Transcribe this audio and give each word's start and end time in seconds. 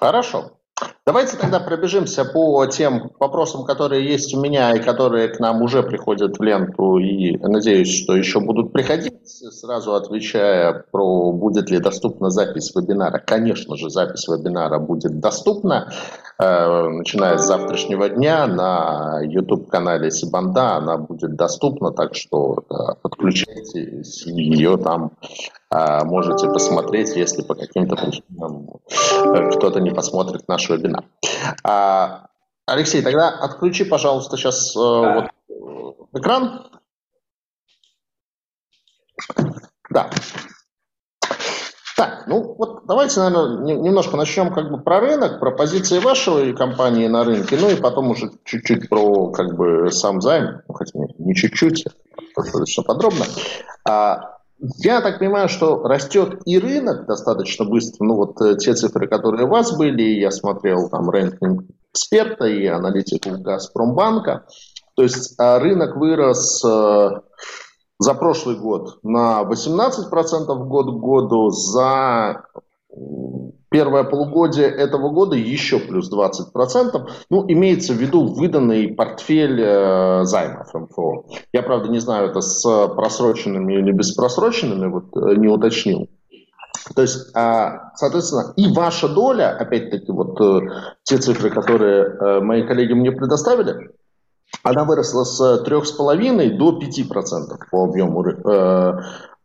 Хорошо. 0.00 0.52
Давайте 1.06 1.38
тогда 1.38 1.58
пробежимся 1.58 2.26
по 2.26 2.66
тем 2.66 3.10
вопросам, 3.18 3.64
которые 3.64 4.06
есть 4.06 4.34
у 4.34 4.40
меня 4.40 4.76
и 4.76 4.82
которые 4.82 5.28
к 5.28 5.40
нам 5.40 5.62
уже 5.62 5.82
приходят 5.82 6.38
в 6.38 6.42
ленту, 6.42 6.98
и 6.98 7.38
надеюсь, 7.38 8.02
что 8.02 8.14
еще 8.14 8.40
будут 8.40 8.72
приходить. 8.72 9.14
Сразу 9.26 9.94
отвечая 9.94 10.84
про 10.90 11.32
будет 11.32 11.70
ли 11.70 11.78
доступна 11.78 12.28
запись 12.28 12.74
вебинара. 12.74 13.22
Конечно 13.24 13.76
же, 13.76 13.88
запись 13.88 14.28
вебинара 14.28 14.78
будет 14.78 15.18
доступна, 15.18 15.92
э, 16.38 16.88
начиная 16.88 17.38
с 17.38 17.46
завтрашнего 17.46 18.10
дня 18.10 18.46
на 18.46 19.20
YouTube-канале 19.22 20.10
Сибанда 20.10 20.76
она 20.76 20.98
будет 20.98 21.36
доступна, 21.36 21.92
так 21.92 22.14
что 22.14 22.64
да, 22.68 22.96
подключайтесь, 23.00 24.26
ее 24.26 24.76
там 24.76 25.12
можете 25.70 26.48
посмотреть, 26.48 27.16
если 27.16 27.42
по 27.42 27.54
каким-то 27.54 27.96
причинам 27.96 28.68
э, 28.88 29.50
кто-то 29.50 29.80
не 29.80 29.90
посмотрит 29.90 30.46
наш 30.48 30.68
вебинар. 30.68 31.04
А, 31.64 32.28
Алексей, 32.66 33.02
тогда 33.02 33.28
отключи, 33.28 33.84
пожалуйста, 33.84 34.36
сейчас 34.36 34.76
э, 34.76 34.78
вот 34.78 35.24
э, 35.48 36.18
экран. 36.18 36.70
Да. 39.90 40.10
Так, 41.96 42.24
ну 42.26 42.54
вот 42.58 42.86
давайте, 42.86 43.20
наверное, 43.20 43.74
немножко 43.76 44.16
начнем 44.16 44.52
как 44.52 44.70
бы 44.70 44.78
про 44.78 45.00
рынок, 45.00 45.40
про 45.40 45.50
позиции 45.50 45.98
вашей 45.98 46.54
компании 46.54 47.06
на 47.06 47.24
рынке, 47.24 47.56
ну 47.58 47.70
и 47.70 47.76
потом 47.76 48.10
уже 48.10 48.32
чуть-чуть 48.44 48.88
про 48.90 49.30
как 49.30 49.56
бы 49.56 49.90
сам 49.90 50.20
займ, 50.20 50.60
ну, 50.68 50.74
хотя 50.74 50.98
не 51.18 51.34
чуть-чуть, 51.34 51.86
достаточно 52.36 52.82
подробно. 52.82 53.24
А, 53.88 54.35
я 54.58 55.00
так 55.00 55.18
понимаю, 55.18 55.48
что 55.48 55.82
растет 55.82 56.40
и 56.44 56.58
рынок 56.58 57.06
достаточно 57.06 57.64
быстро. 57.64 58.04
Ну 58.04 58.14
вот 58.14 58.40
э, 58.40 58.56
те 58.56 58.74
цифры, 58.74 59.06
которые 59.06 59.46
у 59.46 59.50
вас 59.50 59.76
были, 59.76 60.02
я 60.02 60.30
смотрел 60.30 60.88
там 60.88 61.10
рынок 61.10 61.38
эксперта 61.92 62.46
и 62.46 62.66
аналитику 62.66 63.38
Газпромбанка. 63.38 64.46
То 64.94 65.02
есть 65.02 65.34
а, 65.38 65.58
рынок 65.58 65.96
вырос 65.96 66.64
э, 66.64 67.10
за 67.98 68.14
прошлый 68.14 68.56
год 68.56 68.98
на 69.02 69.42
18% 69.42 70.46
год 70.66 70.86
к 70.86 71.00
году, 71.00 71.50
за 71.50 72.44
первое 73.70 74.04
полугодие 74.04 74.68
этого 74.68 75.10
года 75.10 75.36
еще 75.36 75.78
плюс 75.78 76.10
20%. 76.10 77.08
Ну, 77.30 77.44
имеется 77.48 77.92
в 77.92 77.96
виду 77.96 78.26
выданный 78.26 78.88
портфель 78.88 79.60
э, 79.60 80.24
займов 80.24 80.72
МФО. 80.72 81.26
Я, 81.52 81.62
правда, 81.62 81.88
не 81.88 81.98
знаю, 81.98 82.30
это 82.30 82.40
с 82.40 82.88
просроченными 82.88 83.74
или 83.74 83.92
без 83.92 84.14
просроченными, 84.14 84.86
вот 84.86 85.16
э, 85.16 85.36
не 85.36 85.48
уточнил. 85.48 86.08
То 86.94 87.02
есть, 87.02 87.34
а, 87.34 87.92
соответственно, 87.96 88.52
и 88.56 88.72
ваша 88.72 89.08
доля, 89.08 89.56
опять-таки, 89.56 90.12
вот 90.12 90.40
э, 90.40 90.60
те 91.02 91.18
цифры, 91.18 91.50
которые 91.50 92.04
э, 92.04 92.40
мои 92.40 92.66
коллеги 92.66 92.92
мне 92.92 93.12
предоставили, 93.12 93.90
она 94.62 94.84
выросла 94.84 95.24
с 95.24 95.64
3,5 95.66 96.56
до 96.56 96.78
5% 96.78 97.58
по 97.70 97.84
объему 97.84 98.22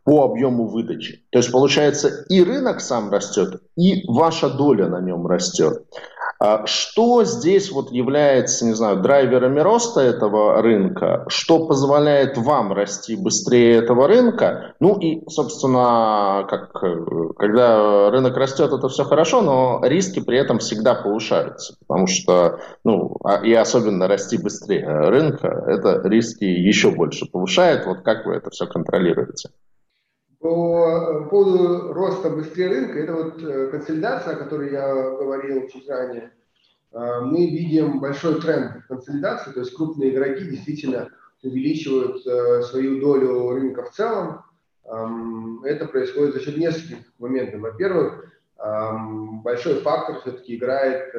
по 0.04 0.24
объему 0.24 0.66
выдачи. 0.68 1.24
То 1.30 1.38
есть 1.38 1.52
получается 1.52 2.24
и 2.28 2.42
рынок 2.42 2.80
сам 2.80 3.10
растет, 3.10 3.62
и 3.76 4.04
ваша 4.08 4.50
доля 4.50 4.88
на 4.88 5.00
нем 5.00 5.26
растет. 5.26 5.84
А 6.44 6.66
что 6.66 7.22
здесь 7.22 7.70
вот 7.70 7.92
является, 7.92 8.66
не 8.66 8.72
знаю, 8.72 9.00
драйверами 9.00 9.60
роста 9.60 10.00
этого 10.00 10.60
рынка? 10.60 11.24
Что 11.28 11.68
позволяет 11.68 12.36
вам 12.36 12.72
расти 12.72 13.14
быстрее 13.14 13.76
этого 13.76 14.08
рынка? 14.08 14.74
Ну 14.80 14.98
и, 14.98 15.22
собственно, 15.28 16.44
как, 16.50 16.72
когда 17.36 18.10
рынок 18.10 18.36
растет, 18.36 18.72
это 18.72 18.88
все 18.88 19.04
хорошо, 19.04 19.40
но 19.40 19.80
риски 19.84 20.18
при 20.18 20.36
этом 20.36 20.58
всегда 20.58 20.96
повышаются, 20.96 21.76
потому 21.86 22.08
что, 22.08 22.58
ну, 22.82 23.18
а, 23.22 23.36
и 23.36 23.52
особенно 23.52 24.08
расти 24.08 24.36
быстрее 24.36 24.88
рынка, 25.10 25.46
это 25.68 26.00
риски 26.08 26.42
еще 26.42 26.90
больше 26.90 27.26
повышает. 27.30 27.86
Вот 27.86 28.02
как 28.02 28.26
вы 28.26 28.34
это 28.34 28.50
все 28.50 28.66
контролируете? 28.66 29.50
По 30.42 31.24
поводу 31.30 31.92
роста 31.92 32.28
быстрее 32.28 32.66
рынка, 32.66 32.98
это 32.98 33.12
вот 33.12 33.40
э, 33.44 33.68
консолидация, 33.68 34.34
о 34.34 34.38
которой 34.38 34.72
я 34.72 34.92
говорил 34.92 35.68
чуть 35.68 35.88
ранее. 35.88 36.32
Э, 36.90 37.20
мы 37.20 37.48
видим 37.48 38.00
большой 38.00 38.40
тренд 38.40 38.84
консолидации, 38.88 39.52
то 39.52 39.60
есть 39.60 39.72
крупные 39.72 40.12
игроки 40.12 40.44
действительно 40.44 41.10
увеличивают 41.44 42.26
э, 42.26 42.62
свою 42.62 43.00
долю 43.00 43.50
рынка 43.50 43.84
в 43.84 43.92
целом. 43.92 44.42
Эм, 44.84 45.62
это 45.62 45.86
происходит 45.86 46.34
за 46.34 46.40
счет 46.40 46.56
нескольких 46.56 46.98
моментов. 47.20 47.60
Во-первых, 47.60 48.24
эм, 48.58 49.42
большой 49.42 49.74
фактор 49.76 50.22
все-таки 50.22 50.56
играет, 50.56 51.14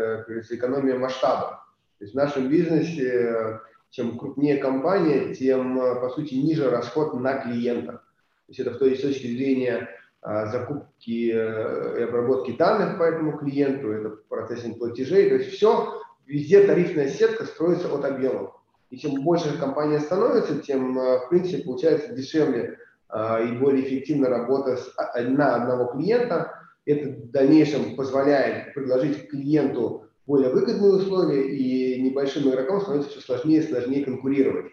экономия 0.49 0.99
масштаба. 0.99 1.65
То 1.97 2.03
есть 2.03 2.13
в 2.13 2.17
нашем 2.17 2.49
бизнесе, 2.49 3.61
чем 3.89 4.17
крупнее 4.17 4.57
компания, 4.57 5.33
тем, 5.33 5.77
по 6.01 6.09
сути, 6.09 6.33
ниже 6.33 6.69
расход 6.69 7.13
на 7.13 7.37
клиентах. 7.37 8.03
То 8.45 8.49
есть 8.49 8.59
это 8.59 8.71
в 8.71 8.77
той 8.77 8.95
точки 8.95 9.27
зрения 9.27 9.89
а, 10.25 10.45
закупки 10.45 11.31
э, 11.33 11.99
и 11.99 12.03
обработки 12.03 12.51
данных 12.51 12.97
по 12.97 13.03
этому 13.03 13.37
клиенту, 13.37 13.91
это 13.91 14.09
процессинг 14.29 14.77
платежей, 14.77 15.27
то 15.27 15.35
есть 15.35 15.51
все, 15.51 16.01
везде 16.25 16.65
тарифная 16.65 17.09
сетка 17.09 17.43
строится 17.43 17.93
от 17.93 18.05
объемов. 18.05 18.53
И 18.89 18.97
чем 18.97 19.21
больше 19.23 19.57
компания 19.57 19.99
становится, 19.99 20.59
тем, 20.59 20.97
э, 20.97 21.25
в 21.25 21.29
принципе, 21.29 21.63
получается 21.63 22.13
дешевле 22.13 22.77
а, 23.09 23.41
и 23.41 23.57
более 23.57 23.85
эффективно 23.85 24.29
работа 24.29 24.77
с, 24.77 24.93
а, 24.97 25.21
на 25.23 25.55
одного 25.55 25.91
клиента. 25.91 26.53
Это 26.85 27.09
в 27.09 27.31
дальнейшем 27.31 27.97
позволяет 27.97 28.73
предложить 28.73 29.29
клиенту 29.29 30.05
более 30.25 30.51
выгодные 30.51 30.93
условия, 30.93 31.49
и 31.53 32.01
небольшим 32.01 32.49
игрокам 32.49 32.79
становится 32.79 33.09
все 33.09 33.19
сложнее 33.19 33.59
и 33.59 33.67
сложнее 33.67 34.05
конкурировать. 34.05 34.71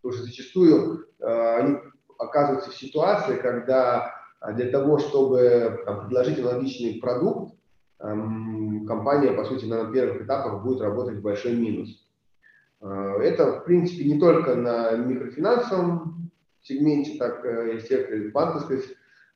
Потому 0.00 0.14
что 0.16 0.24
зачастую 0.24 1.06
они 1.20 1.76
оказываются 2.18 2.70
в 2.70 2.76
ситуации, 2.76 3.36
когда 3.36 4.14
а, 4.40 4.52
для 4.52 4.70
того, 4.70 4.98
чтобы 4.98 5.82
там, 5.84 6.06
предложить 6.06 6.38
аналогичный 6.38 7.00
продукт, 7.00 7.54
эм, 8.00 8.86
компания, 8.86 9.32
по 9.32 9.44
сути, 9.44 9.64
на 9.64 9.90
первых 9.92 10.22
этапах 10.22 10.62
будет 10.62 10.80
работать 10.80 11.18
в 11.18 11.22
большой 11.22 11.54
минус. 11.54 12.06
Э, 12.80 13.18
это, 13.22 13.60
в 13.60 13.64
принципе, 13.64 14.04
не 14.04 14.18
только 14.18 14.54
на 14.54 14.92
микрофинансовом 14.92 16.30
сегменте, 16.62 17.18
так 17.18 17.44
э, 17.44 17.76
и 17.76 17.80
секторе 17.80 18.30
банковской 18.30 18.82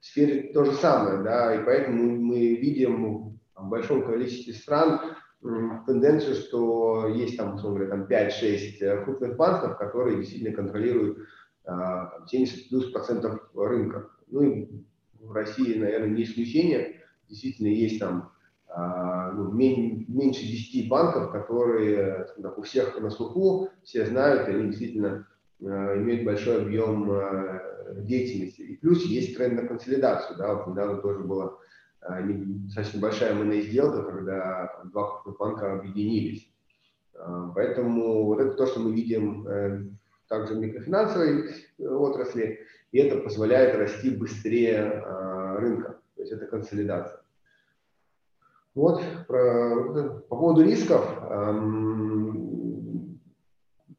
сфере 0.01 0.53
то 0.53 0.65
же 0.65 0.73
самое, 0.73 1.23
да, 1.23 1.55
и 1.55 1.65
поэтому 1.65 2.17
мы 2.17 2.57
видим 2.57 3.39
в 3.55 3.69
большом 3.69 4.05
количестве 4.05 4.53
стран 4.53 5.01
тенденцию, 5.87 6.37
что 6.37 7.09
есть 7.09 7.37
там, 7.37 7.55
условно 7.55 7.85
говоря, 7.85 7.97
там 7.97 8.07
5-6 8.07 8.81
э, 8.81 9.05
крупных 9.05 9.37
банков, 9.37 9.77
которые 9.77 10.19
действительно 10.19 10.55
контролируют 10.55 11.19
70 11.65 11.67
а, 11.67 12.69
плюс 12.69 12.91
процентов 12.91 13.51
рынка. 13.55 14.09
Ну 14.29 14.43
и 14.43 14.69
в 15.21 15.33
России, 15.33 15.79
наверное, 15.79 16.11
не 16.11 16.25
исключение. 16.25 17.01
Действительно, 17.29 17.69
есть 17.69 18.01
там 18.01 18.33
а, 18.69 19.31
ну, 19.33 19.53
меньше 19.53 20.43
10 20.43 20.89
банков, 20.89 21.31
которые 21.31 22.27
так, 22.43 22.59
у 22.59 22.63
всех 22.63 22.99
на 23.01 23.11
слуху, 23.11 23.71
все 23.85 24.07
знают, 24.07 24.49
они 24.49 24.69
действительно 24.69 25.27
а, 25.63 25.97
имеют 25.97 26.25
большой 26.25 26.63
объем 26.63 27.11
деятельности. 28.05 28.63
И 28.63 28.77
плюс 28.77 29.05
есть 29.05 29.37
тренд 29.37 29.61
на 29.61 29.69
консолидацию. 29.69 30.37
Да, 30.39 30.55
вот 30.55 30.69
недавно 30.69 30.97
тоже 30.97 31.21
была 31.21 31.57
достаточно 32.01 33.01
большая 33.01 33.35
МНА 33.35 33.61
сделка, 33.61 34.03
когда 34.03 34.83
два 34.87 35.23
крупных 35.23 35.39
банка 35.39 35.73
объединились. 35.75 36.49
Поэтому 37.55 38.25
вот 38.25 38.41
это 38.41 38.55
то, 38.55 38.67
что 38.67 38.81
мы 38.81 38.93
видим 38.93 39.47
э, 39.47 39.85
также 40.33 40.55
микрофинансовой 40.55 41.51
э, 41.79 41.87
отрасли, 41.87 42.61
и 42.91 42.99
это 42.99 43.19
позволяет 43.19 43.77
расти 43.77 44.09
быстрее 44.09 44.79
э, 44.79 45.57
рынка. 45.59 45.99
То 46.17 46.23
есть 46.23 46.33
это 46.33 46.47
консолидация. 46.47 47.21
Вот, 48.75 49.03
про, 49.29 50.23
по 50.31 50.37
поводу 50.37 50.63
рисков, 50.63 51.07
эм, 51.31 53.21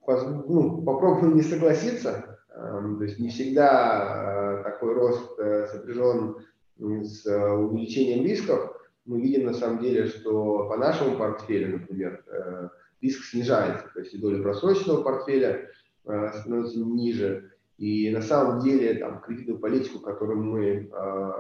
ну, 0.08 0.82
попробую 0.82 1.36
не 1.36 1.44
согласиться. 1.44 2.40
Эм, 2.56 2.98
то 2.98 3.04
есть 3.04 3.20
не 3.20 3.30
всегда 3.30 4.62
э, 4.62 4.64
такой 4.64 4.96
рост 4.96 5.40
э, 5.40 5.68
сопряжен 5.68 6.38
с 6.80 7.28
э, 7.28 7.52
увеличением 7.52 8.26
рисков. 8.26 8.76
Мы 9.06 9.22
видим 9.22 9.46
на 9.46 9.54
самом 9.54 9.84
деле, 9.84 10.08
что 10.08 10.68
по 10.68 10.78
нашему 10.78 11.16
портфелю, 11.16 11.78
например, 11.78 12.24
э, 12.26 12.70
риск 13.04 13.24
снижается. 13.26 13.86
То 13.94 14.00
есть 14.00 14.16
и 14.16 14.18
доля 14.18 14.42
просроченного 14.42 15.04
портфеля 15.04 15.70
становится 16.04 16.80
ниже. 16.80 17.52
И 17.78 18.10
на 18.12 18.22
самом 18.22 18.62
деле 18.62 18.96
там, 18.96 19.22
кредитную 19.22 19.60
политику, 19.60 20.00
которую 20.00 20.44
мы 20.44 20.90
э, 20.92 21.32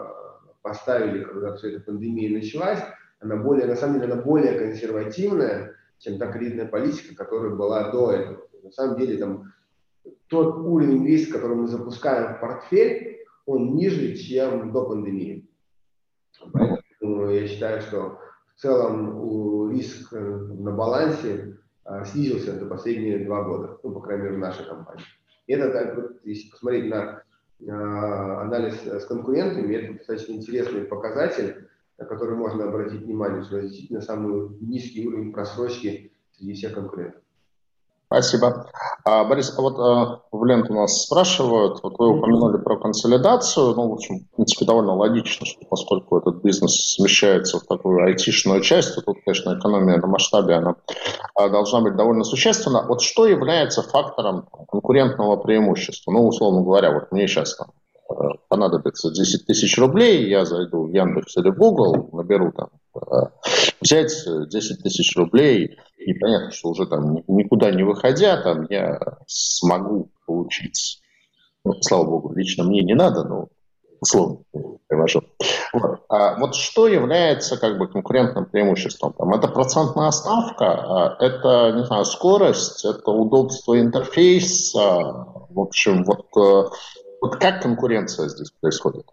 поставили, 0.61 1.23
когда 1.23 1.55
вся 1.55 1.69
эта 1.69 1.81
пандемия 1.81 2.31
началась, 2.31 2.79
она 3.19 3.37
более, 3.37 3.67
на 3.67 3.75
самом 3.75 3.99
деле, 3.99 4.11
она 4.11 4.21
более 4.21 4.57
консервативная, 4.57 5.75
чем 5.99 6.17
та 6.17 6.31
кредитная 6.31 6.67
политика, 6.67 7.15
которая 7.15 7.55
была 7.55 7.91
до 7.91 8.11
этого. 8.11 8.47
На 8.63 8.71
самом 8.71 8.97
деле, 8.97 9.17
там, 9.17 9.53
тот 10.27 10.57
уровень 10.57 11.05
риска, 11.05 11.33
который 11.33 11.57
мы 11.57 11.67
запускаем 11.67 12.35
в 12.35 12.39
портфель, 12.39 13.19
он 13.45 13.75
ниже, 13.75 14.15
чем 14.15 14.71
до 14.71 14.85
пандемии. 14.85 15.47
Поэтому 16.51 17.29
я 17.29 17.47
считаю, 17.47 17.81
что 17.81 18.19
в 18.55 18.61
целом 18.61 19.71
риск 19.71 20.11
на 20.11 20.71
балансе 20.71 21.57
снизился 22.05 22.57
за 22.57 22.65
последние 22.65 23.25
два 23.25 23.43
года, 23.43 23.79
ну, 23.83 23.91
по 23.91 23.99
крайней 23.99 24.23
мере, 24.23 24.35
в 24.35 24.39
нашей 24.39 24.65
компании. 24.65 25.03
И 25.47 25.53
это, 25.53 25.71
так, 25.71 25.95
вот, 25.95 26.19
если 26.23 26.49
посмотреть 26.49 26.89
на 26.89 27.23
анализ 28.41 28.85
с 28.85 29.05
конкурентами, 29.05 29.75
это 29.75 29.93
достаточно 29.97 30.33
интересный 30.33 30.81
показатель, 30.81 31.67
на 31.97 32.05
который 32.05 32.35
можно 32.35 32.65
обратить 32.65 33.01
внимание, 33.01 33.43
что 33.43 33.61
действительно 33.61 34.01
самый 34.01 34.49
низкий 34.59 35.07
уровень 35.07 35.31
просрочки 35.31 36.11
среди 36.31 36.53
всех 36.53 36.73
конкурентов. 36.73 37.21
Спасибо. 38.13 38.67
А, 39.05 39.23
Борис, 39.23 39.55
а 39.57 39.61
вот 39.63 39.79
а, 39.79 40.21
в 40.31 40.45
ленту 40.45 40.71
нас 40.71 41.01
спрашивают, 41.01 41.79
вот 41.81 41.97
вы 41.97 42.15
упомянули 42.15 42.61
про 42.61 42.77
консолидацию, 42.77 43.73
ну, 43.73 43.89
в 43.89 43.93
общем, 43.93 44.19
в 44.19 44.35
принципе, 44.35 44.65
довольно 44.65 44.93
логично, 44.93 45.47
что 45.47 45.65
поскольку 45.67 46.19
этот 46.19 46.43
бизнес 46.43 46.93
смещается 46.93 47.57
в 47.57 47.63
такую 47.63 48.05
айтишную 48.05 48.61
часть, 48.61 48.93
то 48.93 49.01
тут, 49.01 49.17
конечно, 49.25 49.57
экономия 49.57 49.97
на 49.97 50.05
масштабе, 50.05 50.53
она 50.53 50.75
а, 51.33 51.49
должна 51.49 51.81
быть 51.81 51.95
довольно 51.95 52.23
существенна. 52.23 52.85
Вот 52.87 53.01
что 53.01 53.25
является 53.25 53.81
фактором 53.81 54.47
конкурентного 54.69 55.37
преимущества? 55.37 56.11
Ну, 56.11 56.27
условно 56.27 56.61
говоря, 56.61 56.91
вот 56.91 57.11
мне 57.11 57.27
сейчас 57.27 57.55
там 57.55 57.69
Э, 58.09 58.13
понадобится 58.49 59.11
10 59.11 59.45
тысяч 59.45 59.77
рублей, 59.77 60.29
я 60.29 60.45
зайду 60.45 60.87
в 60.87 60.93
Яндекс 60.93 61.37
или 61.37 61.49
в 61.49 61.57
Google, 61.57 62.09
наберу 62.11 62.51
там, 62.51 62.69
э, 62.95 63.27
взять 63.81 64.11
10 64.49 64.83
тысяч 64.83 65.15
рублей, 65.15 65.77
и 66.05 66.13
понятно, 66.13 66.51
что 66.51 66.69
уже 66.69 66.85
там 66.85 67.23
никуда 67.27 67.71
не 67.71 67.83
выходя, 67.83 68.41
там 68.41 68.65
я 68.69 68.99
смогу 69.27 70.09
получить, 70.25 71.01
ну, 71.63 71.73
слава 71.81 72.05
богу, 72.05 72.33
лично 72.33 72.63
мне 72.63 72.81
не 72.81 72.93
надо, 72.93 73.23
но 73.23 73.47
условно 73.99 74.39
привожу. 74.87 75.23
Вот. 75.73 76.01
А 76.09 76.37
вот 76.37 76.55
что 76.55 76.87
является 76.87 77.57
как 77.57 77.77
бы 77.77 77.87
конкурентным 77.87 78.45
преимуществом? 78.45 79.13
Там, 79.13 79.33
это 79.33 79.47
процентная 79.47 80.11
ставка, 80.11 80.65
а 80.65 81.17
это, 81.19 81.71
не 81.75 81.85
знаю, 81.85 82.05
скорость, 82.05 82.85
это 82.85 83.11
удобство 83.11 83.79
интерфейса, 83.79 84.79
в 85.49 85.59
общем, 85.59 86.03
вот 86.03 86.27
э, 86.37 86.69
вот 87.21 87.37
как 87.37 87.61
конкуренция 87.61 88.27
здесь 88.27 88.51
происходит? 88.51 89.05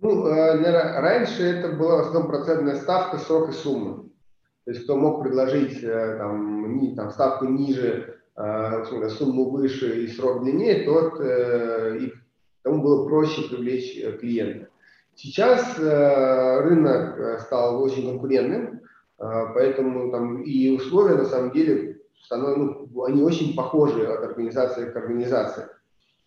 Ну, 0.00 0.26
э, 0.26 1.00
раньше 1.00 1.42
это 1.44 1.76
была 1.76 1.98
в 1.98 2.00
основном 2.00 2.26
процентная 2.26 2.76
ставка, 2.76 3.18
срок 3.18 3.50
и 3.50 3.52
сумма. 3.52 4.04
То 4.64 4.70
есть 4.70 4.84
кто 4.84 4.96
мог 4.96 5.22
предложить 5.22 5.82
э, 5.82 6.16
там, 6.18 6.78
ни, 6.78 6.94
там, 6.94 7.10
ставку 7.10 7.46
ниже, 7.46 8.20
э, 8.36 9.08
сумму 9.08 9.50
выше 9.50 10.04
и 10.04 10.08
срок 10.08 10.42
длиннее, 10.42 10.84
тот 10.84 11.20
и 11.20 12.12
тому 12.62 12.82
было 12.82 13.08
проще 13.08 13.48
привлечь 13.48 14.00
клиента. 14.20 14.68
Сейчас 15.14 15.78
рынок 15.78 17.40
стал 17.42 17.82
очень 17.82 18.08
конкурентным, 18.08 18.80
поэтому 19.18 20.10
там 20.10 20.42
и 20.42 20.70
условия 20.70 21.16
на 21.16 21.26
самом 21.26 21.50
деле 21.50 22.00
становятся, 22.22 22.60
ну, 22.60 23.04
они 23.04 23.22
очень 23.22 23.54
похожи 23.54 24.06
от 24.06 24.24
организации 24.24 24.90
к 24.90 24.96
организации. 24.96 25.66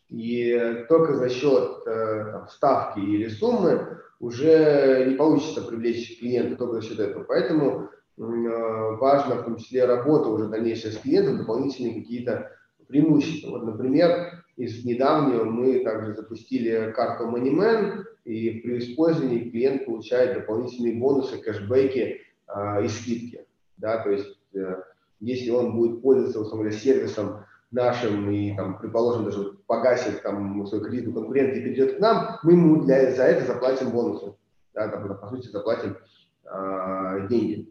И 0.10 0.86
только 0.88 1.16
за 1.16 1.30
счет 1.30 1.82
э, 1.88 2.32
там, 2.32 2.48
ставки 2.48 3.00
или 3.00 3.28
суммы 3.28 3.98
уже 4.20 5.06
не 5.08 5.16
получится 5.16 5.62
привлечь 5.62 6.20
клиента 6.20 6.58
только 6.58 6.76
за 6.76 6.88
счет 6.88 7.00
этого. 7.00 7.24
Поэтому 7.24 7.90
э, 8.18 8.96
важно 8.98 9.36
в 9.36 9.44
том 9.44 9.58
числе 9.58 9.86
работа 9.86 10.30
уже 10.30 10.48
дальнейшая 10.48 10.92
с 10.92 10.98
клиентом, 10.98 11.38
дополнительные 11.38 12.02
какие-то 12.02 12.52
преимущества. 12.88 13.52
Вот, 13.52 13.66
например, 13.66 14.44
из 14.58 14.86
недавнего 14.86 15.44
мы 15.44 15.80
также 15.84 16.14
запустили 16.14 16.92
карту 16.96 17.26
MoneyMan, 17.26 18.04
и 18.24 18.60
при 18.62 18.80
использовании 18.80 19.50
клиент 19.50 19.86
получает 19.86 20.34
дополнительные 20.34 21.00
бонусы, 21.00 21.38
кэшбэки 21.38 22.22
э, 22.48 22.86
и 22.86 22.88
скидки. 22.88 23.46
Да, 23.78 24.04
то 24.04 24.10
есть, 24.10 24.40
э, 24.54 24.82
если 25.20 25.52
он 25.52 25.76
будет 25.76 26.02
пользоваться, 26.02 26.40
условно 26.40 26.72
сервисом 26.72 27.46
нашим 27.72 28.32
и, 28.32 28.56
там, 28.56 28.80
предположим, 28.80 29.26
даже 29.26 29.58
погасит 29.68 30.24
там, 30.24 30.66
свой 30.66 30.84
кредит 30.84 31.08
у 31.10 31.14
конкурента 31.14 31.58
и 31.58 31.62
перейдет 31.62 31.98
к 31.98 32.00
нам, 32.00 32.40
мы 32.44 32.54
ему 32.54 32.84
для, 32.84 33.12
за 33.12 33.24
это 33.24 33.46
заплатим 33.46 33.92
бонусы. 33.92 34.34
Да, 34.74 34.88
там, 34.88 35.18
по 35.18 35.28
сути, 35.30 35.48
заплатим 35.50 35.98
э, 36.46 37.28
деньги. 37.30 37.70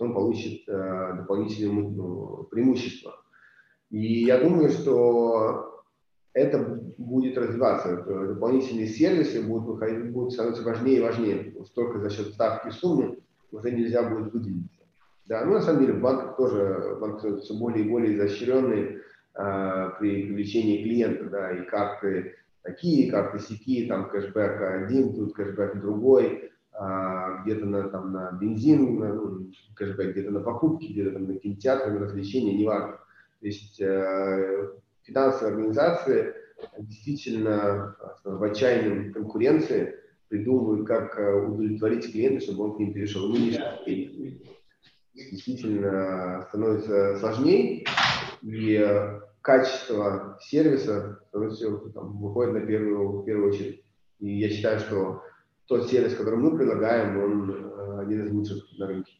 Он 0.00 0.14
получит 0.14 0.68
э, 0.68 1.14
дополнительные 1.18 1.90
ну, 1.90 2.48
преимущества. 2.50 3.22
И 3.90 4.24
я 4.24 4.38
думаю, 4.38 4.70
что 4.70 5.84
это 6.32 6.80
будет 6.96 7.36
развиваться. 7.36 7.96
Дополнительные 7.96 8.86
сервисы 8.86 9.42
будут, 9.42 9.66
выходить, 9.66 10.12
будут 10.12 10.32
становиться 10.32 10.62
важнее 10.62 10.98
и 10.98 11.02
важнее. 11.02 11.54
Столько 11.66 11.98
за 11.98 12.10
счет 12.10 12.28
ставки 12.34 12.70
суммы 12.70 13.18
уже 13.50 13.70
нельзя 13.72 14.08
будет 14.08 14.32
выделиться. 14.32 14.80
Да, 15.26 15.44
ну 15.44 15.52
на 15.52 15.60
самом 15.60 15.80
деле 15.80 15.94
в 15.94 16.34
тоже 16.36 16.96
банки 17.00 17.40
все 17.40 17.54
более 17.54 17.84
и 17.84 17.88
более 17.88 18.16
изощренные 18.16 19.02
э, 19.34 19.90
при 19.98 20.24
привлечении 20.24 20.82
клиента, 20.82 21.24
да, 21.24 21.52
и 21.52 21.64
карты 21.66 22.34
такие, 22.62 23.10
карты 23.10 23.38
сякие, 23.38 23.88
там 23.88 24.10
кэшбэк 24.10 24.60
один, 24.60 25.14
тут 25.14 25.34
кэшбэк 25.34 25.80
другой, 25.80 26.26
э, 26.26 26.50
где-то 27.44 27.66
на, 27.66 27.88
там, 27.90 28.12
на 28.12 28.32
бензин, 28.32 28.98
на, 28.98 29.12
ну, 29.12 29.50
где-то 29.78 30.30
на 30.30 30.40
покупки, 30.40 30.86
где-то 30.86 31.12
там 31.12 31.26
на 31.26 31.34
кинотеатры, 31.34 31.92
на 31.92 32.00
развлечения, 32.00 32.56
неважно. 32.56 32.98
То 33.40 33.46
есть 33.46 33.80
э, 33.80 34.70
финансовые 35.02 35.54
организации 35.54 36.34
действительно 36.78 37.96
в 38.24 38.42
отчаянной 38.42 39.12
конкуренции 39.12 39.94
придумывают, 40.28 40.86
как 40.86 41.18
удовлетворить 41.18 42.10
клиента, 42.10 42.44
чтобы 42.44 42.64
он 42.64 42.76
к 42.76 42.78
ним 42.78 42.94
перешел. 42.94 43.28
Ну, 43.28 43.36
действительно 45.14 46.46
становится 46.48 47.18
сложнее, 47.18 47.84
и 48.42 49.18
качество 49.42 50.38
сервиса 50.40 51.20
там, 51.32 52.18
выходит 52.20 52.54
на 52.54 52.60
первую, 52.60 53.22
первую 53.24 53.50
очередь. 53.50 53.84
И 54.18 54.38
я 54.38 54.48
считаю, 54.48 54.80
что 54.80 55.22
тот 55.70 55.88
сервис, 55.88 56.16
который 56.16 56.36
мы 56.36 56.56
предлагаем, 56.56 57.22
он 57.22 57.50
э, 57.52 58.00
один 58.02 58.26
из 58.26 58.32
лучших 58.32 58.64
на 58.76 58.88
рынке. 58.88 59.12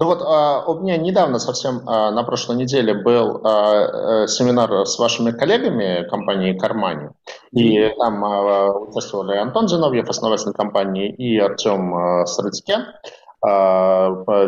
Ну 0.00 0.06
вот 0.06 0.20
а, 0.22 0.64
у 0.66 0.80
меня 0.80 0.96
недавно, 0.96 1.38
совсем 1.38 1.82
а, 1.86 2.10
на 2.10 2.24
прошлой 2.24 2.56
неделе, 2.56 2.94
был 2.94 3.40
а, 3.44 4.24
э, 4.24 4.26
семинар 4.26 4.84
с 4.84 4.98
вашими 4.98 5.30
коллегами 5.30 6.08
компании 6.08 6.58
Кармани. 6.58 7.10
И 7.52 7.88
там 7.98 8.22
участвовали 8.88 9.36
Антон 9.36 9.68
Зиновьев, 9.68 10.08
основатель 10.08 10.52
компании, 10.52 11.14
и 11.14 11.38
Артем 11.38 11.94
а, 11.94 12.24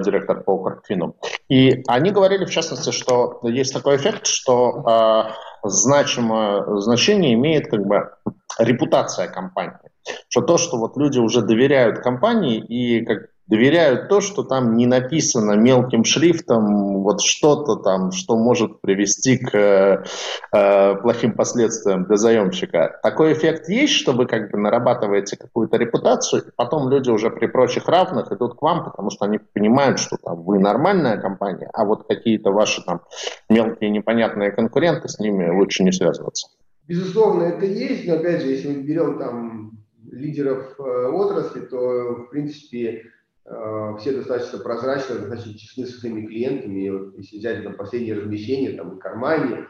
директор 0.00 0.42
по 0.42 0.52
Укрфину. 0.52 1.14
И 1.48 1.84
они 1.86 2.10
говорили, 2.10 2.46
в 2.46 2.50
частности, 2.50 2.90
что 2.90 3.38
есть 3.44 3.72
такой 3.72 3.96
эффект, 3.96 4.26
что 4.26 5.30
значимое 5.62 6.80
значение 6.80 7.34
имеет 7.34 7.70
как 7.70 7.86
бы 7.86 8.10
репутация 8.58 9.28
компании. 9.28 9.90
Что 10.28 10.42
то, 10.42 10.58
что 10.58 10.78
вот 10.78 10.96
люди 10.96 11.18
уже 11.18 11.42
доверяют 11.42 12.00
компании 12.00 12.58
и 12.58 13.04
как 13.04 13.28
доверяют 13.48 14.08
то, 14.08 14.20
что 14.20 14.44
там 14.44 14.76
не 14.76 14.86
написано 14.86 15.52
мелким 15.52 16.04
шрифтом 16.04 17.02
вот 17.02 17.22
что-то 17.22 17.76
там, 17.76 18.12
что 18.12 18.36
может 18.36 18.80
привести 18.82 19.38
к 19.38 20.04
э, 20.52 20.94
плохим 20.96 21.32
последствиям 21.32 22.04
для 22.04 22.16
заемщика. 22.16 23.00
Такой 23.02 23.32
эффект 23.32 23.68
есть, 23.68 23.94
что 23.94 24.12
вы 24.12 24.26
как 24.26 24.50
бы 24.50 24.58
нарабатываете 24.58 25.36
какую-то 25.36 25.78
репутацию, 25.78 26.42
и 26.42 26.50
потом 26.54 26.90
люди 26.90 27.08
уже 27.08 27.30
при 27.30 27.46
прочих 27.46 27.88
равных 27.88 28.30
идут 28.32 28.58
к 28.58 28.62
вам, 28.62 28.84
потому 28.84 29.10
что 29.10 29.24
они 29.24 29.38
понимают, 29.38 29.98
что 29.98 30.18
там 30.22 30.42
вы 30.42 30.58
нормальная 30.58 31.16
компания, 31.16 31.70
а 31.72 31.84
вот 31.86 32.06
какие-то 32.06 32.50
ваши 32.50 32.84
там 32.84 33.00
мелкие 33.48 33.90
непонятные 33.90 34.52
конкуренты, 34.52 35.08
с 35.08 35.18
ними 35.18 35.48
лучше 35.48 35.84
не 35.84 35.92
связываться. 35.92 36.48
Безусловно, 36.88 37.44
это 37.44 37.66
есть, 37.66 38.08
но 38.08 38.14
опять 38.14 38.42
же, 38.42 38.48
если 38.48 38.68
мы 38.68 38.82
берем 38.82 39.18
там 39.18 39.78
лидеров 40.10 40.74
э, 40.80 40.82
отрасли, 40.82 41.60
то 41.60 42.24
в 42.24 42.30
принципе 42.30 43.04
Э, 43.50 43.96
все 43.98 44.12
достаточно 44.12 44.58
прозрачно, 44.58 45.16
достаточно 45.16 45.58
честны 45.58 45.86
со 45.86 45.98
своими 45.98 46.26
клиентами. 46.26 46.80
И 46.84 46.90
вот 46.90 47.16
если 47.16 47.38
взять 47.38 47.64
там, 47.64 47.74
последние 47.74 48.14
размещения, 48.14 48.76
там, 48.76 48.96
и 48.96 49.00
Кармани, 49.00 49.64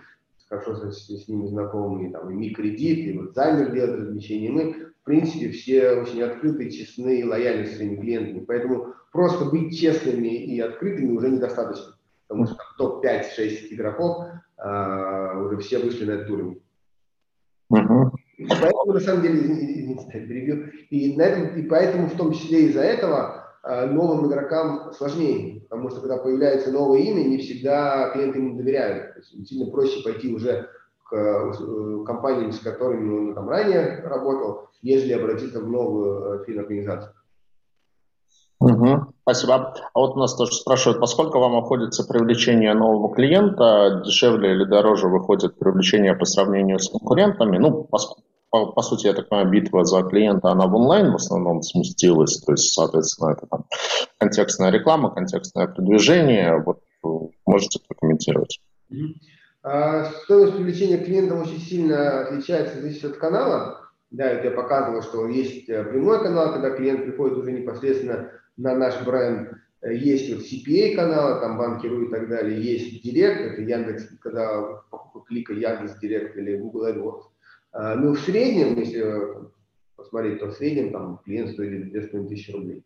хорошо 0.48 0.90
с, 0.90 1.06
с 1.06 1.28
ними 1.28 1.46
знакомые, 1.46 2.10
там, 2.10 2.28
и 2.30 2.34
Микредит, 2.34 3.06
и 3.06 3.16
вот 3.16 3.34
Займер 3.34 3.72
делает 3.72 4.00
размещение, 4.00 4.50
мы, 4.50 4.72
в 4.72 5.04
принципе, 5.04 5.50
все 5.50 5.92
очень 5.92 6.22
открыты, 6.22 6.70
честны 6.70 7.20
и 7.20 7.24
лояльны 7.24 7.66
со 7.66 7.76
своими 7.76 8.00
клиентами. 8.00 8.44
Поэтому 8.44 8.94
просто 9.12 9.44
быть 9.44 9.78
честными 9.78 10.28
и 10.28 10.58
открытыми 10.58 11.12
уже 11.12 11.30
недостаточно. 11.30 11.96
Потому 12.26 12.46
что 12.46 12.56
топ-5-6 12.78 13.68
игроков 13.70 14.26
а, 14.58 15.40
уже 15.40 15.58
все 15.58 15.78
вышли 15.78 16.04
на 16.04 16.12
этот 16.12 16.30
уровень. 16.30 16.60
Uh-huh. 17.72 18.10
Поэтому, 18.48 18.92
на 18.92 19.00
самом 19.00 19.22
деле, 19.22 19.40
извините, 19.40 20.10
перебью, 20.10 20.68
и, 20.90 21.16
на 21.16 21.22
этом, 21.22 21.56
и 21.56 21.62
поэтому, 21.62 22.08
в 22.08 22.16
том 22.16 22.32
числе 22.32 22.66
из-за 22.66 22.82
этого, 22.82 23.44
а, 23.62 23.86
новым 23.86 24.26
игрокам 24.26 24.92
сложнее, 24.92 25.60
потому 25.68 25.90
что 25.90 26.00
когда 26.00 26.16
появляется 26.16 26.72
новое 26.72 27.00
имя, 27.00 27.24
не 27.24 27.38
всегда 27.38 28.10
клиенты 28.10 28.38
ему 28.38 28.56
доверяют. 28.56 29.14
То 29.14 29.20
есть 29.20 29.48
сильно 29.48 29.70
проще 29.70 30.02
пойти 30.02 30.32
уже 30.32 30.68
к 31.04 31.14
э, 31.14 32.04
компаниям, 32.06 32.52
с 32.52 32.60
которыми 32.60 33.10
он 33.10 33.34
там 33.34 33.48
ранее 33.48 34.00
работал, 34.04 34.68
нежели 34.82 35.12
обратиться 35.12 35.60
в 35.60 35.68
новую 35.68 36.40
э, 36.40 36.44
финорганизацию. 36.46 37.12
Угу. 38.60 39.07
Спасибо. 39.28 39.74
А 39.92 39.98
вот 40.00 40.16
нас 40.16 40.34
тоже 40.34 40.52
спрашивают, 40.52 41.00
поскольку 41.00 41.38
вам 41.38 41.54
обходится 41.54 42.02
привлечение 42.02 42.72
нового 42.72 43.14
клиента, 43.14 44.00
дешевле 44.02 44.52
или 44.52 44.64
дороже 44.64 45.08
выходит 45.08 45.58
привлечение 45.58 46.14
по 46.14 46.24
сравнению 46.24 46.78
с 46.78 46.88
конкурентами? 46.88 47.58
Ну, 47.58 47.84
по, 47.84 47.98
по, 48.72 48.80
сути, 48.80 49.06
я 49.06 49.12
так 49.12 49.28
понимаю, 49.28 49.50
битва 49.50 49.84
за 49.84 50.02
клиента, 50.02 50.48
она 50.48 50.66
в 50.66 50.74
онлайн 50.74 51.12
в 51.12 51.16
основном 51.16 51.60
сместилась, 51.60 52.40
то 52.40 52.52
есть, 52.52 52.72
соответственно, 52.72 53.32
это 53.32 53.46
там 53.46 53.66
контекстная 54.18 54.70
реклама, 54.70 55.10
контекстное 55.10 55.66
продвижение. 55.66 56.62
Вот 56.64 56.78
можете 57.44 57.80
прокомментировать. 57.86 58.62
А 59.62 60.06
стоимость 60.24 60.56
привлечения 60.56 61.04
клиента 61.04 61.34
очень 61.34 61.60
сильно 61.60 62.22
отличается, 62.22 62.80
зависит 62.80 63.04
от 63.04 63.18
канала. 63.18 63.76
Да, 64.10 64.24
это 64.24 64.48
я 64.48 64.52
показывал, 64.52 65.02
что 65.02 65.26
есть 65.26 65.68
э, 65.68 65.84
прямой 65.84 66.22
канал, 66.22 66.54
когда 66.54 66.70
клиент 66.70 67.04
приходит 67.04 67.36
уже 67.36 67.52
непосредственно 67.52 68.30
на 68.58 68.76
наш 68.76 69.02
бренд. 69.04 69.52
Э, 69.80 69.94
есть 69.94 70.34
вот 70.34 70.44
CPA 70.44 70.94
каналы, 70.94 71.40
там 71.40 71.56
банкиру 71.56 72.02
и 72.02 72.10
так 72.10 72.28
далее. 72.28 72.60
Есть 72.60 73.02
Директ, 73.02 73.40
это 73.40 73.62
Яндекс, 73.62 74.08
когда 74.20 74.82
покупка 74.90 75.20
клика 75.28 75.52
Яндекс 75.54 75.98
Директ 75.98 76.36
или 76.36 76.58
Google 76.58 76.88
AdWords. 76.88 77.22
А, 77.72 77.94
ну, 77.94 78.12
в 78.12 78.20
среднем, 78.20 78.78
если 78.78 79.04
посмотреть, 79.96 80.40
то 80.40 80.46
в 80.46 80.52
среднем 80.52 80.92
там 80.92 81.18
клиент 81.24 81.50
стоит 81.50 81.94
2,5 81.94 82.28
тысячи 82.28 82.50
рублей. 82.50 82.84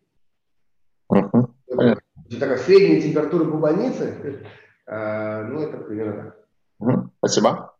Uh-huh. 1.11 1.49
Это, 1.67 2.01
такая 2.39 2.57
средняя 2.57 3.01
температура 3.01 3.45
больнице, 3.45 4.45
а, 4.87 5.43
ну, 5.43 5.61
это 5.61 5.77
примерно 5.77 6.23
так. 6.23 6.37
Uh-huh. 6.81 7.09
Спасибо. 7.19 7.73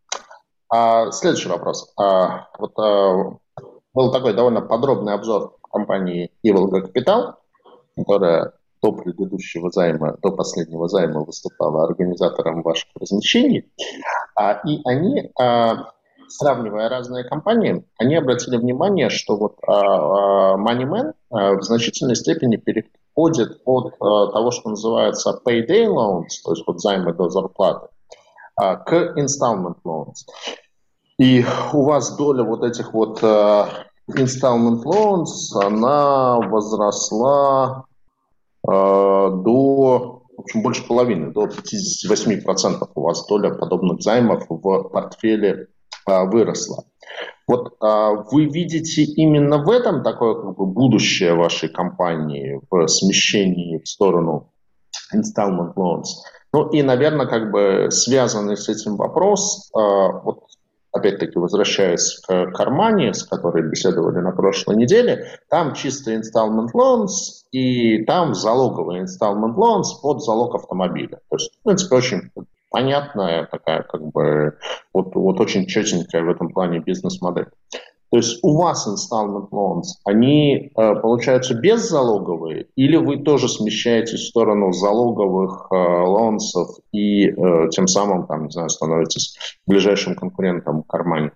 А, 0.69 1.12
следующий 1.12 1.50
вопрос. 1.50 1.93
А, 1.97 2.47
вот 2.57 2.77
а, 2.79 3.38
был 3.93 4.12
такой 4.12 4.33
довольно 4.33 4.62
подробный 4.62 5.13
обзор 5.13 5.57
компании 5.71 6.31
Evolga 6.45 6.91
Capital 6.91 7.35
которая 7.95 8.53
до 8.83 8.91
предыдущего 8.91 9.71
займа, 9.71 10.17
до 10.21 10.31
последнего 10.31 10.89
займа 10.89 11.23
выступала 11.23 11.85
организатором 11.85 12.62
ваших 12.62 12.89
размещений. 13.00 13.71
А, 14.35 14.59
и 14.67 14.81
они, 14.83 15.31
а, 15.39 15.91
сравнивая 16.27 16.89
разные 16.89 17.23
компании, 17.23 17.85
они 17.97 18.15
обратили 18.15 18.57
внимание, 18.57 19.09
что 19.09 19.38
вот 19.38 19.55
а, 19.65 20.57
Moneyman 20.57 21.13
в 21.29 21.62
значительной 21.62 22.15
степени 22.15 22.57
переходит 22.57 23.62
от 23.65 23.97
того, 23.97 24.51
что 24.51 24.71
называется 24.71 25.39
payday 25.45 25.88
loans, 25.88 26.41
то 26.43 26.51
есть 26.51 26.63
вот 26.67 26.81
займы 26.81 27.13
до 27.13 27.29
зарплаты, 27.29 27.88
к 28.55 29.13
installment 29.17 29.77
loans. 29.85 30.27
И 31.17 31.45
у 31.71 31.83
вас 31.83 32.17
доля 32.17 32.43
вот 32.43 32.63
этих 32.63 32.93
вот 32.93 33.21
installment 34.10 34.83
loans, 34.83 35.53
она 35.55 36.38
возросла 36.39 37.86
э, 38.67 38.72
до, 38.72 40.24
в 40.38 40.41
общем, 40.41 40.62
больше 40.62 40.88
половины, 40.88 41.31
до 41.31 41.45
58% 41.45 42.89
у 42.95 43.01
вас 43.01 43.25
доля 43.27 43.53
подобных 43.53 44.01
займов 44.01 44.45
в 44.50 44.83
портфеле 44.89 45.67
э, 46.07 46.25
выросла. 46.25 46.86
Вот 47.48 47.75
э, 47.81 48.24
вы 48.31 48.45
видите 48.45 49.03
именно 49.03 49.57
в 49.57 49.69
этом 49.69 50.03
такое 50.03 50.36
как 50.36 50.57
бы 50.57 50.65
будущее 50.65 51.33
вашей 51.33 51.69
компании 51.69 52.62
в 52.69 52.88
смещении 52.88 53.79
в 53.79 53.88
сторону 53.88 54.51
installment 55.13 55.74
loans. 55.75 56.07
Ну 56.53 56.69
и, 56.69 56.83
наверное, 56.83 57.25
как 57.25 57.51
бы 57.51 57.88
связанный 57.89 58.55
с 58.55 58.69
этим 58.69 58.95
вопрос, 58.95 59.72
э, 59.75 59.79
вот 60.24 60.43
опять-таки 60.93 61.38
возвращаясь 61.38 62.21
к 62.25 62.51
Кармане, 62.51 63.13
с 63.13 63.23
которой 63.23 63.67
беседовали 63.69 64.19
на 64.19 64.31
прошлой 64.31 64.77
неделе, 64.77 65.27
там 65.50 65.73
чисто 65.73 66.13
installment 66.13 66.69
loans 66.73 67.43
и 67.51 68.05
там 68.05 68.35
залоговый 68.35 69.01
installment 69.01 69.55
loans 69.55 69.88
под 70.01 70.23
залог 70.23 70.55
автомобиля. 70.55 71.19
То 71.29 71.35
есть, 71.35 71.51
в 71.59 71.63
принципе, 71.63 71.95
очень 71.95 72.31
понятная 72.69 73.47
такая, 73.51 73.83
как 73.83 74.01
бы, 74.12 74.57
вот, 74.93 75.15
вот 75.15 75.39
очень 75.39 75.65
четенькая 75.65 76.23
в 76.23 76.29
этом 76.29 76.50
плане 76.50 76.79
бизнес-модель. 76.79 77.47
То 78.13 78.17
есть 78.17 78.43
у 78.43 78.55
вас 78.62 78.88
installment 78.88 79.50
loans, 79.50 79.86
они 80.05 80.72
э, 80.77 80.96
получаются 81.01 81.55
беззалоговые, 81.55 82.67
или 82.75 82.96
вы 82.96 83.24
тоже 83.24 83.50
смещаетесь 83.50 84.20
в 84.20 84.27
сторону 84.27 84.72
залоговых 84.72 85.65
э, 85.72 85.75
лонсов 85.75 86.77
и 86.91 87.29
э, 87.29 87.70
тем 87.72 87.88
самым, 87.88 88.27
там, 88.27 88.43
не 88.43 88.51
знаю, 88.51 88.70
становитесь 88.70 89.36
ближайшим 89.65 90.13
конкурентом 90.13 90.84
в 90.84 90.86
кармане? 90.86 91.32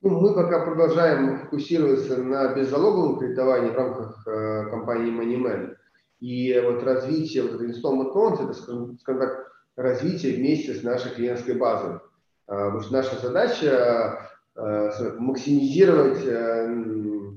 Ну, 0.00 0.18
мы 0.18 0.32
пока 0.32 0.64
продолжаем 0.64 1.40
фокусироваться 1.40 2.16
на 2.16 2.54
беззалоговом 2.54 3.18
кредитовании 3.18 3.68
в 3.68 3.76
рамках 3.76 4.26
э, 4.26 4.70
компании 4.70 5.12
MoneyMan. 5.12 5.74
И 6.20 6.58
вот 6.64 6.82
развитие 6.84 7.42
вот 7.42 7.60
installment 7.60 8.14
loans, 8.14 8.42
это, 8.42 8.54
скажем, 8.54 8.96
так, 9.04 9.46
развитие 9.76 10.36
вместе 10.36 10.72
с 10.72 10.82
нашей 10.82 11.10
клиентской 11.10 11.54
базой. 11.54 11.96
Э, 11.96 11.98
потому 12.46 12.80
что 12.80 12.94
наша 12.94 13.20
задача 13.20 14.31
максимизировать 14.54 16.24
э, 16.26 17.32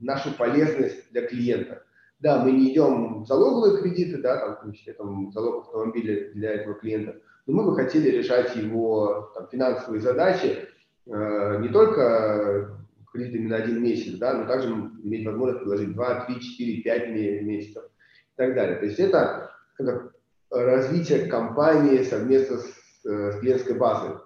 нашу 0.00 0.36
полезность 0.36 1.10
для 1.12 1.26
клиента. 1.26 1.82
Да, 2.18 2.42
мы 2.42 2.52
не 2.52 2.72
идем 2.72 3.22
в 3.22 3.26
залоговые 3.26 3.82
кредиты, 3.82 4.20
да, 4.22 4.38
там, 4.38 4.56
в 4.56 4.60
том 4.60 4.72
числе 4.72 4.94
там, 4.94 5.30
залог 5.32 5.66
автомобиля 5.66 6.32
для 6.32 6.54
этого 6.54 6.74
клиента, 6.74 7.16
но 7.46 7.54
мы 7.54 7.64
бы 7.64 7.76
хотели 7.76 8.08
решать 8.08 8.56
его 8.56 9.30
там, 9.34 9.48
финансовые 9.48 10.00
задачи 10.00 10.66
э, 11.06 11.58
не 11.60 11.68
только 11.68 12.78
кредитами 13.12 13.48
на 13.48 13.56
один 13.56 13.82
месяц, 13.82 14.18
да, 14.18 14.34
но 14.34 14.46
также 14.46 14.68
иметь 14.68 15.26
возможность 15.26 15.60
предложить 15.60 15.92
2, 15.92 16.24
3, 16.26 16.40
4, 16.40 16.82
5 16.82 17.08
месяцев 17.42 17.84
и 17.84 18.36
так 18.36 18.54
далее. 18.54 18.76
То 18.78 18.86
есть 18.86 18.98
это 18.98 19.50
как 19.74 20.12
развитие 20.50 21.26
компании 21.26 22.02
совместно 22.02 22.58
с, 22.58 22.64
с 23.02 23.38
клиентской 23.40 23.76
базой. 23.76 24.16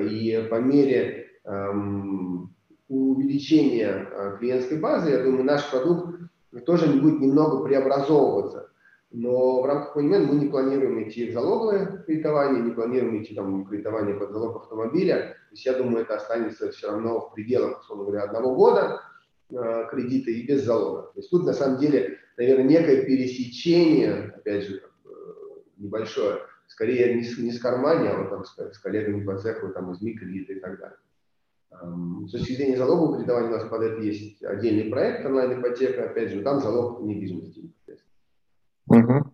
И 0.00 0.46
по 0.50 0.56
мере 0.56 1.27
увеличения 2.88 4.08
э, 4.10 4.36
клиентской 4.38 4.78
базы, 4.78 5.10
я 5.10 5.22
думаю, 5.22 5.44
наш 5.44 5.70
продукт 5.70 6.18
тоже 6.64 6.86
будет 6.86 7.20
немного 7.20 7.64
преобразовываться. 7.64 8.70
Но 9.10 9.62
в 9.62 9.66
рамках 9.66 9.96
Moneyman 9.96 10.26
мы 10.26 10.34
не 10.36 10.48
планируем 10.48 11.08
идти 11.08 11.30
в 11.30 11.32
залоговое 11.32 12.04
кредитование, 12.06 12.62
не 12.62 12.72
планируем 12.72 13.22
идти 13.22 13.34
там, 13.34 13.64
в 13.64 13.68
кредитование 13.68 14.14
под 14.14 14.32
залог 14.32 14.56
автомобиля. 14.56 15.36
То 15.48 15.52
есть 15.52 15.64
я 15.64 15.74
думаю, 15.74 16.02
это 16.02 16.16
останется 16.16 16.70
все 16.70 16.88
равно 16.88 17.20
в 17.20 17.34
пределах, 17.34 17.80
условно 17.80 18.04
говоря, 18.04 18.24
одного 18.24 18.54
года 18.54 19.00
э, 19.50 19.86
кредита 19.90 20.30
и 20.30 20.46
без 20.46 20.64
залога. 20.64 21.12
То 21.14 21.20
есть 21.20 21.30
тут 21.30 21.46
на 21.46 21.54
самом 21.54 21.78
деле, 21.78 22.18
наверное, 22.36 22.64
некое 22.64 23.04
пересечение, 23.04 24.34
опять 24.36 24.64
же, 24.64 24.76
э, 24.76 25.08
небольшое, 25.78 26.40
скорее 26.66 27.14
не 27.14 27.22
с, 27.22 27.38
не 27.38 27.52
с 27.52 27.60
кармани, 27.60 28.08
а 28.08 28.18
вот 28.18 28.30
там 28.30 28.44
с, 28.44 28.58
с 28.58 28.78
коллегами 28.78 29.24
по 29.24 29.38
цеху, 29.38 29.68
там 29.68 29.90
из 29.92 30.02
микрокредита 30.02 30.52
и 30.52 30.60
так 30.60 30.78
далее. 30.78 30.98
С 31.70 32.32
точки 32.32 32.54
зрения 32.54 32.76
залогового 32.76 33.16
кредитования 33.16 33.50
у 33.50 33.52
нас 33.52 33.68
под 33.68 33.82
это 33.82 34.02
есть 34.02 34.42
отдельный 34.42 34.90
проект 34.90 35.24
онлайн-ипотека, 35.24 36.06
опять 36.06 36.30
же, 36.30 36.42
там 36.42 36.60
залог 36.60 37.02
недвижимости. 37.02 37.72
Угу. 38.88 39.32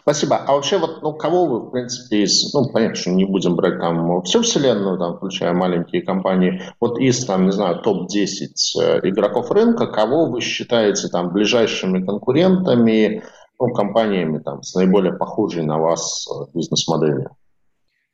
Спасибо. 0.00 0.36
А 0.36 0.52
вообще 0.52 0.78
вот, 0.78 1.02
ну, 1.02 1.12
кого 1.14 1.46
вы, 1.46 1.60
в 1.60 1.70
принципе, 1.70 2.22
из, 2.22 2.52
ну, 2.52 2.68
понятно, 2.72 2.94
что 2.96 3.10
не 3.10 3.24
будем 3.24 3.56
брать 3.56 3.78
там 3.78 4.22
всю 4.22 4.42
вселенную, 4.42 4.98
там, 4.98 5.16
включая 5.16 5.52
маленькие 5.52 6.02
компании, 6.02 6.62
вот 6.80 6.98
из, 6.98 7.24
там, 7.24 7.46
не 7.46 7.52
знаю, 7.52 7.80
топ-10 7.80 8.80
э, 8.80 9.08
игроков 9.08 9.50
рынка, 9.50 9.86
кого 9.86 10.26
вы 10.26 10.40
считаете 10.40 11.08
там 11.08 11.32
ближайшими 11.32 12.04
конкурентами, 12.04 13.22
ну, 13.58 13.72
компаниями 13.72 14.38
там 14.38 14.62
с 14.62 14.74
наиболее 14.74 15.14
похожей 15.14 15.64
на 15.64 15.78
вас 15.78 16.26
э, 16.28 16.50
бизнес-моделью? 16.54 17.36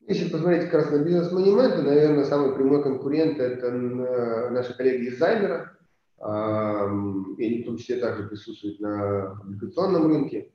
Если 0.06 0.30
посмотреть 0.30 0.70
как 0.70 0.74
раз 0.74 0.90
на 0.90 0.98
бизнес-монумент, 0.98 1.74
то, 1.76 1.82
наверное, 1.82 2.24
самый 2.24 2.54
прямой 2.54 2.82
конкурент– 2.82 3.38
это 3.40 3.66
э, 3.66 4.50
наши 4.50 4.76
коллеги 4.76 5.06
из 5.06 5.18
Займера. 5.18 5.72
И 6.18 7.44
они 7.46 7.62
в 7.62 7.66
том 7.66 7.76
числе 7.76 7.96
также 7.96 8.26
присутствуют 8.26 8.80
на 8.80 9.32
облигационном 9.32 10.06
рынке. 10.06 10.50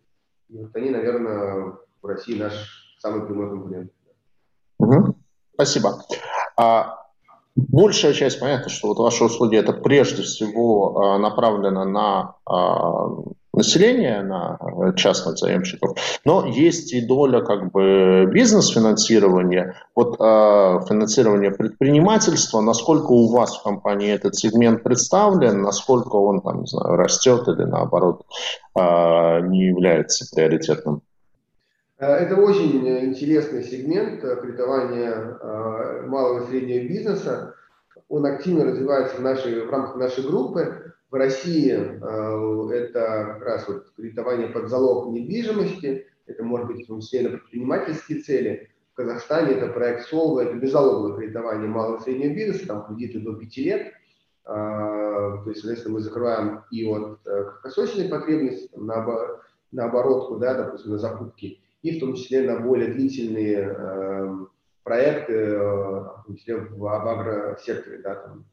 И 0.49 0.57
вот 0.57 0.75
они, 0.75 0.89
наверное, 0.89 1.77
в 2.01 2.05
России 2.05 2.39
наш 2.39 2.97
самый 2.99 3.25
прямой 3.25 3.49
конкурент. 3.49 3.91
Спасибо. 5.53 5.99
А, 6.57 6.97
большая 7.55 8.13
часть, 8.13 8.39
понятно, 8.39 8.69
что 8.69 8.87
вот 8.87 8.97
ваши 8.97 9.23
услуги 9.23 9.57
это 9.57 9.73
прежде 9.73 10.23
всего 10.23 10.97
а, 10.97 11.19
направлено 11.19 11.85
на 11.85 12.35
а, 12.45 13.09
населения, 13.61 14.21
на 14.23 14.57
э, 14.59 14.95
частных 14.95 15.37
заемщиков, 15.37 15.97
но 16.25 16.45
есть 16.47 16.93
и 16.93 17.05
доля 17.05 17.41
как 17.41 17.71
бы 17.71 18.25
бизнес-финансирования, 18.31 19.75
вот 19.95 20.15
э, 20.19 20.87
финансирование 20.89 21.51
предпринимательства, 21.51 22.61
насколько 22.61 23.11
у 23.11 23.27
вас 23.31 23.57
в 23.57 23.63
компании 23.63 24.11
этот 24.11 24.35
сегмент 24.35 24.83
представлен, 24.83 25.61
насколько 25.61 26.15
он 26.15 26.41
там, 26.41 26.61
не 26.61 26.67
знаю, 26.67 26.95
растет 26.95 27.47
или 27.47 27.63
наоборот 27.63 28.23
э, 28.75 29.41
не 29.47 29.67
является 29.67 30.25
приоритетным? 30.33 31.01
Э, 31.99 32.07
это 32.07 32.35
очень 32.35 32.87
интересный 33.05 33.63
сегмент 33.63 34.23
э, 34.23 34.35
кредитования 34.41 35.37
малого 36.07 36.43
и 36.43 36.47
среднего 36.47 36.87
бизнеса. 36.87 37.53
Он 38.09 38.25
активно 38.25 38.65
развивается 38.65 39.17
в, 39.17 39.21
нашей, 39.21 39.65
в 39.65 39.69
рамках 39.69 39.95
нашей 39.97 40.23
группы. 40.23 40.93
В 41.11 41.15
России 41.15 41.73
э, 41.73 42.73
это 42.73 43.33
как 43.33 43.43
раз 43.43 43.67
вот 43.67 43.91
кредитование 43.97 44.47
под 44.47 44.69
залог 44.69 45.11
недвижимости, 45.11 46.07
это 46.25 46.43
может 46.43 46.67
быть 46.67 46.85
в 46.85 46.87
том 46.87 47.01
числе 47.01 47.23
на 47.23 47.29
предпринимательские 47.31 48.21
цели. 48.21 48.69
В 48.93 48.95
Казахстане 48.95 49.55
это 49.55 49.67
проект 49.67 50.07
Солва, 50.07 50.41
это 50.41 50.55
беззалоговое 50.55 51.17
кредитование 51.17 51.67
малого 51.67 51.97
и 51.97 52.01
среднего 52.01 52.33
бизнеса, 52.33 52.67
там 52.67 52.85
кредиты 52.85 53.19
до 53.19 53.33
5 53.33 53.57
лет. 53.57 53.93
А, 54.45 55.37
то 55.43 55.49
есть, 55.49 55.61
соответственно, 55.61 55.95
мы 55.95 56.01
закрываем 56.01 56.63
и 56.71 56.85
от 56.85 57.19
э, 57.25 57.43
краткосрочной 57.43 58.07
потребности 58.07 58.69
на, 58.75 59.05
на 59.73 59.85
оборотку, 59.85 60.37
да, 60.37 60.53
допустим, 60.53 60.91
на 60.91 60.97
закупки, 60.97 61.59
и 61.81 61.97
в 61.97 61.99
том 61.99 62.15
числе 62.15 62.49
на 62.49 62.59
более 62.59 62.93
длительные 62.93 63.75
э, 63.77 64.35
проекты, 64.83 65.33
э, 65.33 65.59
в 65.59 66.35
том 66.45 66.67
в, 66.71 66.87
агросекторе, 66.87 67.97
да, 67.99 68.15
там, 68.15 68.45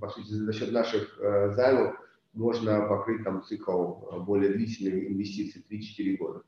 по 0.00 0.08
сути, 0.08 0.28
за 0.28 0.52
счет 0.52 0.72
наших 0.72 1.18
э, 1.20 1.52
займов 1.54 1.94
можно 2.32 2.86
покрыть 2.88 3.24
там 3.24 3.42
цикл 3.42 3.72
э, 3.72 4.18
более 4.20 4.52
длительных 4.52 5.10
инвестиций 5.10 5.64
3-4 5.70 6.16
года. 6.16 6.42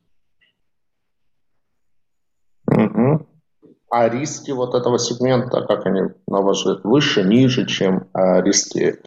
Угу. 2.67 3.27
А 3.91 4.09
риски 4.09 4.53
вот 4.53 4.75
этого 4.75 4.99
сегмента, 4.99 5.67
как 5.67 5.85
они, 5.85 6.01
на 6.27 6.41
ваш 6.41 6.59
взгляд, 6.59 6.85
выше, 6.85 7.25
ниже, 7.25 7.67
чем 7.67 8.09
риски 8.15 8.99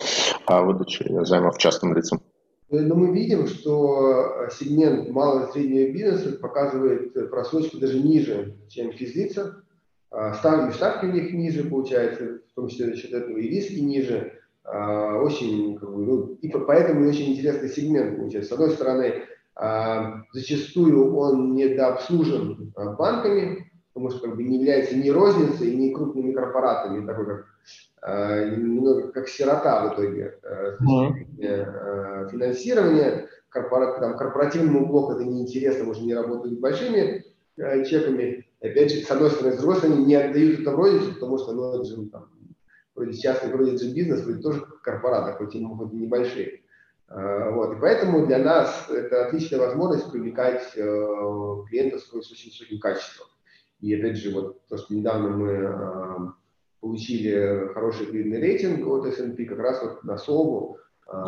выдачи 0.48 1.26
займов 1.26 1.58
частным 1.58 1.96
лицам? 1.96 2.22
Но 2.70 2.94
мы 2.94 3.12
видим, 3.12 3.48
что 3.48 4.48
сегмент 4.52 5.10
малого 5.10 5.48
и 5.48 5.52
среднего 5.52 5.92
бизнеса 5.92 6.38
показывает 6.40 7.14
просрочку 7.32 7.78
даже 7.80 8.00
ниже, 8.00 8.58
чем 8.70 8.92
физлица. 8.92 9.65
А, 10.16 10.34
ставки, 10.34 10.74
ставки 10.74 11.06
у 11.06 11.12
них 11.12 11.34
ниже, 11.34 11.66
получается, 11.66 12.40
в 12.50 12.56
том 12.56 12.70
числе 12.70 12.88
за 12.88 12.96
счет 12.96 13.12
этого 13.12 13.38
и 13.38 13.50
риски 13.50 13.80
ниже. 13.80 14.40
А, 14.64 15.18
очень, 15.18 15.78
как 15.78 15.94
бы, 15.94 16.06
ну, 16.06 16.38
и 16.42 16.48
поэтому 16.50 17.08
очень 17.08 17.34
интересный 17.34 17.68
сегмент 17.68 18.16
получается. 18.16 18.50
С 18.50 18.54
одной 18.54 18.72
стороны, 18.72 19.24
а, 19.56 20.22
зачастую 20.32 21.14
он 21.18 21.54
недообслужен 21.54 22.74
банками, 22.98 23.70
потому 23.94 24.10
что 24.10 24.28
как 24.28 24.38
бы 24.38 24.44
не 24.44 24.60
является 24.60 24.96
ни 24.96 25.10
розницей, 25.10 25.76
ни 25.76 25.94
крупными 25.94 26.32
корпоратами, 26.32 27.06
такой 27.06 27.26
как 27.26 27.46
немного 28.58 29.12
как 29.12 29.28
сирота 29.28 29.90
в 29.90 29.94
итоге 29.96 30.38
mm-hmm. 30.44 32.30
финансирования. 32.30 33.28
Корпора, 33.50 34.00
там, 34.00 34.18
корпоративному 34.18 34.86
блоку 34.86 35.14
это 35.14 35.24
неинтересно, 35.24 35.90
уже 35.90 36.02
не 36.02 36.14
работают 36.14 36.60
большими 36.60 37.24
чеками. 37.56 38.45
Опять 38.66 38.92
же, 38.92 39.02
с 39.02 39.12
одной 39.12 39.30
стороны, 39.30 39.56
с 39.56 39.60
другой 39.60 39.78
стороны, 39.78 40.06
не 40.06 40.16
отдают 40.16 40.60
это 40.60 40.72
в 40.72 40.76
родину, 40.76 41.14
потому 41.14 41.38
что, 41.38 41.54
ну, 41.54 41.74
это 41.74 41.84
же 41.84 41.98
ну, 41.98 42.10
там, 42.10 42.30
вроде 42.96 43.18
частный, 43.18 43.52
вроде 43.52 43.78
же 43.78 43.94
бизнес, 43.94 44.24
вроде 44.24 44.42
тоже 44.42 44.66
корпораты, 44.84 45.38
хоть 45.38 45.56
и, 45.56 45.64
хоть 45.64 45.94
и 45.94 45.98
небольшие. 45.98 46.62
А, 47.08 47.52
вот. 47.52 47.76
И 47.76 47.80
поэтому 47.80 48.26
для 48.26 48.40
нас 48.40 48.90
это 48.90 49.28
отличная 49.28 49.60
возможность 49.60 50.12
привлекать 50.12 50.64
э, 50.76 50.82
клиентов 51.70 52.02
с 52.02 52.14
очень 52.14 52.50
высоким 52.50 52.80
качеством. 52.80 53.28
И 53.82 53.94
опять 53.94 54.18
же, 54.18 54.34
вот 54.34 54.66
то, 54.68 54.78
что 54.78 54.94
недавно 54.96 55.30
мы 55.30 55.52
э, 55.52 56.32
получили 56.80 57.70
хороший 57.74 58.08
кредитный 58.08 58.40
рейтинг 58.40 58.88
от 58.88 59.06
S&P, 59.06 59.46
как 59.46 59.60
раз 59.60 59.84
вот 59.84 60.04
на 60.04 60.18
СОВу, 60.18 60.80
э, 61.08 61.22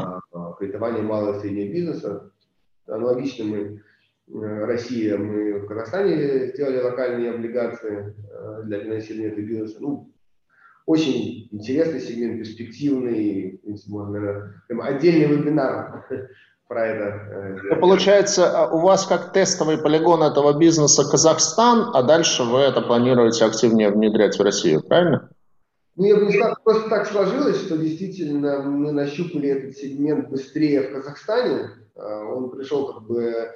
кредитование 0.57 1.03
малого 1.03 1.37
и 1.37 1.39
среднего 1.41 1.71
бизнеса. 1.71 2.31
Аналогично 2.87 3.45
мы 3.45 3.83
Россия, 4.33 5.17
мы 5.17 5.59
в 5.59 5.67
Казахстане 5.67 6.47
сделали 6.47 6.81
локальные 6.81 7.31
облигации 7.31 8.13
э, 8.29 8.63
для 8.63 8.79
финансирования 8.79 9.29
этого 9.29 9.45
бизнеса. 9.45 9.77
Ну, 9.79 10.11
очень 10.85 11.47
интересный 11.51 12.01
сегмент, 12.01 12.39
перспективный, 12.39 13.61
можно, 13.87 14.53
прям 14.67 14.81
отдельный 14.81 15.27
вебинар 15.27 16.05
про 16.67 16.87
это. 16.87 17.03
Э, 17.03 17.57
ну, 17.69 17.79
получается, 17.79 18.51
а 18.51 18.69
у 18.69 18.81
вас 18.81 19.05
как 19.05 19.31
тестовый 19.31 19.77
полигон 19.77 20.21
этого 20.21 20.57
бизнеса 20.57 21.09
Казахстан, 21.09 21.91
а 21.93 22.03
дальше 22.03 22.43
вы 22.43 22.59
это 22.59 22.81
планируете 22.81 23.45
активнее 23.45 23.91
внедрять 23.91 24.37
в 24.37 24.41
Россию, 24.41 24.83
правильно? 24.83 25.29
Ну, 25.95 26.05
я 26.05 26.15
бы 26.17 26.25
не 26.25 26.33
сказал, 26.33 26.57
просто 26.63 26.89
так 26.89 27.07
сложилось, 27.07 27.61
что 27.61 27.77
действительно 27.77 28.59
мы 28.59 28.91
нащупали 28.91 29.49
этот 29.49 29.77
сегмент 29.77 30.29
быстрее 30.29 30.81
в 30.81 30.93
Казахстане. 30.93 31.69
Он 31.95 32.51
пришел 32.51 32.93
как 32.93 33.07
бы 33.07 33.55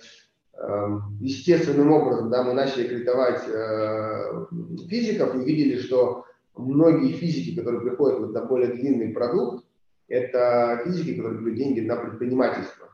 естественным 1.19 1.91
образом 1.91 2.29
да, 2.29 2.43
мы 2.43 2.53
начали 2.53 2.87
кредитовать 2.87 3.41
э, 3.47 4.45
физиков 4.87 5.35
и 5.35 5.43
видели, 5.43 5.77
что 5.79 6.25
многие 6.55 7.13
физики, 7.13 7.55
которые 7.57 7.81
приходят 7.81 8.19
вот 8.19 8.33
на 8.33 8.45
более 8.45 8.73
длинный 8.73 9.09
продукт, 9.09 9.65
это 10.07 10.81
физики, 10.83 11.15
которые 11.15 11.39
берут 11.39 11.55
деньги 11.55 11.79
на 11.79 11.95
предпринимательство. 11.95 12.89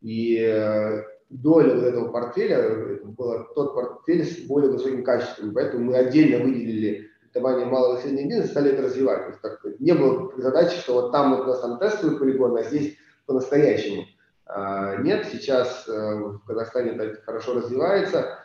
И 0.00 0.38
э, 0.38 1.02
доля 1.28 1.74
вот 1.74 1.84
этого 1.84 2.12
портфеля, 2.12 2.56
это 2.56 3.06
был 3.06 3.44
тот 3.54 3.74
портфель 3.74 4.24
с 4.24 4.46
более 4.46 4.70
высоким 4.70 5.04
качеством. 5.04 5.52
Поэтому 5.54 5.86
мы 5.86 5.96
отдельно 5.96 6.44
выделили 6.44 7.10
кредитование 7.20 7.66
малого 7.66 7.98
и 7.98 8.02
среднего 8.02 8.28
бизнеса, 8.28 8.48
стали 8.48 8.72
это 8.72 8.82
развивать. 8.82 9.22
То 9.22 9.28
есть, 9.28 9.40
так, 9.42 9.80
не 9.80 9.92
было 9.92 10.32
задачи, 10.36 10.78
что 10.78 10.94
вот 10.94 11.12
там 11.12 11.36
вот 11.36 11.46
у 11.46 11.48
нас 11.48 11.60
там 11.60 11.78
тестовый 11.78 12.18
полигон, 12.18 12.56
а 12.56 12.62
здесь 12.62 12.96
по-настоящему. 13.26 14.04
А, 14.54 14.96
нет, 14.96 15.26
сейчас 15.32 15.88
э, 15.88 15.92
в 15.92 16.40
Казахстане 16.46 16.90
это 16.90 17.22
хорошо 17.22 17.54
развивается. 17.54 18.38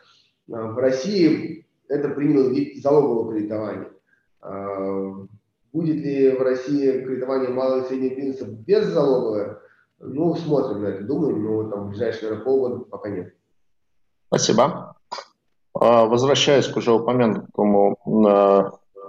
А, 0.50 0.68
в 0.68 0.78
России 0.78 1.68
это 1.90 2.10
принял 2.10 2.50
вид 2.50 2.82
залогового 2.82 3.34
кредитования. 3.34 3.90
А, 4.42 5.26
будет 5.74 5.98
ли 5.98 6.32
в 6.32 6.42
России 6.42 7.04
кредитование 7.04 7.50
малого 7.50 7.82
и 7.82 7.88
среднего 7.88 8.16
бизнеса 8.16 8.46
без 8.48 8.86
залогового? 8.86 9.62
Ну, 10.00 10.36
смотрим 10.36 10.84
на 10.84 10.88
это, 10.88 11.04
думаем, 11.04 11.44
но 11.44 11.70
там 11.70 11.86
в 11.86 11.90
ближайшие, 11.90 12.30
наверное, 12.30 12.46
полгода 12.46 12.86
пока 12.86 13.10
нет. 13.10 13.34
Спасибо. 14.28 14.96
Возвращаясь 15.74 16.68
к 16.68 16.78
уже 16.78 16.92
упомянутому 16.92 17.98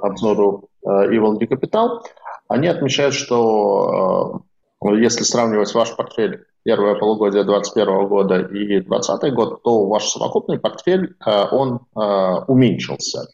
обзору 0.01 0.71
Evil 0.85 1.39
Capital, 1.39 2.01
они 2.49 2.69
отмечают, 2.69 3.15
что 3.15 4.43
если 4.83 5.25
сравнивать 5.25 5.75
ваш 5.75 5.95
портфель 5.95 6.47
первое 6.65 6.95
полугодие 6.95 7.45
2021 7.45 8.09
года 8.09 8.41
и 8.41 8.81
2020 8.81 9.35
год, 9.35 9.63
то 9.63 9.87
ваш 9.87 10.09
совокупный 10.09 10.59
портфель, 10.59 11.17
э, 11.25 11.45
он 11.51 11.81
э, 11.97 12.01
уменьшился. 12.47 13.29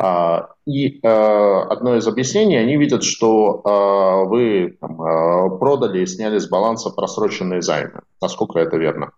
А, 0.00 0.48
и 0.66 1.00
э, 1.00 1.08
одно 1.08 1.96
из 1.96 2.06
объяснений, 2.06 2.56
они 2.56 2.76
видят, 2.76 3.02
что 3.04 3.62
вы 4.28 4.76
там, 4.80 5.58
продали 5.58 6.00
и 6.00 6.06
сняли 6.06 6.38
с 6.38 6.48
баланса 6.48 6.90
просроченные 6.90 7.62
займы. 7.62 8.00
Насколько 8.20 8.58
это 8.60 8.76
верно? 8.76 9.12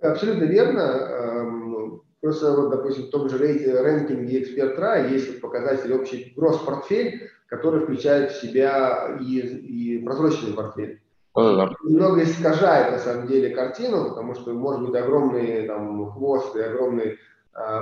Абсолютно 0.00 0.44
верно. 0.44 0.80
Эм, 0.80 2.02
просто, 2.20 2.54
вот, 2.54 2.70
допустим, 2.70 3.06
в 3.06 3.10
том 3.10 3.28
же 3.28 3.38
рейтинге 3.38 4.42
эксперт 4.42 4.78
есть 5.10 5.40
показатель 5.40 5.92
общий 5.94 6.32
гросс 6.36 6.58
портфель, 6.58 7.30
который 7.48 7.84
включает 7.84 8.32
в 8.32 8.40
себя 8.40 9.18
и, 9.20 9.38
и 9.38 10.04
прозрачный 10.04 10.52
портфель. 10.52 11.00
Да. 11.36 11.70
Немного 11.84 12.22
искажает 12.22 12.92
на 12.92 12.98
самом 12.98 13.26
деле 13.26 13.54
картину, 13.54 14.08
потому 14.08 14.34
что 14.34 14.54
может 14.54 14.82
быть 14.82 14.94
огромный 14.94 15.66
там, 15.66 16.10
хвост 16.12 16.56
и 16.56 16.60
огромный 16.60 17.12
э, 17.12 17.16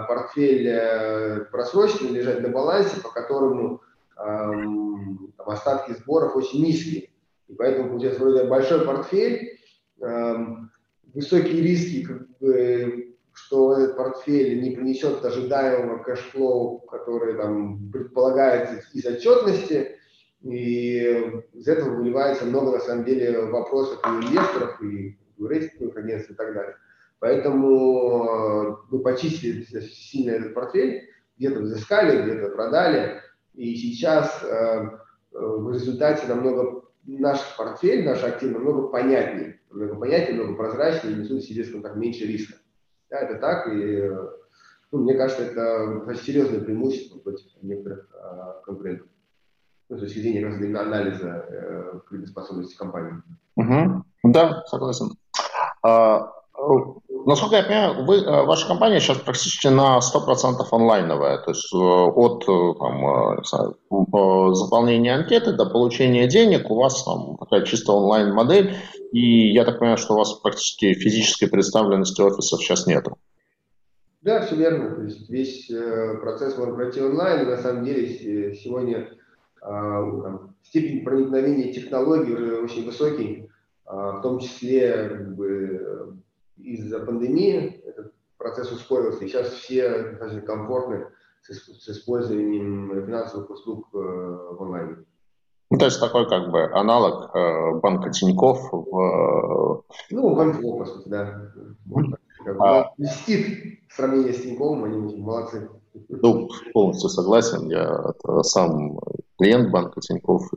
портфель 0.09 0.67
э, 0.69 1.45
просроченный 1.53 2.11
лежать 2.11 2.40
на 2.40 2.49
балансе, 2.49 3.01
по 3.01 3.11
которому 3.11 3.81
э, 4.17 4.21
там, 4.21 5.29
остатки 5.47 5.93
сборов 5.93 6.35
очень 6.35 6.64
низкие. 6.64 7.11
И 7.47 7.55
поэтому 7.55 7.90
получается 7.90 8.21
вроде 8.21 8.45
большой 8.45 8.85
портфель, 8.85 9.57
э, 10.01 10.35
высокие 11.14 11.62
риски, 11.62 12.05
как 12.05 12.38
бы, 12.40 13.14
что 13.33 13.79
этот 13.79 13.97
портфель 13.97 14.61
не 14.62 14.73
принесет 14.73 15.25
ожидаемого 15.25 16.03
cash 16.03 16.37
flow, 16.37 16.81
который 16.81 17.37
там 17.37 17.90
предполагается 17.93 18.83
из 18.93 19.07
отчетности, 19.07 19.97
и 20.44 21.42
из 21.54 21.66
этого 21.66 21.94
выливается 21.94 22.44
много, 22.44 22.72
на 22.72 22.80
самом 22.80 23.07
деле, 23.07 23.46
вопросов 23.46 23.98
у 24.04 24.09
инвесторов, 24.09 24.80
и 24.83 25.18
рейтинговых 25.40 25.96
агентств 25.96 26.30
и 26.30 26.35
так 26.35 26.52
далее. 26.52 26.76
Поэтому 27.18 28.24
э, 28.24 28.76
мы 28.90 28.98
почистили 29.00 29.64
сильно 29.80 30.33
этот 30.33 30.52
портфель, 30.52 31.09
где-то 31.38 31.61
взыскали, 31.61 32.22
где-то 32.22 32.50
продали. 32.50 33.22
И 33.54 33.74
сейчас 33.74 34.42
э, 34.42 34.46
э, 34.46 34.88
в 35.33 35.72
результате 35.72 36.26
намного 36.26 36.85
наш 37.07 37.40
портфель, 37.57 38.04
наш 38.04 38.22
актив 38.22 38.52
намного 38.52 38.88
понятнее, 38.88 39.61
намного 39.70 39.96
понятнее, 39.96 40.37
намного 40.37 40.59
прозрачнее, 40.59 41.16
несут 41.16 41.42
в 41.42 41.46
себе, 41.46 41.64
скажем 41.64 41.83
так, 41.83 41.96
меньше 41.96 42.26
риска. 42.26 42.57
Да, 43.09 43.20
это 43.20 43.38
так, 43.38 43.66
и 43.72 44.11
ну, 44.92 44.98
мне 44.98 45.14
кажется, 45.14 45.44
это 45.44 46.14
серьезное 46.22 46.61
преимущество 46.61 47.18
против 47.18 47.46
некоторых 47.62 48.07
э, 48.12 48.62
конкурентов 48.64 49.09
ну, 49.88 49.97
с 49.97 50.01
точки 50.01 50.18
зрения 50.18 50.47
анализа 50.79 51.47
э, 51.49 52.01
кредитоспособности 52.09 52.77
компании. 52.77 53.23
Угу. 53.57 54.05
Да, 54.25 54.64
согласен. 54.66 55.12
А, 55.83 56.33
Насколько 57.27 57.57
я 57.57 57.62
понимаю, 57.62 58.05
вы, 58.05 58.16
э, 58.16 58.44
ваша 58.44 58.68
компания 58.68 59.01
сейчас 59.01 59.18
практически 59.18 59.68
на 59.68 59.99
100% 59.99 60.57
онлайновая, 60.70 61.38
то 61.38 61.53
есть 61.53 61.73
э, 61.73 61.77
от 61.77 62.42
э, 62.42 62.75
там, 62.79 63.44
знаю, 63.44 64.55
заполнения 64.55 65.14
анкеты 65.14 65.53
до 65.53 65.64
получения 65.64 66.27
денег 66.27 66.70
у 66.70 66.77
вас 66.77 67.03
там 67.03 67.38
такая 67.38 67.62
чисто 67.62 67.92
онлайн-модель, 67.92 68.77
и 69.12 69.53
я 69.53 69.64
так 69.64 69.79
понимаю, 69.79 69.97
что 69.97 70.14
у 70.14 70.18
вас 70.18 70.35
практически 70.35 70.92
физической 70.92 71.47
представленности 71.47 72.20
офисов 72.20 72.61
сейчас 72.61 72.87
нет. 72.87 73.07
Да, 74.20 74.44
все 74.44 74.57
верно. 74.57 74.94
То 74.97 75.03
есть 75.03 75.29
весь 75.31 75.70
процесс 76.20 76.57
можно 76.59 76.75
пройти 76.75 77.01
онлайн. 77.01 77.49
На 77.49 77.57
самом 77.59 77.85
деле 77.85 78.55
сегодня 78.55 79.09
степень 80.62 81.05
проникновения 81.05 81.72
технологий 81.72 82.35
уже 82.35 82.61
очень 82.61 82.85
высокий, 82.85 83.50
в 83.87 84.20
том 84.22 84.38
числе 84.38 85.09
как 85.09 85.35
бы, 85.37 86.16
из-за 86.57 87.00
пандемии 87.00 87.83
этот 87.87 88.12
процесс 88.38 88.70
ускорился, 88.72 89.24
и 89.24 89.29
сейчас 89.29 89.48
все 89.48 90.11
достаточно 90.11 90.42
комфортны 90.42 91.07
с, 91.42 91.88
использованием 91.88 93.05
финансовых 93.07 93.50
услуг 93.50 93.88
э, 93.92 93.98
в 93.98 94.62
онлайне. 94.62 94.96
Ну, 95.70 95.79
то 95.79 95.87
есть 95.87 96.00
такой 96.00 96.29
как 96.29 96.50
бы 96.50 96.62
аналог 96.72 97.35
э, 97.35 97.74
банка 97.81 98.11
Тиньков 98.11 98.72
в... 98.72 98.98
Э, 98.98 99.94
ну, 100.11 100.35
банков, 100.35 100.79
по 100.79 100.87
сути, 100.87 101.09
да. 101.09 101.50
Как 102.44 102.57
бы, 102.57 102.68
а... 102.68 102.92
В 102.96 103.96
сравнении 103.96 104.33
с 104.33 104.42
Тиньковым, 104.42 104.85
они 104.85 105.16
молодцы. 105.16 105.70
Ну, 106.09 106.48
полностью 106.72 107.09
согласен. 107.09 107.68
Я 107.68 108.12
сам 108.42 108.98
клиент 109.38 109.70
банка 109.70 110.01
Тиньков 110.01 110.51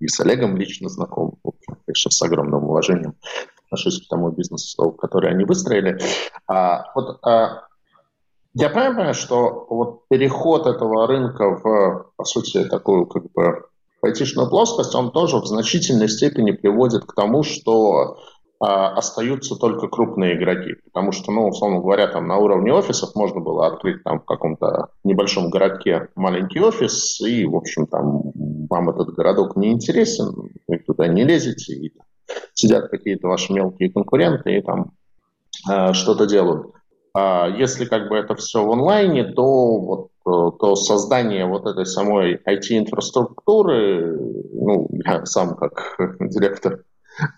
и 0.00 0.08
с 0.08 0.20
Олегом 0.20 0.56
лично 0.56 0.88
знаком, 0.88 1.38
в 1.42 1.48
общем, 1.48 1.76
конечно, 1.86 2.10
с 2.10 2.22
огромным 2.22 2.64
уважением 2.64 3.14
отношусь 3.66 4.04
к 4.04 4.08
тому 4.08 4.30
бизнесу, 4.30 4.92
который 4.92 5.30
они 5.30 5.44
выстроили. 5.44 5.98
А, 6.46 6.92
вот, 6.94 7.18
а, 7.24 7.64
я 8.54 8.70
понимаю, 8.70 9.14
что 9.14 9.66
вот 9.68 10.06
переход 10.08 10.66
этого 10.66 11.06
рынка 11.06 11.50
в, 11.50 12.12
по 12.16 12.24
сути, 12.24 12.64
такую 12.64 13.06
как 13.06 13.24
бы 13.32 13.64
айтишную 14.02 14.48
плоскость, 14.48 14.94
он 14.94 15.10
тоже 15.10 15.38
в 15.38 15.46
значительной 15.46 16.08
степени 16.08 16.52
приводит 16.52 17.04
к 17.04 17.14
тому, 17.14 17.42
что 17.42 18.18
остаются 18.64 19.56
только 19.56 19.88
крупные 19.88 20.36
игроки. 20.36 20.74
Потому 20.84 21.12
что, 21.12 21.32
ну, 21.32 21.48
условно 21.48 21.80
говоря, 21.80 22.06
там 22.06 22.26
на 22.26 22.38
уровне 22.38 22.72
офисов 22.72 23.14
можно 23.14 23.40
было 23.40 23.66
открыть 23.66 24.02
там 24.04 24.20
в 24.20 24.24
каком-то 24.24 24.88
небольшом 25.02 25.50
городке 25.50 26.08
маленький 26.14 26.60
офис, 26.60 27.20
и, 27.20 27.44
в 27.46 27.56
общем, 27.56 27.86
там 27.86 28.32
вам 28.70 28.90
этот 28.90 29.14
городок 29.14 29.56
не 29.56 29.72
интересен, 29.72 30.50
вы 30.66 30.78
туда 30.78 31.08
не 31.08 31.24
лезете, 31.24 31.74
и 31.74 31.92
сидят 32.54 32.88
какие-то 32.88 33.28
ваши 33.28 33.52
мелкие 33.52 33.92
конкуренты 33.92 34.56
и 34.56 34.62
там 34.62 34.92
э, 35.70 35.92
что-то 35.92 36.26
делают. 36.26 36.72
А 37.16 37.48
если 37.48 37.84
как 37.84 38.08
бы 38.08 38.16
это 38.16 38.34
все 38.34 38.64
в 38.64 38.72
онлайне, 38.72 39.24
то, 39.24 39.78
вот, 39.78 40.08
э, 40.26 40.58
то 40.58 40.74
создание 40.74 41.46
вот 41.46 41.66
этой 41.66 41.86
самой 41.86 42.40
IT-инфраструктуры, 42.46 44.18
ну, 44.52 44.88
я 45.04 45.24
сам 45.26 45.54
как 45.56 45.96
директор 46.20 46.82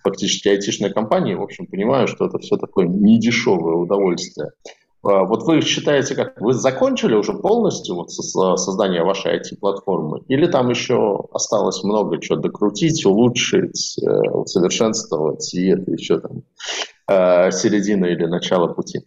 фактически 0.02 0.48
айтишной 0.48 0.90
компании, 0.90 1.34
в 1.34 1.42
общем, 1.42 1.66
понимаю, 1.66 2.06
что 2.08 2.26
это 2.26 2.38
все 2.38 2.56
такое 2.56 2.86
недешевое 2.86 3.74
удовольствие. 3.74 4.50
А, 5.06 5.24
вот 5.24 5.44
вы 5.44 5.60
считаете, 5.60 6.14
как 6.14 6.40
вы 6.40 6.52
закончили 6.52 7.14
уже 7.14 7.32
полностью 7.32 7.94
вот 7.94 8.10
создание 8.10 9.04
вашей 9.04 9.38
IT-платформы? 9.38 10.22
Или 10.28 10.46
там 10.46 10.70
еще 10.70 11.28
осталось 11.32 11.84
много 11.84 12.20
чего 12.20 12.38
докрутить, 12.38 13.04
улучшить, 13.06 13.98
э, 14.02 14.30
усовершенствовать, 14.30 15.54
и 15.54 15.68
это 15.68 15.90
еще 15.92 16.18
там 16.18 16.42
э, 17.08 17.50
середина 17.52 18.06
или 18.06 18.26
начало 18.26 18.72
пути? 18.72 19.00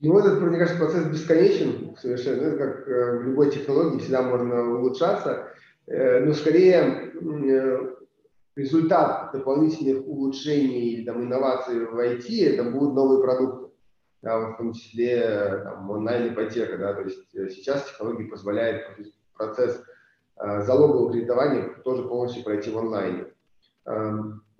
Ну, 0.00 0.18
этот, 0.18 0.40
мне 0.40 0.58
кажется, 0.58 0.80
процесс 0.80 1.04
бесконечен 1.06 1.96
совершенно. 2.00 2.42
Это 2.42 2.56
как 2.56 2.88
э, 2.88 3.18
в 3.18 3.22
любой 3.22 3.50
технологии, 3.52 4.00
всегда 4.00 4.22
можно 4.22 4.78
улучшаться. 4.78 5.48
Но 5.84 6.32
скорее 6.32 7.12
результат 8.56 9.32
дополнительных 9.32 10.06
улучшений 10.06 10.90
или 10.90 11.04
там, 11.04 11.22
инноваций 11.22 11.86
в 11.86 11.98
IT– 11.98 12.26
это 12.54 12.70
будут 12.70 12.94
новые 12.94 13.22
продукты 13.22 13.62
да, 14.22 14.38
в 14.38 14.56
том 14.56 14.72
числе 14.72 15.64
онлайн-ипотека. 15.88 16.78
Да, 16.78 16.94
то 16.94 17.02
есть 17.02 17.34
э, 17.34 17.48
сейчас 17.48 17.84
технологии 17.84 18.28
позволяют 18.28 18.82
процесс 19.34 19.82
э, 20.36 20.62
залогового 20.62 21.12
кредитования 21.12 21.74
тоже 21.84 22.04
полностью 22.04 22.44
пройти 22.44 22.70
в 22.70 22.78
онлайне. 22.78 23.26
Э, 23.84 24.12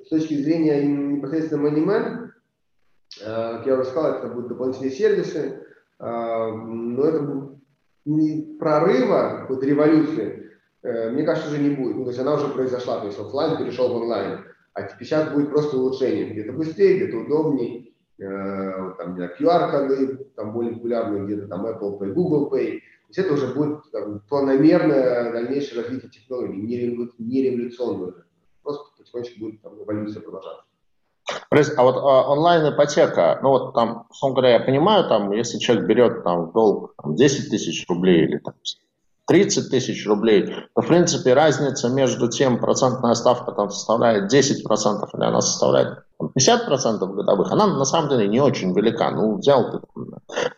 с 0.05 0.09
точки 0.09 0.35
зрения 0.35 0.85
непосредственно 0.85 1.69
Moneyman, 1.69 2.31
э, 3.21 3.25
как 3.25 3.67
я 3.67 3.75
уже 3.75 3.85
сказал, 3.85 4.19
это 4.19 4.29
будут 4.29 4.49
дополнительные 4.49 4.91
сервисы, 4.91 5.65
э, 6.01 6.05
но 6.05 7.05
это 7.05 7.59
не 8.05 8.57
прорыва, 8.59 9.47
вот 9.49 9.63
революции, 9.63 10.27
э, 10.27 10.52
мне 10.83 11.23
кажется, 11.25 11.51
уже 11.51 11.63
не 11.63 11.71
будет. 11.71 11.97
Ну, 11.97 12.05
то 12.05 12.11
есть 12.11 12.21
она 12.21 12.35
уже 12.35 12.49
произошла, 12.49 13.01
то 13.01 13.07
есть 13.07 13.19
офлайн 13.19 13.57
перешел 13.57 13.93
в 13.93 13.97
онлайн. 14.03 14.45
А 14.75 14.89
сейчас 14.99 15.31
будет 15.31 15.51
просто 15.51 15.77
улучшение. 15.77 16.31
Где-то 16.31 16.53
быстрее, 16.53 16.97
где-то 16.97 17.19
удобнее, 17.19 17.93
Э, 18.23 18.93
там, 18.99 19.17
не 19.17 19.27
QR-коды, 19.27 20.29
там 20.37 20.53
более 20.53 20.75
популярные 20.75 21.25
где-то 21.25 21.49
там 21.49 21.67
Apple 21.67 21.99
Pay, 21.99 22.13
Google 22.13 22.51
Pay. 22.53 22.79
То 22.79 23.09
есть 23.09 23.19
это 23.19 23.33
уже 23.33 23.53
будет 23.53 23.81
там, 23.91 24.21
планомерное 24.29 25.33
дальнейшее 25.33 25.83
развитие 25.83 26.11
технологий, 26.11 26.61
не, 26.61 26.77
револю, 26.77 27.11
не 27.19 27.43
революционное. 27.43 28.13
Просто 28.63 28.85
потихонечку 28.97 29.41
будет 29.41 29.63
там, 29.63 29.83
эволюция 29.83 30.23
продолжаться. 30.23 30.65
А 31.51 31.83
вот 31.83 31.97
а, 31.97 32.31
онлайн-ипотека, 32.31 33.41
ну 33.43 33.49
вот 33.49 33.75
там, 33.75 34.07
условно 34.09 34.37
говоря, 34.37 34.59
я 34.59 34.61
понимаю, 34.61 35.09
там, 35.09 35.33
если 35.33 35.59
человек 35.59 35.87
берет 35.87 36.23
там 36.23 36.53
долг 36.53 36.95
там, 37.03 37.17
10 37.17 37.51
тысяч 37.51 37.87
рублей 37.89 38.25
или 38.25 38.39
там 38.39 38.55
30 39.27 39.71
тысяч 39.71 40.07
рублей, 40.07 40.53
то, 40.75 40.83
в 40.83 40.87
принципе, 40.87 41.35
разница 41.35 41.89
между 41.89 42.29
тем, 42.29 42.59
процентная 42.59 43.15
ставка 43.15 43.53
там 43.53 43.71
составляет 43.71 44.33
10% 44.33 45.09
или 45.15 45.25
она 45.25 45.41
составляет 45.41 45.99
50% 46.21 46.99
годовых, 46.99 47.53
она 47.53 47.67
на 47.67 47.85
самом 47.85 48.11
деле 48.11 48.29
не 48.29 48.41
очень 48.41 48.75
велика. 48.75 49.11
Ну, 49.11 49.39
взял 49.39 49.71
ты 49.71 49.81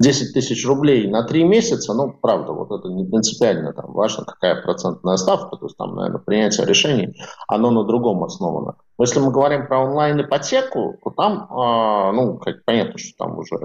10 0.00 0.34
тысяч 0.34 0.66
рублей 0.66 1.08
на 1.08 1.24
3 1.24 1.44
месяца, 1.44 1.94
ну, 1.94 2.12
правда, 2.20 2.52
вот 2.52 2.70
это 2.70 2.88
не 2.88 3.04
принципиально, 3.04 3.72
там, 3.72 3.92
важно, 3.92 4.24
какая 4.24 4.62
процентная 4.62 5.16
ставка, 5.16 5.56
то 5.56 5.66
есть 5.66 5.76
там, 5.76 5.94
наверное, 5.94 6.20
принятие 6.20 6.66
решений, 6.66 7.16
оно 7.48 7.70
на 7.70 7.84
другом 7.84 8.24
основано. 8.24 8.76
Но 8.96 9.04
если 9.04 9.18
мы 9.18 9.32
говорим 9.32 9.66
про 9.66 9.82
онлайн-ипотеку, 9.84 10.98
то 11.02 11.10
там, 11.10 11.48
э, 11.50 12.12
ну, 12.12 12.38
как 12.38 12.64
понятно, 12.64 12.96
что 12.96 13.24
там 13.24 13.38
уже 13.38 13.56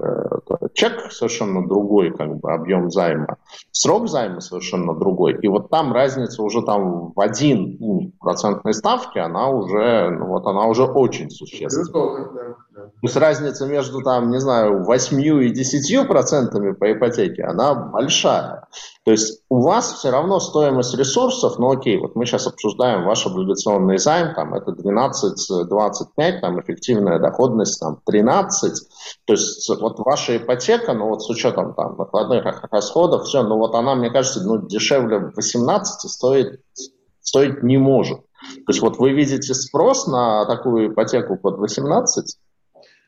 чек 0.74 1.12
совершенно 1.12 1.66
другой, 1.66 2.10
как 2.10 2.36
бы, 2.36 2.52
объем 2.52 2.90
займа, 2.90 3.36
срок 3.70 4.08
займа 4.08 4.40
совершенно 4.40 4.94
другой, 4.94 5.38
и 5.40 5.48
вот 5.48 5.70
там 5.70 5.92
разница 5.92 6.42
уже 6.42 6.62
там 6.62 7.12
в 7.14 7.20
один 7.20 7.76
ну, 7.78 8.12
процентной 8.18 8.74
ставке, 8.74 9.20
она 9.20 9.48
уже, 9.48 10.10
ну, 10.10 10.26
вот 10.26 10.46
она 10.46 10.66
уже 10.66 10.84
очень 10.84 11.30
существенна. 11.30 11.84
То 12.80 13.06
есть 13.06 13.16
разница 13.16 13.66
между, 13.66 14.02
там, 14.02 14.30
не 14.30 14.40
знаю, 14.40 14.84
8 14.84 15.20
и 15.20 15.50
10 15.50 16.08
процентами 16.08 16.72
по 16.72 16.92
ипотеке, 16.92 17.44
она 17.44 17.74
большая. 17.74 18.66
То 19.04 19.12
есть 19.12 19.42
у 19.48 19.62
вас 19.62 19.92
все 19.92 20.10
равно 20.10 20.40
стоимость 20.40 20.94
ресурсов, 20.94 21.58
ну 21.58 21.70
окей, 21.70 21.98
вот 21.98 22.16
мы 22.16 22.26
сейчас 22.26 22.46
обсуждаем 22.46 23.04
ваш 23.04 23.26
облигационный 23.26 23.98
займ, 23.98 24.34
там 24.34 24.54
это 24.54 24.72
12-25, 24.72 26.40
там 26.40 26.60
эффективная 26.60 27.18
доходность 27.18 27.80
там 27.80 28.00
13, 28.04 28.88
то 29.24 29.32
есть 29.32 29.68
вот 29.80 29.98
ваша 30.00 30.36
ипотека, 30.36 30.92
ну 30.92 31.08
вот 31.08 31.22
с 31.22 31.30
учетом 31.30 31.74
там 31.74 31.96
накладных 31.96 32.44
расходов, 32.70 33.24
все, 33.24 33.42
ну 33.42 33.56
вот 33.56 33.74
она, 33.74 33.94
мне 33.94 34.10
кажется, 34.10 34.42
ну 34.44 34.66
дешевле 34.66 35.32
18 35.34 36.10
стоит, 36.10 36.60
стоить 37.20 37.62
не 37.62 37.78
может. 37.78 38.20
То 38.40 38.72
есть 38.72 38.80
вот 38.80 38.98
вы 38.98 39.12
видите 39.12 39.54
спрос 39.54 40.06
на 40.06 40.46
такую 40.46 40.92
ипотеку 40.92 41.36
под 41.36 41.58
18? 41.58 42.36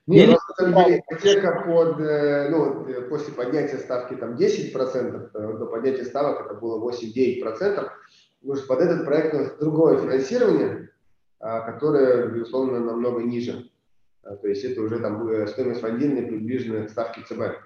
Нет, 0.07 0.29
Или... 0.29 0.33
на 0.33 0.55
самом 0.57 0.85
деле 0.85 0.99
ипотека 0.99 1.63
под, 1.65 2.01
э, 2.01 2.49
ну, 2.51 2.87
э, 2.89 3.03
после 3.03 3.33
поднятия 3.35 3.79
ставки 3.79 4.15
там 4.15 4.35
10%, 4.35 5.31
э, 5.33 5.59
до 5.59 5.67
поднятия 5.67 6.05
ставок 6.05 6.45
это 6.45 6.55
было 6.55 6.79
8-9%, 6.81 7.89
потому 8.41 8.57
что 8.57 8.67
под 8.67 8.81
этот 8.81 9.05
проект 9.05 9.61
другое 9.61 9.99
финансирование, 9.99 10.91
а, 11.39 11.61
которое, 11.61 12.27
безусловно, 12.27 12.81
намного 12.81 13.23
ниже. 13.23 13.71
А, 14.25 14.35
то 14.35 14.49
есть 14.49 14.65
это 14.65 14.81
уже 14.83 14.99
там 14.99 15.47
стоимость 15.47 15.81
фондирования 15.81 16.27
приближена 16.27 16.87
к 16.87 16.91
ставке 16.91 17.23
ЦБ. 17.23 17.59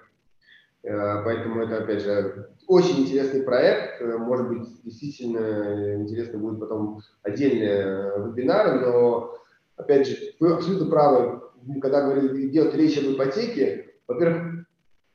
Поэтому 0.83 1.63
это, 1.63 1.79
опять 1.79 2.01
же, 2.01 2.51
очень 2.67 3.01
интересный 3.01 3.41
проект. 3.41 3.99
Может 3.99 4.47
быть, 4.47 4.83
действительно 4.83 5.95
интересно 5.95 6.39
будет 6.39 6.59
потом 6.59 7.01
отдельные 7.23 8.29
вебинары, 8.29 8.79
но, 8.79 9.37
опять 9.75 10.07
же, 10.07 10.15
вы 10.39 10.53
абсолютно 10.53 10.89
правы 10.89 11.41
когда 11.81 12.01
говорили, 12.01 12.47
идет 12.47 12.75
речь 12.75 12.97
об 12.97 13.13
ипотеке, 13.13 13.93
во-первых, 14.07 14.65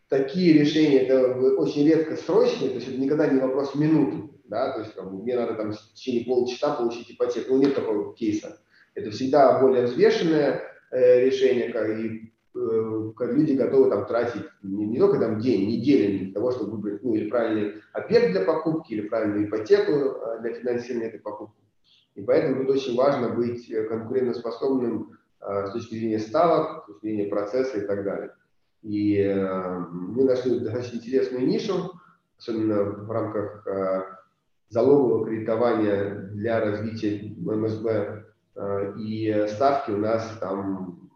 такие 0.09 0.53
решения 0.53 1.01
это 1.01 1.35
очень 1.57 1.87
редко 1.87 2.17
срочные, 2.17 2.69
то 2.69 2.77
есть 2.77 2.89
это 2.89 2.99
никогда 2.99 3.29
не 3.29 3.41
вопрос 3.41 3.75
минут, 3.75 4.31
да, 4.45 4.73
то 4.73 4.81
есть 4.81 4.95
как 4.95 5.11
мне 5.11 5.35
надо 5.35 5.55
там 5.55 5.73
в 5.73 5.95
течение 5.95 6.27
полчаса 6.27 6.75
получить 6.75 7.11
ипотеку, 7.11 7.55
ну 7.55 7.63
нет 7.63 7.75
такого 7.75 8.15
кейса. 8.15 8.61
Это 8.95 9.11
всегда 9.11 9.59
более 9.61 9.87
взвешенное 9.87 10.63
э, 10.91 11.25
решение, 11.25 11.73
как 11.73 11.89
и 11.89 12.31
э, 12.55 13.11
люди 13.21 13.55
готовы 13.55 13.89
там 13.89 14.05
тратить 14.05 14.43
не, 14.63 14.85
не 14.85 14.99
только 14.99 15.19
там 15.19 15.41
день, 15.41 15.67
неделю 15.67 16.19
для 16.27 16.35
того, 16.35 16.51
чтобы 16.51 16.73
выбрать 16.73 17.03
ну, 17.03 17.15
или 17.15 17.31
правильный 17.31 17.77
объект 17.95 18.33
для 18.33 18.43
покупки, 18.43 18.93
или 18.93 19.09
правильную 19.09 19.49
ипотеку 19.49 19.93
э, 19.93 20.41
для 20.43 20.53
финансирования 20.53 21.09
этой 21.09 21.21
покупки. 21.21 21.63
И 22.15 22.21
поэтому 22.21 22.67
тут 22.67 22.77
очень 22.77 22.95
важно 22.95 23.31
быть 23.31 23.73
конкурентоспособным 23.89 25.19
с 25.45 25.73
точки 25.73 25.95
зрения 25.95 26.19
ставок, 26.19 26.85
с 26.85 26.87
точки 26.87 27.07
зрения 27.07 27.29
процесса 27.29 27.79
и 27.79 27.87
так 27.87 28.05
далее. 28.05 28.35
И 28.83 29.17
э, 29.19 29.79
мы 29.91 30.25
нашли 30.25 30.61
достаточно 30.61 30.97
интересную 30.97 31.47
нишу, 31.47 31.93
особенно 32.39 32.83
в 32.83 33.11
рамках 33.11 33.67
залогового 34.69 35.27
кредитования 35.27 36.31
для 36.33 36.61
развития 36.61 37.35
МСБ. 37.39 38.25
И 38.99 39.47
ставки 39.49 39.91
у 39.93 39.99
нас 39.99 40.39
там 40.41 41.11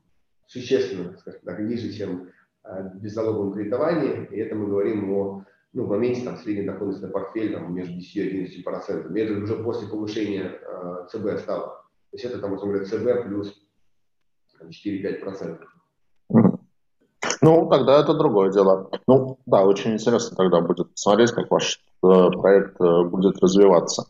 существенно, 0.46 1.16
скажем 1.18 1.40
так, 1.44 1.58
ниже, 1.60 1.92
чем 1.92 2.30
в 2.62 2.98
беззалоговом 3.00 3.54
кредитовании. 3.54 4.28
И 4.30 4.36
это 4.36 4.54
мы 4.54 4.68
говорим 4.68 5.10
о 5.12 5.44
ну, 5.76 5.84
в 5.84 5.88
моменте 5.90 6.24
там 6.24 6.38
средняя 6.38 6.72
доходность 6.72 7.02
на 7.02 7.08
портфель 7.08 7.52
там, 7.52 7.74
между 7.74 7.92
10 7.92 8.16
и 8.16 8.28
11 8.28 8.64
процентами. 8.64 9.20
Это 9.20 9.34
уже 9.34 9.62
после 9.62 9.86
повышения 9.86 10.58
э, 10.58 11.06
ЦБ 11.10 11.38
стало. 11.38 11.84
То 12.10 12.14
есть 12.14 12.24
это 12.24 12.38
там, 12.38 12.54
условно 12.54 12.78
говоря, 12.78 12.88
ЦБ 12.88 13.26
плюс 13.26 13.65
4-5 14.64 15.20
процентов. 15.20 15.68
Ну, 17.42 17.68
тогда 17.70 18.00
это 18.00 18.14
другое 18.14 18.50
дело. 18.50 18.90
Ну, 19.06 19.38
да, 19.46 19.64
очень 19.64 19.92
интересно 19.94 20.36
тогда 20.36 20.60
будет 20.60 20.90
посмотреть, 20.92 21.32
как 21.32 21.50
ваш 21.50 21.80
э, 22.02 22.30
проект 22.30 22.80
э, 22.80 23.02
будет 23.04 23.38
развиваться. 23.42 24.06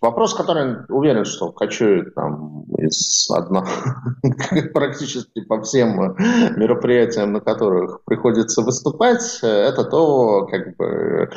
Вопрос, 0.00 0.34
который 0.34 0.78
уверен, 0.88 1.24
что 1.24 1.52
кочует 1.52 2.14
там 2.14 2.64
из 2.78 3.30
одна 3.30 3.64
практически 4.74 5.44
по 5.44 5.62
всем 5.62 6.16
мероприятиям, 6.56 7.32
на 7.32 7.40
которых 7.40 8.04
приходится 8.04 8.62
выступать, 8.62 9.40
это 9.42 9.84
то, 9.84 10.46
как 10.46 10.76
бы, 10.76 11.30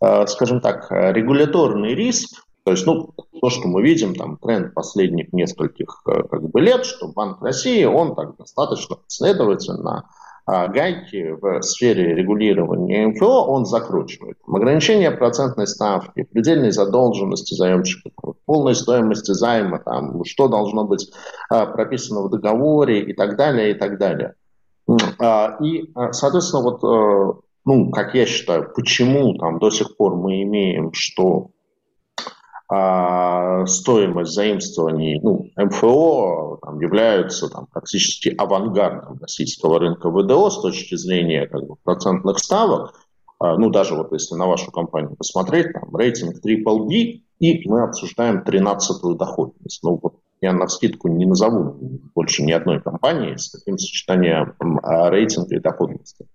э, 0.00 0.26
скажем 0.26 0.60
так, 0.60 0.86
регуляторный 0.90 1.94
риск, 1.94 2.44
то 2.64 2.70
есть, 2.70 2.86
ну, 2.86 3.12
то, 3.40 3.50
что 3.50 3.66
мы 3.66 3.82
видим, 3.82 4.14
там, 4.14 4.36
тренд 4.36 4.72
последних 4.72 5.32
нескольких 5.32 6.02
э, 6.06 6.22
как 6.30 6.42
бы, 6.50 6.60
лет, 6.60 6.84
что 6.84 7.08
Банк 7.08 7.42
России, 7.42 7.84
он 7.84 8.14
так 8.14 8.36
достаточно 8.36 8.96
последовательно 8.96 10.08
а, 10.44 10.66
гайки 10.68 11.36
в 11.40 11.62
сфере 11.62 12.14
регулирования 12.14 13.06
МФО 13.06 13.44
он 13.46 13.64
закручивает. 13.64 14.38
Ограничение 14.46 15.12
процентной 15.12 15.68
ставки, 15.68 16.24
предельной 16.24 16.72
задолженности 16.72 17.54
заемщика, 17.54 18.10
полной 18.44 18.74
стоимости 18.74 19.32
займа, 19.32 19.78
там, 19.78 20.24
что 20.24 20.48
должно 20.48 20.84
быть 20.84 21.10
а, 21.48 21.66
прописано 21.66 22.22
в 22.22 22.30
договоре 22.30 23.02
и 23.02 23.12
так 23.12 23.36
далее, 23.36 23.70
и 23.70 23.74
так 23.74 23.98
далее. 23.98 24.34
А, 25.20 25.58
и, 25.62 25.92
соответственно, 26.10 26.62
вот, 26.62 26.82
э, 26.82 27.40
ну, 27.64 27.90
как 27.90 28.14
я 28.14 28.26
считаю, 28.26 28.72
почему 28.74 29.34
там 29.38 29.60
до 29.60 29.70
сих 29.70 29.96
пор 29.96 30.16
мы 30.16 30.42
имеем, 30.42 30.92
что 30.92 31.46
а, 31.46 31.48
стоимость 33.66 34.32
заимствований, 34.32 35.20
ну, 35.20 35.50
МФО 35.56 36.58
там, 36.62 36.80
являются 36.80 37.48
там, 37.48 37.66
практически 37.70 38.28
авангардом 38.30 39.18
российского 39.20 39.78
рынка 39.78 40.10
ВДО 40.10 40.50
с 40.50 40.60
точки 40.60 40.94
зрения 40.96 41.46
как 41.46 41.66
бы, 41.66 41.76
процентных 41.82 42.38
ставок. 42.38 42.94
А, 43.38 43.56
ну, 43.56 43.70
даже 43.70 43.94
вот 43.94 44.12
если 44.12 44.36
на 44.36 44.46
вашу 44.46 44.70
компанию 44.70 45.16
посмотреть, 45.16 45.72
там 45.72 45.94
рейтинг 45.94 46.36
Triple 46.44 46.86
B, 46.86 47.22
и 47.40 47.68
мы 47.68 47.82
обсуждаем 47.82 48.42
13-ю 48.46 49.14
доходность. 49.16 49.82
Ну, 49.82 49.98
вот 50.00 50.14
я 50.42 50.52
на 50.52 50.66
скидку 50.66 51.08
не 51.08 51.24
назову 51.24 51.76
больше 52.14 52.42
ни 52.42 52.50
одной 52.50 52.80
компании 52.80 53.36
с 53.36 53.50
таким 53.52 53.78
сочетанием 53.78 54.54
а, 54.82 55.08
рейтинга 55.08 55.54
и 55.56 55.60
доходности. 55.60 56.26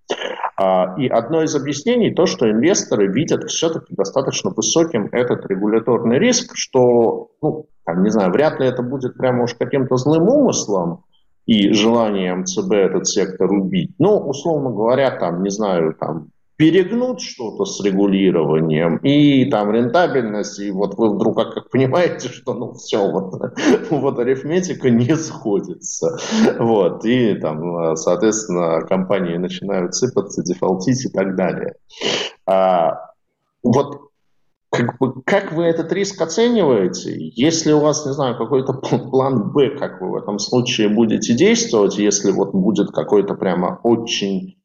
А, 0.56 0.94
и 0.98 1.06
одно 1.08 1.42
из 1.42 1.54
объяснений 1.54 2.14
то, 2.14 2.24
что 2.24 2.50
инвесторы 2.50 3.06
видят 3.06 3.44
все-таки 3.44 3.94
достаточно 3.94 4.50
высоким 4.50 5.08
этот 5.12 5.44
регуляторный 5.46 6.18
риск, 6.18 6.52
что, 6.56 7.28
ну, 7.42 7.66
там, 7.84 8.02
не 8.02 8.08
знаю, 8.08 8.32
вряд 8.32 8.58
ли 8.58 8.66
это 8.66 8.82
будет 8.82 9.14
прямо 9.16 9.44
уж 9.44 9.54
каким-то 9.54 9.96
злым 9.96 10.26
умыслом 10.26 11.04
и 11.44 11.72
желанием 11.74 12.46
ЦБ 12.46 12.72
этот 12.72 13.06
сектор 13.06 13.52
убить. 13.52 13.94
Ну, 13.98 14.16
условно 14.16 14.70
говоря, 14.70 15.10
там, 15.10 15.42
не 15.42 15.50
знаю, 15.50 15.94
там, 15.94 16.28
перегнуть 16.58 17.20
что-то 17.20 17.64
с 17.64 17.80
регулированием 17.84 18.96
и 18.98 19.48
там 19.48 19.70
рентабельность, 19.70 20.58
и 20.58 20.72
вот 20.72 20.98
вы 20.98 21.14
вдруг 21.14 21.36
как, 21.36 21.70
понимаете, 21.70 22.28
что 22.28 22.52
ну 22.52 22.74
все, 22.74 23.08
вот, 23.10 23.32
вот 23.90 24.18
арифметика 24.18 24.90
не 24.90 25.16
сходится. 25.16 26.18
Вот, 26.58 27.04
и 27.04 27.34
там, 27.34 27.96
соответственно, 27.96 28.80
компании 28.82 29.36
начинают 29.36 29.94
сыпаться, 29.94 30.42
дефолтить 30.42 31.06
и 31.06 31.08
так 31.08 31.36
далее. 31.36 31.76
А, 32.44 33.12
вот 33.62 34.00
как, 34.70 34.98
бы, 34.98 35.22
как 35.22 35.52
вы 35.52 35.64
этот 35.64 35.92
риск 35.92 36.20
оцениваете? 36.20 37.14
Если 37.16 37.70
у 37.70 37.78
вас, 37.78 38.04
не 38.04 38.12
знаю, 38.12 38.36
какой-то 38.36 38.72
план 38.72 39.52
Б, 39.52 39.78
как 39.78 40.00
вы 40.00 40.10
в 40.10 40.16
этом 40.16 40.40
случае 40.40 40.88
будете 40.88 41.34
действовать, 41.34 41.98
если 41.98 42.32
вот 42.32 42.52
будет 42.52 42.90
какой-то 42.90 43.34
прямо 43.34 43.80
очень 43.84 44.57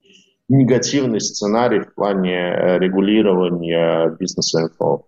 негативный 0.54 1.20
сценарий 1.20 1.80
в 1.80 1.94
плане 1.94 2.36
э, 2.36 2.80
регулирования 2.80 4.16
бизнеса 4.20 4.66
НФО. 4.66 5.06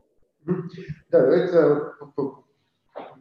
Да, 1.11 1.21
давайте 1.21 1.81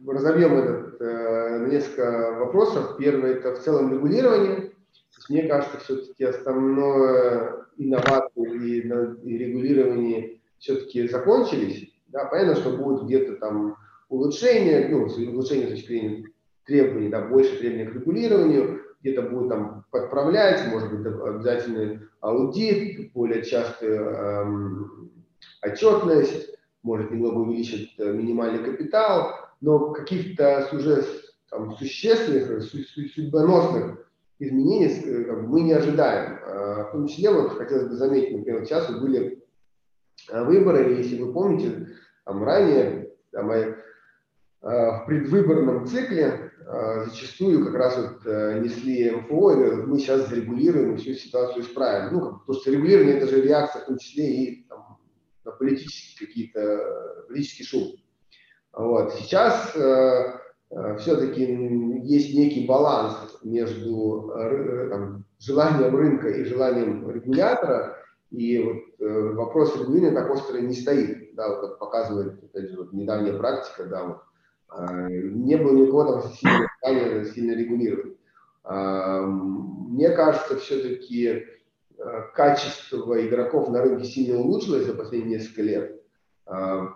разобьем 0.07 0.57
этот 0.57 1.01
э, 1.01 1.67
несколько 1.69 2.35
вопросов. 2.39 2.97
Первый– 2.97 3.31
это 3.33 3.55
в 3.55 3.59
целом 3.59 3.91
регулирование. 3.91 4.71
Мне 5.29 5.43
кажется, 5.43 5.77
все-таки 5.79 6.23
основное 6.23 7.65
инновации 7.77 8.55
и, 8.55 8.81
и 8.81 9.37
регулирование 9.37 10.39
все-таки 10.59 11.07
закончились. 11.07 11.91
Да, 12.07 12.25
понятно, 12.25 12.55
что 12.55 12.77
будет 12.77 13.05
где-то 13.05 13.35
там 13.37 13.75
улучшение, 14.09 14.87
ну, 14.89 15.07
улучшение 15.33 15.67
с 15.67 15.71
точки 15.71 15.87
зрения 15.87 16.25
требований, 16.65 17.09
да, 17.09 17.21
больше 17.27 17.57
требований 17.57 17.87
к 17.87 17.95
регулированию, 17.95 18.81
где-то 19.05 19.21
будет 19.21 19.49
там 19.49 19.85
подправлять, 19.91 20.67
может 20.67 20.91
быть, 20.91 21.05
обязательный 21.05 21.99
аудит, 22.21 23.13
более 23.13 23.43
частая 23.43 23.99
эм, 23.99 25.11
отчетность, 25.61 26.57
может 26.81 27.11
немного 27.11 27.35
увеличить 27.35 27.93
э, 27.99 28.11
минимальный 28.11 28.63
капитал, 28.63 29.35
но 29.61 29.91
каких-то 29.91 30.67
уже 30.71 31.05
там, 31.51 31.75
существенных, 31.77 32.63
судьбоносных 32.63 34.07
изменений 34.39 34.87
э, 34.87 35.31
мы 35.33 35.61
не 35.61 35.73
ожидаем. 35.73 36.39
А, 36.43 36.85
в 36.85 36.91
том 36.91 37.07
числе, 37.07 37.29
вот 37.29 37.57
хотелось 37.57 37.87
бы 37.87 37.95
заметить, 37.95 38.35
например, 38.35 38.65
сейчас 38.65 38.91
были 38.99 39.43
э, 40.31 40.43
выборы, 40.43 40.93
и 40.93 40.97
если 40.97 41.21
вы 41.21 41.31
помните, 41.31 41.89
там 42.25 42.43
ранее, 42.43 43.11
там, 43.31 43.51
в 44.61 45.03
предвыборном 45.05 45.85
цикле 45.85 46.44
зачастую 47.05 47.65
как 47.65 47.75
раз 47.75 47.97
вот 47.97 48.25
э, 48.25 48.59
несли 48.59 49.11
МФО 49.11 49.51
и 49.51 49.55
говорят, 49.55 49.87
мы 49.87 49.99
сейчас 49.99 50.27
зарегулируем 50.27 50.95
и 50.95 50.97
всю 50.97 51.13
ситуацию 51.13 51.63
исправим. 51.63 52.13
Ну, 52.13 52.19
как, 52.21 52.39
потому 52.39 52.59
что 52.59 52.71
регулирование– 52.71 53.15
это 53.17 53.27
же 53.27 53.41
реакция 53.41 53.83
в 53.83 53.85
том 53.85 53.97
числе 53.97 54.25
и 54.25 54.67
там, 54.67 54.97
на 55.43 55.51
политические 55.51 56.27
какие-то, 56.27 57.25
политический 57.27 57.63
шум. 57.63 57.91
Вот. 58.73 59.13
Сейчас 59.13 59.75
э, 59.75 60.39
э, 60.71 60.97
все-таки 60.97 61.43
есть 62.03 62.35
некий 62.35 62.65
баланс 62.65 63.37
между 63.43 64.31
э, 64.35 64.89
там, 64.89 65.25
желанием 65.39 65.95
рынка 65.95 66.29
и 66.29 66.43
желанием 66.45 67.09
регулятора, 67.09 67.97
и 68.31 68.59
вот, 68.59 69.07
э, 69.07 69.33
вопрос 69.33 69.75
регулирования 69.75 70.15
так 70.15 70.31
остро 70.31 70.57
не 70.57 70.73
стоит. 70.73 71.35
Да, 71.35 71.49
вот, 71.49 71.61
как 71.61 71.79
показывает 71.79 72.43
опять 72.43 72.71
же, 72.71 72.77
вот, 72.77 72.93
недавняя 72.93 73.37
практика, 73.37 73.85
да, 73.85 74.03
вот, 74.03 74.17
не 74.77 75.55
было 75.55 75.73
никого 75.73 76.21
там 76.21 76.31
сильно, 76.31 77.25
сильно 77.25 77.53
регулировать. 77.53 78.17
А, 78.63 79.21
мне 79.21 80.09
кажется, 80.09 80.57
все-таки 80.57 81.45
а, 81.99 82.21
качество 82.33 83.25
игроков 83.25 83.69
на 83.69 83.81
рынке 83.81 84.05
сильно 84.05 84.39
улучшилось 84.39 84.85
за 84.85 84.93
последние 84.93 85.39
несколько 85.39 85.61
лет. 85.61 86.01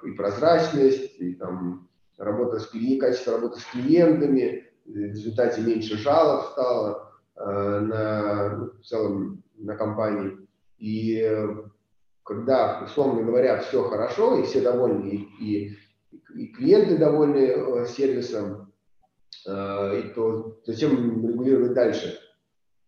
И 0.03 0.11
прозрачность, 0.11 1.19
и 1.19 1.33
там 1.33 1.89
работа 2.19 2.59
с 2.59 2.67
клиентами, 2.67 2.99
качество 2.99 3.33
работы 3.33 3.59
с 3.59 3.65
клиентами, 3.65 4.65
в 4.85 4.95
результате 4.95 5.61
меньше 5.61 5.97
жалоб 5.97 6.51
стало 6.51 7.11
на, 7.35 8.57
ну, 8.57 8.71
в 8.79 8.85
целом 8.85 9.41
на 9.57 9.75
компании. 9.75 10.37
И 10.77 11.27
когда, 12.23 12.83
условно 12.85 13.23
говоря, 13.23 13.57
все 13.57 13.81
хорошо, 13.85 14.37
и 14.37 14.43
все 14.43 14.61
довольны, 14.61 15.07
и, 15.07 15.17
и 15.43 15.77
и 16.11 16.47
клиенты 16.47 16.97
довольны 16.97 17.37
э, 17.37 17.85
сервисом, 17.87 18.71
э, 19.47 20.01
и 20.01 20.13
то 20.13 20.59
зачем 20.65 21.25
регулировать 21.25 21.73
дальше? 21.73 22.19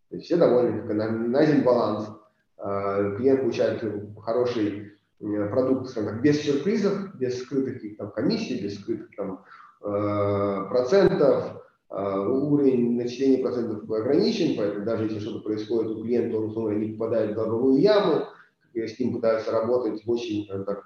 То 0.09 0.15
есть 0.15 0.25
все 0.25 0.37
довольны, 0.37 0.93
найден 0.93 1.63
баланс, 1.63 2.09
э, 2.57 3.15
клиент 3.17 3.41
получает 3.41 3.83
хороший 4.19 4.93
продукт, 5.19 5.89
скажем 5.89 6.13
так, 6.13 6.21
без 6.21 6.41
сюрпризов, 6.41 7.15
без 7.15 7.43
скрытых 7.43 7.97
там, 7.97 8.11
комиссий, 8.11 8.63
без 8.63 8.79
скрытых 8.79 9.15
там, 9.15 9.45
процентов, 9.79 11.63
уровень 11.89 12.97
начисления 12.97 13.43
процентов 13.43 13.89
ограничен, 13.89 14.57
поэтому 14.57 14.85
даже 14.85 15.03
если 15.03 15.19
что-то 15.19 15.41
происходит 15.41 15.91
у 15.91 16.03
клиента, 16.03 16.37
он, 16.37 16.45
условно, 16.45 16.75
не 16.75 16.93
попадает 16.93 17.31
в 17.31 17.35
долговую 17.35 17.81
яму, 17.81 18.25
с 18.73 18.99
ним 18.99 19.13
пытаются 19.13 19.51
работать 19.51 20.03
в 20.03 20.09
очень 20.09 20.47
так, 20.65 20.83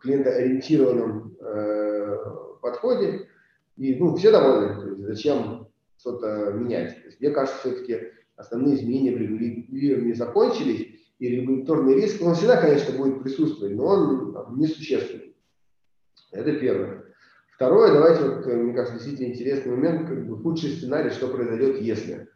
клиентоориентированном 0.00 1.36
подходе, 2.60 3.28
и 3.76 3.94
ну, 3.96 4.14
все 4.16 4.30
довольны, 4.30 4.80
то 4.80 4.88
есть 4.88 5.02
зачем 5.02 5.68
что-то 5.98 6.52
менять. 6.52 6.94
То 7.00 7.06
есть, 7.06 7.20
мне 7.20 7.30
кажется, 7.30 7.58
все-таки 7.60 8.12
основные 8.36 8.76
изменения 8.76 9.12
в 9.12 9.18
регулировании 9.18 10.12
закончились, 10.12 10.94
и 11.18 11.28
регуляторный 11.28 11.94
риск, 11.94 12.22
он 12.22 12.34
всегда, 12.34 12.60
конечно, 12.60 12.96
будет 12.96 13.22
присутствовать, 13.22 13.74
но 13.74 13.86
он 13.86 14.32
там, 14.32 14.58
несущественный. 14.58 15.36
Это 16.32 16.52
первое. 16.58 17.04
Второе, 17.54 17.92
давайте, 17.92 18.24
вот, 18.24 18.46
мне 18.46 18.74
кажется, 18.74 18.98
действительно 18.98 19.32
интересный 19.32 19.76
момент, 19.76 20.08
как 20.08 20.26
бы 20.26 20.42
худший 20.42 20.70
сценарий, 20.70 21.10
что 21.10 21.28
произойдет, 21.28 21.80
если. 21.80 22.28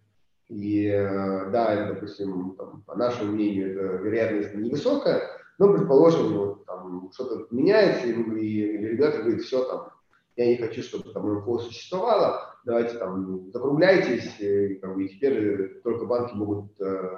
И 0.48 0.86
э, 0.86 1.50
да, 1.50 1.92
допустим, 1.92 2.54
там, 2.56 2.82
по 2.86 2.96
нашему 2.96 3.32
мнению, 3.32 3.72
это 3.72 4.02
вероятность 4.02 4.54
невысокая, 4.54 5.22
но, 5.58 5.74
предположим, 5.74 6.32
вот, 6.34 6.57
там, 6.88 7.10
что-то 7.12 7.46
меняется, 7.54 8.06
и, 8.06 8.12
и, 8.12 8.76
и 8.76 8.86
ребята 8.88 9.18
говорят, 9.18 9.42
все, 9.42 9.64
там, 9.64 9.88
я 10.36 10.46
не 10.46 10.56
хочу, 10.56 10.82
чтобы 10.82 11.12
там 11.12 11.28
МФО 11.32 11.58
существовало, 11.58 12.54
давайте 12.64 12.96
там 12.98 13.50
закругляйтесь, 13.52 14.40
и, 14.40 14.76
как 14.76 14.94
бы, 14.94 15.04
и 15.04 15.08
теперь 15.08 15.80
только 15.82 16.06
банки 16.06 16.34
могут 16.34 16.80
э, 16.80 17.10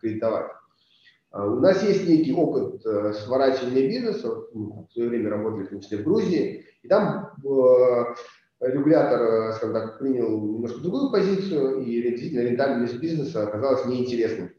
кредитовать. 0.00 0.50
А 1.30 1.46
у 1.46 1.60
нас 1.60 1.82
есть 1.82 2.08
некий 2.08 2.34
опыт 2.34 2.84
э, 2.84 3.12
сворачивания 3.12 3.88
бизнеса, 3.88 4.28
ну, 4.52 4.86
в 4.88 4.92
свое 4.92 5.08
время 5.08 5.30
работали 5.30 5.66
в 5.66 5.70
том 5.70 5.80
числе 5.80 5.98
в 5.98 6.04
Грузии, 6.04 6.64
и 6.82 6.88
там 6.88 7.32
э, 7.44 8.14
регулятор, 8.60 9.20
э, 9.20 9.52
скажем 9.54 9.74
так, 9.74 9.98
принял 9.98 10.28
немножко 10.40 10.80
другую 10.80 11.10
позицию, 11.10 11.80
и 11.80 12.02
действительно 12.02 12.42
рентабельность 12.42 13.00
бизнеса 13.00 13.46
оказалась 13.46 13.86
неинтересной 13.86 14.52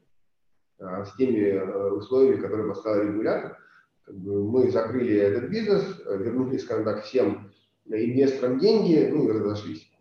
э, 0.80 1.06
с 1.06 1.16
теми 1.18 1.40
э, 1.40 1.92
условиями, 1.92 2.42
которые 2.42 2.70
поставил 2.70 3.10
регулятор. 3.10 3.58
Как 4.06 4.16
бы 4.16 4.44
мы 4.44 4.70
закрыли 4.70 5.16
этот 5.18 5.50
бизнес, 5.50 5.84
вернули, 6.06 6.58
скажем 6.58 6.86
так, 6.86 7.04
всем 7.04 7.52
инвесторам 7.86 8.60
деньги, 8.60 9.10
ну 9.12 9.28
и 9.28 9.32
разошлись. 9.32 9.92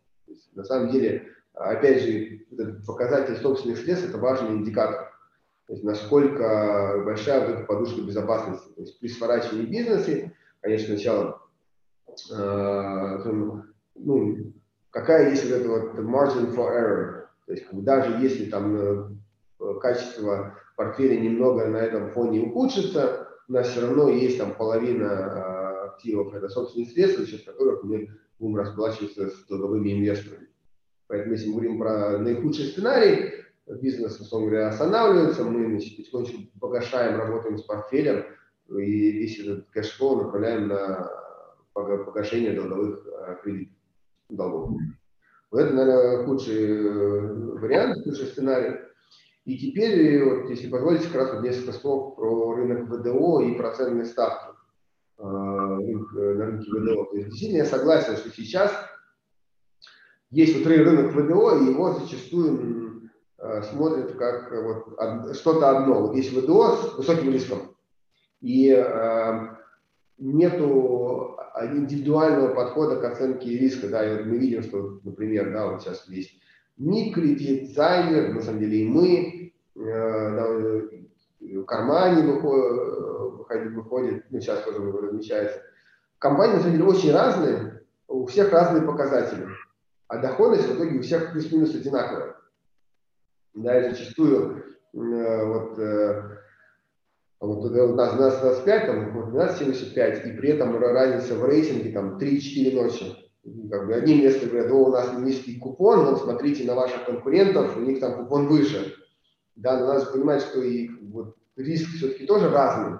На 0.54 0.64
самом 0.64 0.90
деле, 0.90 1.28
опять 1.54 2.02
же, 2.02 2.40
этот 2.50 2.84
показатель 2.86 3.36
собственных 3.36 3.78
средств– 3.78 4.08
это 4.08 4.18
важный 4.18 4.56
индикатор. 4.56 5.10
То 5.66 5.72
есть 5.72 5.84
насколько 5.84 7.02
большая 7.04 7.40
вот 7.40 7.56
эта 7.56 7.64
подушка 7.64 8.02
безопасности. 8.02 8.68
То 8.74 8.80
есть 8.82 9.00
при 9.00 9.08
сворачивании 9.08 9.66
бизнеса, 9.66 10.32
конечно, 10.60 10.94
сначала, 10.94 11.42
э, 12.30 13.62
ну, 13.94 14.52
какая 14.90 15.30
есть 15.30 15.44
вот 15.44 15.54
эта 15.54 15.68
вот 15.68 15.94
margin 16.00 16.54
for 16.54 16.70
error. 16.70 17.24
То 17.46 17.52
есть 17.52 17.66
даже 17.72 18.22
если 18.22 18.50
там 18.50 18.76
э, 18.76 19.74
качество 19.80 20.54
портфеля 20.76 21.18
немного 21.18 21.66
на 21.66 21.78
этом 21.78 22.10
фоне 22.10 22.40
ухудшится, 22.40 23.28
у 23.48 23.52
нас 23.52 23.68
все 23.68 23.82
равно 23.82 24.08
есть 24.08 24.38
там 24.38 24.54
половина 24.54 25.84
активов, 25.84 26.34
это 26.34 26.48
собственные 26.48 26.90
средства, 26.90 27.24
за 27.24 27.30
счет 27.30 27.44
которых 27.44 27.82
мы 27.82 28.08
будем 28.38 28.56
расплачиваться 28.56 29.30
с 29.30 29.46
долговыми 29.46 29.92
инвесторами. 29.92 30.48
Поэтому 31.06 31.32
если 31.32 31.48
мы 31.48 31.54
говорим 31.54 31.78
про 31.78 32.18
наихудший 32.18 32.66
сценарий, 32.66 33.44
бизнес, 33.66 34.18
условно 34.20 34.50
говоря, 34.50 34.68
останавливается, 34.68 35.44
мы 35.44 35.66
значит, 35.68 35.96
потихонечку 35.96 36.58
погашаем, 36.60 37.18
работаем 37.18 37.58
с 37.58 37.62
портфелем, 37.62 38.24
и 38.68 39.10
весь 39.12 39.38
этот 39.38 39.68
cash 39.70 39.97
flow 39.97 40.24
направляем 40.24 40.68
на 40.68 41.10
погашение 41.72 42.52
долговых 42.52 43.06
э, 43.06 43.36
кредитов, 43.42 43.76
долгов. 44.28 44.70
Вот 45.50 45.60
это, 45.60 45.74
наверное, 45.74 46.24
худший 46.24 46.64
э, 46.64 47.20
вариант, 47.58 48.04
худший 48.04 48.26
сценарий. 48.26 48.78
И 49.44 49.58
теперь, 49.58 50.24
вот, 50.24 50.50
если 50.50 50.70
позволите, 50.70 51.08
вот 51.12 51.42
несколько 51.42 51.72
слов 51.72 52.16
про 52.16 52.54
рынок 52.54 52.88
ВДО 52.88 53.40
и 53.40 53.54
процентные 53.54 54.06
ставки. 54.06 54.54
Э, 55.18 55.24
на 55.24 56.46
рынке 56.46 56.70
ВДО. 56.70 57.04
То 57.04 57.16
есть 57.16 57.28
действительно 57.30 57.58
я 57.58 57.64
согласен, 57.66 58.16
что 58.16 58.30
сейчас 58.30 58.72
есть 60.30 60.56
вот 60.56 60.66
рынок 60.66 61.12
ВДО, 61.12 61.58
и 61.58 61.66
его 61.66 61.92
зачастую 61.92 63.10
э, 63.38 63.62
смотрят 63.62 64.16
как 64.16 64.50
вот 64.50 65.36
что-то 65.36 65.70
одно. 65.70 66.06
Вот 66.06 66.16
есть 66.16 66.32
ВДО 66.32 66.76
с 66.76 66.94
высоким 66.94 67.32
риском, 67.32 67.76
и 68.40 68.70
э, 68.70 69.48
нету 70.18 71.38
индивидуального 71.62 72.52
подхода 72.52 72.96
к 72.96 73.04
оценке 73.04 73.56
риска. 73.56 73.88
Да, 73.88 74.04
и 74.04 74.24
мы 74.24 74.38
видим, 74.38 74.62
что, 74.64 75.00
например, 75.04 75.52
да, 75.52 75.68
вот 75.68 75.82
сейчас 75.82 76.08
есть 76.08 76.40
Микрити, 76.76 77.66
Займер, 77.72 78.34
на 78.34 78.42
самом 78.42 78.60
деле 78.60 78.78
и 78.78 78.88
мы, 78.88 79.52
э, 79.76 81.00
в 81.40 81.64
кармане 81.64 82.22
выходит, 82.22 83.72
выходит, 83.72 84.24
ну, 84.30 84.40
сейчас 84.40 84.62
тоже 84.62 84.80
размещается. 84.80 85.62
Компании, 86.18 86.54
на 86.54 86.60
самом 86.60 86.72
деле, 86.72 86.84
очень 86.84 87.12
разные, 87.12 87.82
у 88.08 88.26
всех 88.26 88.52
разные 88.52 88.82
показатели, 88.82 89.46
а 90.08 90.18
доходность 90.18 90.66
в 90.68 90.76
итоге 90.76 90.98
у 90.98 91.02
всех 91.02 91.32
плюс-минус 91.32 91.74
одинаковая. 91.74 92.36
Да, 93.54 93.78
и 93.78 93.90
зачастую 93.90 94.64
э, 94.94 95.44
вот, 95.46 95.78
э, 95.78 96.22
вот 97.40 97.70
у 97.70 97.94
нас 97.94 98.14
12.25, 98.14 98.86
там 98.86 99.30
12.75, 99.32 100.28
и 100.28 100.36
при 100.36 100.50
этом 100.50 100.76
разница 100.78 101.36
в 101.36 101.44
рейтинге 101.44 101.92
там 101.92 102.18
3-4 102.18 102.74
ночи. 102.74 103.23
Как 103.70 103.86
бы 103.86 103.94
одни 103.94 104.22
места 104.22 104.46
говорят, 104.46 104.70
о, 104.70 104.86
у 104.86 104.90
нас 104.90 105.18
низкий 105.18 105.58
купон, 105.58 106.04
но 106.04 106.16
смотрите 106.16 106.64
на 106.64 106.74
ваших 106.74 107.04
конкурентов, 107.04 107.76
у 107.76 107.80
них 107.80 108.00
там 108.00 108.16
купон 108.16 108.48
выше. 108.48 108.94
Да, 109.54 109.78
но 109.78 109.86
надо 109.86 110.06
понимать, 110.06 110.42
что 110.42 110.62
и 110.62 110.88
вот, 111.10 111.36
риск 111.56 111.88
все-таки 111.90 112.26
тоже 112.26 112.48
разный. 112.48 112.98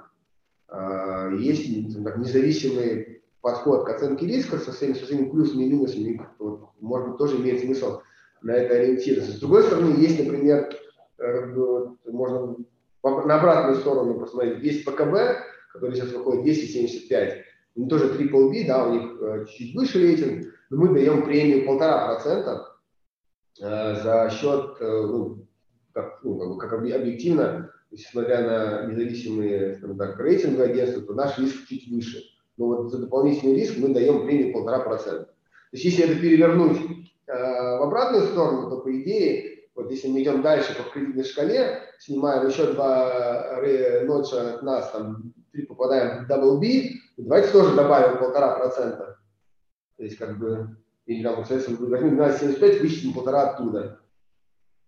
А, 0.69 1.31
есть 1.31 1.95
так, 2.05 2.19
независимый 2.19 3.23
подход 3.41 3.85
к 3.85 3.91
оценке 3.91 4.27
риска 4.27 4.59
со 4.59 4.73
своими, 4.73 4.95
со 4.95 5.07
своими 5.07 5.31
плюсами 5.31 5.65
и 5.65 5.69
минусами, 5.69 6.27
вот, 6.39 6.71
может 6.81 7.09
быть, 7.09 7.19
тоже 7.19 7.37
имеет 7.37 7.61
смысл 7.61 8.01
на 8.43 8.53
это 8.53 8.75
ориентироваться. 8.75 9.33
С 9.33 9.41
другой 9.41 9.65
стороны, 9.65 10.01
есть, 10.01 10.19
например, 10.19 10.71
э, 11.19 11.53
вот, 11.55 11.97
можно 12.07 12.57
на 13.03 13.39
обратную 13.39 13.77
сторону 13.77 14.21
посмотреть, 14.21 14.63
есть 14.63 14.85
ПКБ, 14.85 15.15
который 15.73 15.95
сейчас 15.95 16.13
выходит 16.13 16.45
275, 16.45 17.44
они 17.77 17.89
тоже 17.89 18.15
triple 18.15 18.51
B, 18.51 18.67
да, 18.67 18.87
у 18.87 18.93
них 18.93 19.21
э, 19.21 19.47
чуть 19.47 19.75
выше 19.75 20.01
рейтинг, 20.01 20.47
но 20.71 20.77
мы 20.77 20.95
даем 20.95 21.25
премию 21.25 21.67
полтора 21.67 22.07
процента 22.15 22.77
э, 23.61 23.95
за 24.03 24.31
счет, 24.31 24.77
ну, 24.81 25.47
как, 25.93 26.21
ну, 26.23 26.57
как 26.57 26.73
объективно 26.73 27.71
есть, 27.91 28.11
смотря 28.11 28.41
на 28.43 28.87
независимые 28.91 29.77
скажем 29.77 29.97
так, 29.97 30.19
рейтинговые 30.19 30.73
агентства, 30.73 31.03
то 31.03 31.15
наш 31.15 31.39
риск 31.39 31.67
чуть 31.69 31.89
выше. 31.89 32.23
Но 32.57 32.67
вот 32.67 32.91
за 32.91 32.99
дополнительный 32.99 33.55
риск 33.55 33.77
мы 33.79 33.93
даем 33.93 34.27
премию 34.27 34.53
полтора 34.53 34.81
процента. 34.81 35.25
То 35.25 35.33
есть 35.73 35.85
если 35.85 36.05
это 36.05 36.21
перевернуть 36.21 36.79
э, 37.27 37.33
в 37.33 37.83
обратную 37.83 38.27
сторону, 38.27 38.71
то 38.71 38.79
по 38.79 39.01
идее, 39.01 39.69
вот 39.75 39.91
если 39.91 40.09
мы 40.09 40.23
идем 40.23 40.43
дальше 40.43 40.77
по 40.77 40.89
кредитной 40.91 41.25
шкале, 41.25 41.81
снимаем 41.99 42.47
еще 42.47 42.73
два 42.73 43.61
ноча 44.05 44.55
от 44.55 44.63
нас, 44.63 44.91
там 44.93 45.35
три 45.55 45.67
попадаем 45.67 46.25
в 46.27 46.31
double 46.31 46.59
B, 46.59 46.99
давайте 47.17 47.51
тоже 47.51 47.75
добавим 47.75 48.19
полтора 48.19 48.59
процента. 48.59 49.19
То 49.97 50.05
есть 50.05 50.19
как 50.19 50.39
бы, 50.39 50.77
или 51.07 51.23
там, 51.23 51.37
соответственно, 51.37 51.79
возьмем 51.89 52.21
12,75, 52.21 52.81
вычтем 52.81 53.15
полтора 53.15 53.51
оттуда 53.51 54.01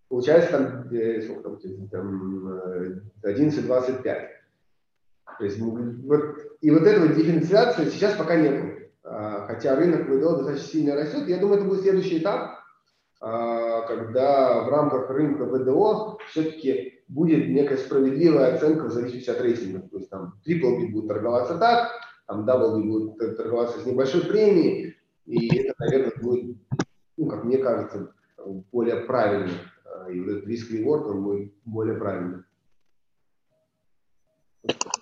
получается 0.09 0.51
там, 0.51 0.93
э, 0.93 1.21
сколько 1.21 1.43
там, 1.43 1.87
там 1.89 3.01
11,25. 3.23 4.05
Э, 4.05 4.27
То 5.39 5.45
есть, 5.45 5.59
вот, 5.59 6.37
и 6.61 6.71
вот 6.71 6.83
этого 6.83 7.07
дифференциации 7.09 7.89
сейчас 7.89 8.15
пока 8.15 8.35
нет. 8.35 8.89
А, 9.03 9.45
хотя 9.47 9.75
рынок 9.75 10.07
ВДО 10.07 10.37
достаточно 10.37 10.67
сильно 10.67 10.95
растет. 10.95 11.27
Я 11.27 11.37
думаю, 11.37 11.59
это 11.59 11.67
будет 11.67 11.81
следующий 11.81 12.19
этап, 12.19 12.59
а, 13.21 13.81
когда 13.83 14.63
в 14.63 14.69
рамках 14.69 15.09
рынка 15.09 15.45
ВДО 15.45 16.17
все-таки 16.29 16.96
будет 17.07 17.49
некая 17.49 17.77
справедливая 17.77 18.55
оценка 18.55 18.85
в 18.85 18.91
зависимости 18.91 19.29
от 19.29 19.41
рейтинга. 19.41 19.87
То 19.87 19.97
есть 19.97 20.09
там 20.09 20.39
triple 20.45 20.87
будет 20.91 21.07
торговаться 21.07 21.57
так, 21.57 21.91
там 22.27 22.47
double 22.47 22.81
будет 22.83 23.37
торговаться 23.37 23.79
с 23.79 23.85
небольшой 23.85 24.21
премией, 24.21 24.95
и 25.25 25.55
это, 25.57 25.73
наверное, 25.79 26.13
будет, 26.21 26.57
ну, 27.17 27.27
как 27.27 27.43
мне 27.43 27.57
кажется, 27.57 28.13
более 28.71 29.01
правильно 29.01 29.51
и 30.11 30.19
вот 30.19 30.29
этот 30.29 30.47
риск 30.47 30.71
реворд, 30.71 31.07
он 31.07 31.23
будет 31.23 31.53
более 31.65 31.97
правильный. 31.97 32.43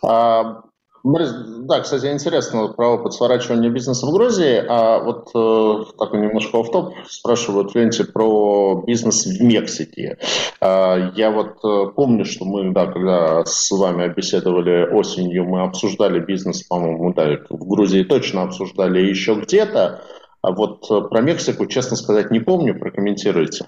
А, 0.04 0.64
да, 1.06 1.82
кстати, 1.82 2.08
интересно 2.08 2.64
вот, 2.64 2.76
про 2.76 2.96
опыт 2.96 3.14
сворачивания 3.14 3.70
бизнеса 3.70 4.08
в 4.08 4.12
Грузии. 4.12 4.64
А 4.68 5.04
вот 5.04 5.30
э, 5.36 5.92
такой 6.00 6.20
немножко 6.20 6.64
в 6.64 6.72
топ 6.72 6.96
спрашивают 7.08 7.72
в 7.72 7.76
ленте 7.76 8.06
про 8.06 8.84
бизнес 8.88 9.24
в 9.24 9.40
Мексике. 9.44 10.18
А, 10.60 11.12
я 11.16 11.30
вот 11.30 11.64
э, 11.64 11.92
помню, 11.96 12.26
что 12.26 12.46
мы, 12.46 12.74
да, 12.74 12.88
когда 12.88 13.46
с 13.46 13.70
вами 13.70 14.12
беседовали 14.16 14.92
осенью, 14.92 15.46
мы 15.46 15.62
обсуждали 15.62 16.20
бизнес, 16.20 16.64
по-моему, 16.64 17.14
да, 17.14 17.38
в 17.52 17.68
Грузии 17.68 18.02
точно 18.02 18.42
обсуждали 18.42 19.00
еще 19.00 19.36
где-то. 19.36 20.02
А 20.42 20.52
вот 20.52 20.88
про 20.88 21.22
Мексику, 21.22 21.68
честно 21.68 21.98
сказать, 21.98 22.32
не 22.32 22.40
помню, 22.40 22.80
прокомментируйте. 22.80 23.66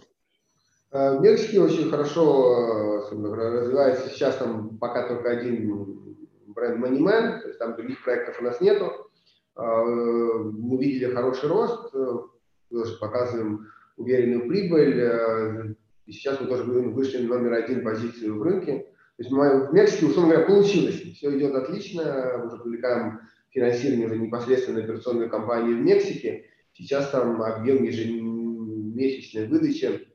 В 0.91 1.19
Мексике 1.19 1.59
очень 1.59 1.91
хорошо 1.91 3.03
развивается 3.11 4.09
сейчас 4.09 4.37
там 4.37 4.77
пока 4.79 5.07
только 5.07 5.29
один 5.29 6.06
бренд 6.57 6.83
Moneyman, 6.83 7.39
то 7.41 7.47
есть 7.47 7.59
там 7.59 7.75
других 7.75 8.03
проектов 8.03 8.41
у 8.41 8.43
нас 8.43 8.59
нету. 8.59 8.91
Мы 9.55 10.77
видели 10.77 11.13
хороший 11.13 11.49
рост, 11.49 11.91
тоже 11.91 12.97
показываем 12.99 13.67
уверенную 13.95 14.47
прибыль. 14.47 15.75
И 16.05 16.11
сейчас 16.11 16.41
мы 16.41 16.47
тоже 16.47 16.63
вышли 16.63 17.25
на 17.25 17.37
номер 17.37 17.53
один 17.53 17.83
позицию 17.83 18.39
в 18.39 18.43
рынке. 18.43 18.87
То 19.17 19.23
есть 19.23 19.31
мы 19.31 19.67
в 19.67 19.73
Мексике, 19.73 20.07
условно 20.07 20.33
говоря, 20.33 20.47
получилось. 20.47 21.01
Все 21.15 21.37
идет 21.37 21.55
отлично. 21.55 22.37
Мы 22.39 22.47
уже 22.47 22.57
привлекаем 22.61 23.19
финансирование 23.49 24.07
уже 24.07 24.17
непосредственно 24.17 24.79
операционной 24.83 25.29
компании 25.29 25.73
в 25.73 25.81
Мексике. 25.81 26.45
Сейчас 26.73 27.09
там 27.09 27.41
объем 27.41 27.83
ежемесячной 27.83 29.47
выдачи, 29.47 30.07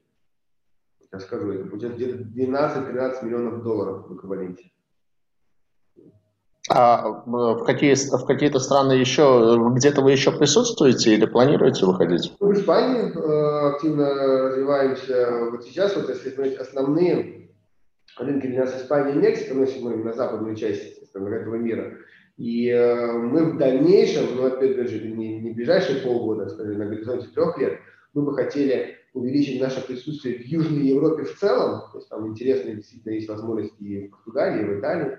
я 1.12 1.20
скажу, 1.20 1.50
это 1.52 1.64
будет 1.64 1.96
где-то 1.96 2.22
12-13 2.22 3.24
миллионов 3.24 3.62
долларов 3.62 4.08
в 4.08 4.16
эквиваленте. 4.16 4.70
А 6.70 7.22
в, 7.26 7.64
какие, 7.64 7.94
в 7.94 8.24
какие-то 8.24 8.60
страны 8.60 8.92
еще, 8.92 9.58
где-то 9.74 10.00
вы 10.00 10.12
еще 10.12 10.30
присутствуете 10.30 11.14
или 11.14 11.26
планируете 11.26 11.86
выходить? 11.86 12.32
В 12.38 12.52
Испании 12.52 13.10
э, 13.10 13.74
активно 13.74 14.14
развиваемся. 14.48 15.48
Вот 15.50 15.64
сейчас, 15.64 15.96
вот 15.96 16.08
если 16.08 16.30
смотреть 16.30 16.58
основные 16.58 17.50
рынки 18.16 18.46
для 18.46 18.60
нас 18.60 18.80
Испания 18.80 19.14
и 19.14 19.18
Мексика, 19.18 19.54
ну, 19.54 19.62
если 19.62 19.82
мы 19.82 19.96
на 19.96 20.12
западную 20.12 20.54
часть 20.54 20.98
этого 21.02 21.56
мира, 21.56 21.98
и 22.36 22.68
э, 22.68 23.12
мы 23.12 23.52
в 23.52 23.58
дальнейшем, 23.58 24.36
ну, 24.36 24.46
опять 24.46 24.88
же, 24.88 25.00
не, 25.00 25.40
не 25.40 25.50
ближайшие 25.50 26.00
полгода, 26.00 26.48
скажем, 26.48 26.78
на 26.78 26.86
горизонте 26.86 27.26
трех 27.34 27.58
лет, 27.58 27.78
мы 28.14 28.22
бы 28.22 28.34
хотели 28.34 28.96
увеличить 29.14 29.60
наше 29.60 29.86
присутствие 29.86 30.38
в 30.38 30.46
Южной 30.46 30.86
Европе 30.86 31.24
в 31.24 31.38
целом, 31.38 31.82
то 31.92 31.98
есть 31.98 32.08
там 32.08 32.26
интересные 32.28 32.76
действительно 32.76 33.12
есть 33.12 33.28
возможности 33.28 33.82
и 33.82 34.06
в 34.06 34.10
Португалии, 34.10 34.62
и 34.62 34.64
в 34.64 34.80
Италии, 34.80 35.18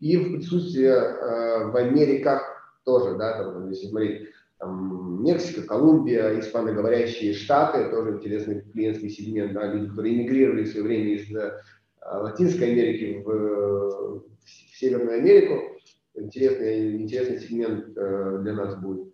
и 0.00 0.16
в 0.16 0.32
присутствии 0.32 0.86
э, 0.86 1.70
в 1.70 1.76
Америках 1.76 2.42
тоже, 2.84 3.16
да, 3.16 3.42
там, 3.42 3.68
если 3.70 3.86
смотреть, 3.86 4.28
там, 4.58 5.22
Мексика, 5.22 5.66
Колумбия, 5.66 6.38
испаноговорящие 6.40 7.34
штаты, 7.34 7.90
тоже 7.90 8.16
интересный 8.16 8.62
клиентский 8.62 9.10
сегмент, 9.10 9.52
да, 9.52 9.72
люди, 9.72 9.88
которые 9.88 10.14
эмигрировали 10.14 10.64
в 10.64 10.68
свое 10.68 10.86
время 10.86 11.14
из 11.14 11.34
э, 11.34 11.60
Латинской 12.04 12.72
Америки 12.72 13.22
в, 13.24 13.28
в 13.28 14.78
Северную 14.78 15.18
Америку, 15.18 15.78
интересный, 16.14 16.96
интересный 16.96 17.38
сегмент 17.38 17.96
э, 17.96 18.38
для 18.42 18.54
нас 18.54 18.76
будет. 18.76 19.12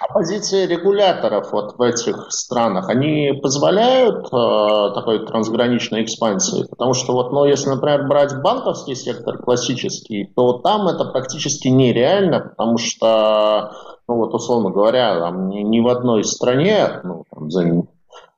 А 0.00 0.12
позиции 0.12 0.66
регуляторов 0.66 1.52
вот 1.52 1.76
в 1.78 1.82
этих 1.82 2.30
странах, 2.30 2.88
они 2.88 3.38
позволяют 3.42 4.26
э, 4.26 4.94
такой 4.94 5.26
трансграничной 5.26 6.04
экспансии? 6.04 6.66
Потому 6.68 6.94
что 6.94 7.12
вот, 7.12 7.32
ну, 7.32 7.44
если, 7.44 7.70
например, 7.70 8.06
брать 8.06 8.40
банковский 8.42 8.94
сектор 8.94 9.38
классический, 9.38 10.32
то 10.34 10.58
там 10.58 10.88
это 10.88 11.04
практически 11.04 11.68
нереально, 11.68 12.40
потому 12.40 12.78
что, 12.78 13.72
ну 14.08 14.16
вот, 14.16 14.34
условно 14.34 14.70
говоря, 14.70 15.18
там 15.18 15.48
ни, 15.48 15.60
ни 15.60 15.80
в 15.80 15.88
одной 15.88 16.24
стране, 16.24 17.00
ну, 17.04 17.24
там, 17.30 17.50
за 17.50 17.64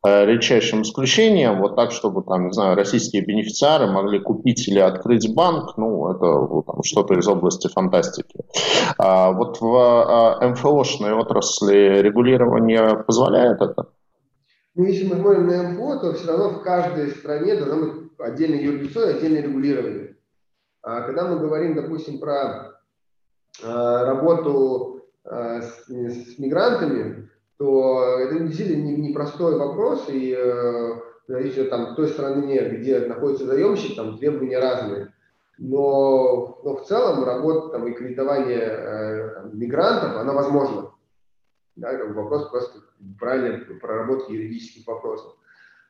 редчайшим 0.04 0.82
исключением, 0.82 1.60
вот 1.60 1.76
так, 1.76 1.90
чтобы 1.90 2.22
там, 2.22 2.46
не 2.46 2.52
знаю, 2.52 2.76
российские 2.76 3.24
бенефициары 3.24 3.86
могли 3.86 4.20
купить 4.20 4.68
или 4.68 4.78
открыть 4.78 5.34
банк, 5.34 5.78
ну, 5.78 6.10
это 6.10 6.82
что-то 6.82 7.14
из 7.14 7.26
области 7.26 7.68
фантастики. 7.68 8.44
А 8.98 9.32
вот 9.32 9.60
в 9.60 9.74
а, 9.74 10.48
МФОшной 10.48 11.14
отрасли 11.14 12.00
регулирование 12.00 13.02
позволяет 13.06 13.62
это? 13.62 13.88
Ну, 14.74 14.84
если 14.84 15.06
мы 15.06 15.16
смотрим 15.16 15.46
на 15.46 15.70
МФО, 15.70 16.00
то 16.00 16.12
все 16.14 16.28
равно 16.28 16.50
в 16.50 16.62
каждой 16.62 17.10
стране 17.10 17.56
должно 17.56 17.86
быть 17.86 18.10
отдельное 18.18 18.60
юрлицо 18.60 19.08
и 19.08 19.14
отдельное 19.14 19.42
регулирование. 19.42 20.16
А 20.82 21.00
когда 21.02 21.26
мы 21.26 21.38
говорим, 21.38 21.74
допустим, 21.74 22.18
про 22.18 22.72
а, 23.62 24.04
работу 24.04 25.06
а, 25.24 25.62
с, 25.62 25.86
с 25.86 26.38
мигрантами, 26.38 27.30
то 27.58 28.18
это 28.18 28.40
действительно 28.40 28.84
непростой 28.84 29.56
вопрос, 29.56 30.06
и 30.08 30.34
э, 30.36 31.00
зависит 31.28 31.70
там, 31.70 31.92
в 31.92 31.96
той 31.96 32.08
стране, 32.08 32.68
где 32.68 33.00
находится 33.00 33.46
заемщик, 33.46 33.96
там 33.96 34.18
требования 34.18 34.58
разные. 34.58 35.12
Но, 35.58 36.60
но 36.64 36.76
в 36.76 36.84
целом 36.84 37.24
работа 37.24 37.68
там, 37.68 37.86
и 37.86 37.92
кредитование 37.92 38.60
э, 38.60 39.50
мигрантов, 39.52 40.16
она 40.16 40.32
возможна. 40.32 40.90
Да, 41.76 41.92
вопрос 42.06 42.50
просто 42.50 42.80
правильной 43.18 43.58
проработки 43.76 44.32
юридических 44.32 44.86
вопросов. 44.86 45.36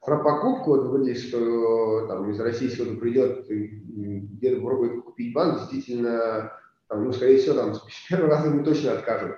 Про 0.05 0.19
покупку, 0.19 0.71
вот 0.71 0.87
выглядит, 0.89 1.23
что 1.23 2.07
там, 2.07 2.31
из 2.31 2.39
России 2.41 2.69
кто-то 2.69 2.97
придет 2.97 3.47
где-то 3.49 4.61
попробует 4.61 5.03
купить 5.03 5.35
банк, 5.35 5.61
действительно, 5.61 6.53
там, 6.89 7.05
ну, 7.05 7.13
скорее 7.13 7.39
всего, 7.39 7.55
там, 7.55 7.75
с 7.75 8.09
первого 8.09 8.31
раза 8.31 8.51
мы 8.51 8.63
точно 8.65 8.93
откажем. 8.93 9.37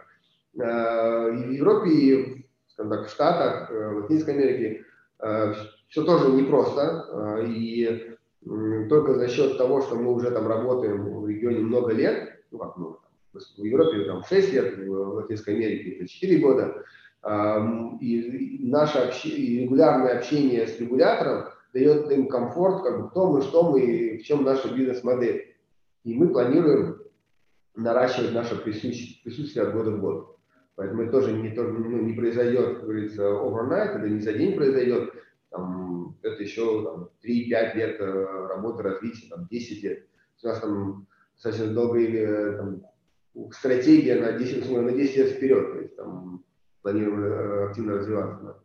Э, 0.59 1.35
и 1.35 1.45
в 1.45 1.51
Европе, 1.53 1.91
и 1.91 2.47
скажем 2.69 2.93
так, 2.93 3.07
в 3.07 3.11
Штатах, 3.11 3.71
э, 3.71 3.89
в 3.91 3.97
Латинской 4.03 4.35
Америке 4.35 4.85
э, 5.21 5.55
все 5.89 6.05
тоже 6.05 6.31
непросто. 6.31 7.43
И 7.47 8.13
только 8.89 9.15
за 9.15 9.29
счет 9.29 9.59
того, 9.59 9.83
что 9.83 9.97
мы 9.97 10.13
уже 10.13 10.31
там 10.31 10.47
работаем 10.47 11.21
в 11.21 11.27
регионе 11.27 11.61
много 11.61 11.93
лет, 11.93 12.45
ну 12.53 12.59
как 12.59 12.77
много, 12.77 12.99
в 13.33 13.65
Европе 13.65 14.05
там 14.05 14.23
6 14.23 14.53
лет, 14.53 14.79
в 14.79 15.15
Латинской 15.17 15.55
Америке 15.55 15.97
это 15.97 16.09
4 16.09 16.39
года, 16.39 16.85
и 18.01 18.61
наше 18.63 18.99
общение, 18.99 19.65
регулярное 19.65 20.17
общение 20.17 20.69
с 20.69 20.79
регулятором 20.79 21.49
дает 21.75 22.09
им 22.13 22.29
комфорт, 22.29 22.85
как 22.85 23.03
бы, 23.03 23.11
кто 23.11 23.33
мы, 23.33 23.43
что 23.43 23.69
мы, 23.69 23.81
и 23.81 24.19
в 24.19 24.23
чем 24.25 24.45
наша 24.45 24.73
бизнес-модель. 24.73 25.57
И 26.05 26.15
мы 26.15 26.29
планируем 26.29 27.03
наращивать 27.75 28.33
наше 28.33 28.57
присутствие 28.59 29.67
от 29.67 29.73
года 29.73 29.91
в 29.91 30.01
год. 30.01 30.36
Поэтому 30.77 31.03
это 31.03 31.12
тоже 31.12 31.33
не, 31.33 31.51
ну, 31.51 32.03
не 32.03 32.12
произойдет, 32.12 32.77
как 32.77 32.85
говорится, 32.85 33.22
overnight, 33.22 33.97
это 33.97 34.09
не 34.09 34.20
за 34.20 34.35
день 34.35 34.55
произойдет. 34.55 35.11
Там, 35.51 36.18
это 36.22 36.43
еще 36.43 36.85
там, 36.85 37.09
3-5 37.24 37.77
лет 37.77 38.01
э, 38.01 38.47
работы, 38.49 38.83
развития, 38.83 39.29
там, 39.31 39.47
10 39.51 39.83
лет. 39.83 40.07
У 40.43 40.47
нас 40.47 40.61
там 40.61 41.07
достаточно 41.35 41.72
долгая 41.72 42.09
э, 42.09 42.57
там, 42.59 42.83
стратегия 43.53 44.20
на 44.20 44.33
10, 44.33 44.70
на 44.70 44.93
10 44.93 45.16
лет 45.16 45.29
вперед. 45.31 45.72
То 45.72 45.79
есть 45.81 45.97
там 45.97 46.45
планируем 46.83 47.24
э, 47.24 47.68
активно 47.68 47.95
развиваться. 47.95 48.62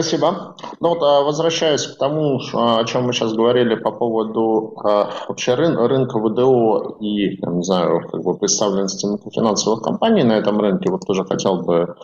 Спасибо. 0.00 0.54
Ну 0.78 0.90
вот 0.90 1.02
а, 1.02 1.22
возвращаясь 1.22 1.84
к 1.84 1.98
тому, 1.98 2.40
о 2.52 2.84
чем 2.84 3.06
мы 3.06 3.12
сейчас 3.12 3.32
говорили 3.32 3.74
по 3.74 3.90
поводу 3.90 4.74
а, 4.84 5.10
вообще 5.26 5.54
рын, 5.54 5.76
рынка 5.76 6.20
ВДО 6.20 6.98
и, 7.00 7.34
я 7.34 7.50
не 7.50 7.64
знаю, 7.64 8.08
как 8.08 8.22
бы 8.22 8.38
представленности 8.38 9.08
финансовых 9.34 9.82
компаний 9.82 10.22
на 10.22 10.34
этом 10.34 10.60
рынке, 10.60 10.88
вот 10.88 11.04
тоже 11.04 11.24
хотел 11.24 11.62
бы 11.62 11.96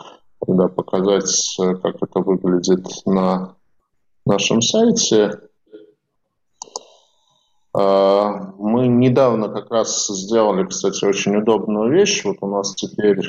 тогда 0.44 0.66
показать, 0.66 1.56
как 1.56 2.02
это 2.02 2.18
выглядит 2.18 2.84
на 3.06 3.54
нашем 4.26 4.60
сайте. 4.60 5.38
А, 7.72 8.54
мы 8.58 8.88
недавно 8.88 9.48
как 9.50 9.70
раз 9.70 10.08
сделали, 10.08 10.66
кстати, 10.66 11.04
очень 11.04 11.36
удобную 11.36 11.92
вещь. 11.92 12.24
Вот 12.24 12.38
у 12.40 12.48
нас 12.48 12.74
теперь 12.74 13.20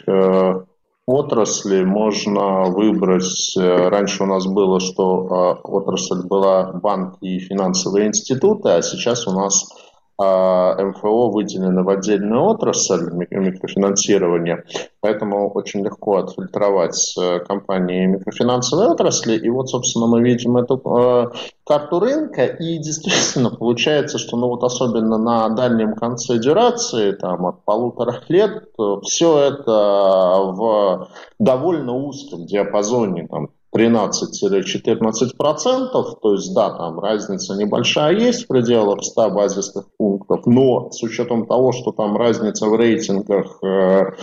отрасли 1.06 1.84
можно 1.84 2.64
выбрать. 2.64 3.56
Э, 3.58 3.89
раньше 3.89 4.24
у 4.24 4.26
нас 4.26 4.45
было, 4.47 4.80
что 4.80 5.28
а, 5.30 5.53
отрасль 5.64 6.28
была 6.28 6.72
банки 6.74 7.18
и 7.22 7.39
финансовые 7.39 8.08
институты, 8.08 8.70
а 8.70 8.82
сейчас 8.82 9.28
у 9.28 9.32
нас 9.32 9.70
а 10.18 10.82
МФО 10.82 11.30
выделены 11.30 11.84
в 11.84 11.89
отдельную 11.89 12.43
отрасль 12.43 13.11
микрофинансирования, 13.30 14.63
поэтому 15.01 15.49
очень 15.49 15.84
легко 15.84 16.18
отфильтровать 16.18 17.16
э, 17.20 17.39
компании 17.39 18.05
микрофинансовой 18.05 18.88
отрасли. 18.88 19.38
И 19.38 19.49
вот, 19.49 19.70
собственно, 19.70 20.07
мы 20.07 20.22
видим 20.22 20.55
эту 20.55 20.82
э, 20.86 21.32
карту 21.66 21.99
рынка, 21.99 22.45
и 22.45 22.78
действительно 22.78 23.49
получается, 23.49 24.18
что 24.18 24.38
ну 24.38 24.47
вот 24.47 24.63
особенно 24.63 25.18
на 25.18 25.49
дальнем 25.49 25.95
конце 25.95 26.38
дюрации, 26.39 27.11
там 27.11 27.45
от 27.45 27.66
полутора 27.66 28.22
лет, 28.30 28.70
все 29.03 29.39
это 29.39 30.39
в 30.45 31.09
довольно 31.39 31.93
узком 31.93 32.45
диапазоне, 32.45 33.28
там 33.28 33.49
13-14%, 33.76 36.19
то 36.21 36.34
есть 36.34 36.53
да, 36.53 36.69
там 36.69 36.99
разница 36.99 37.55
небольшая 37.55 38.15
есть 38.15 38.45
в 38.45 38.47
пределах 38.47 39.03
100 39.03 39.32
базисных 39.32 39.86
пунктов, 39.97 40.45
но 40.45 40.91
с 40.91 41.03
учетом 41.03 41.45
того, 41.45 41.73
что 41.73 41.91
там 41.91 42.15
разница 42.15 42.67
в 42.67 42.76
рейтингах 42.76 43.59
2, 43.61 43.69
э, 43.69 44.13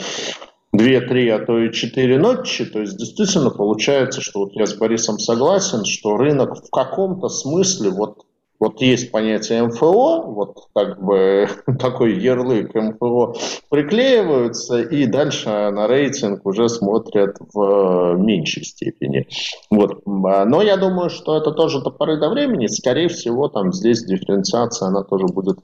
3, 0.73 1.29
а 1.29 1.45
то 1.45 1.59
и 1.59 1.71
4 1.71 2.19
ночи, 2.19 2.65
то 2.65 2.81
есть 2.81 2.97
действительно 2.97 3.51
получается, 3.51 4.23
что 4.23 4.41
вот 4.41 4.55
я 4.55 4.65
с 4.65 4.73
Борисом 4.75 5.19
согласен, 5.19 5.85
что 5.85 6.17
рынок 6.17 6.57
в 6.57 6.71
каком-то 6.71 7.29
смысле 7.29 7.91
вот 7.91 8.25
вот 8.63 8.81
есть 8.81 9.11
понятие 9.11 9.65
МФО, 9.65 10.23
вот 10.23 10.69
как 10.73 11.03
бы 11.03 11.49
такой 11.81 12.17
ярлык 12.21 12.73
МФО 12.73 13.35
приклеиваются, 13.69 14.81
и 14.81 15.07
дальше 15.07 15.49
на 15.49 15.89
рейтинг 15.89 16.47
уже 16.47 16.69
смотрят 16.69 17.39
в 17.53 18.15
меньшей 18.19 18.63
степени. 18.63 19.27
Вот. 19.69 20.07
Но 20.07 20.63
я 20.63 20.77
думаю, 20.77 21.11
что 21.11 21.37
это 21.37 21.51
тоже 21.51 21.83
до 21.83 21.91
поры 21.91 22.21
до 22.21 22.29
времени. 22.31 22.69
Скорее 22.69 23.09
всего, 23.09 23.49
там 23.49 23.73
здесь 23.73 24.05
дифференциация, 24.05 24.87
она 24.87 25.03
тоже 25.03 25.27
будет 25.27 25.59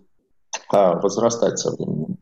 а, 0.72 0.99
возрастать 1.01 1.61
со 1.61 1.70
временем. 1.70 2.16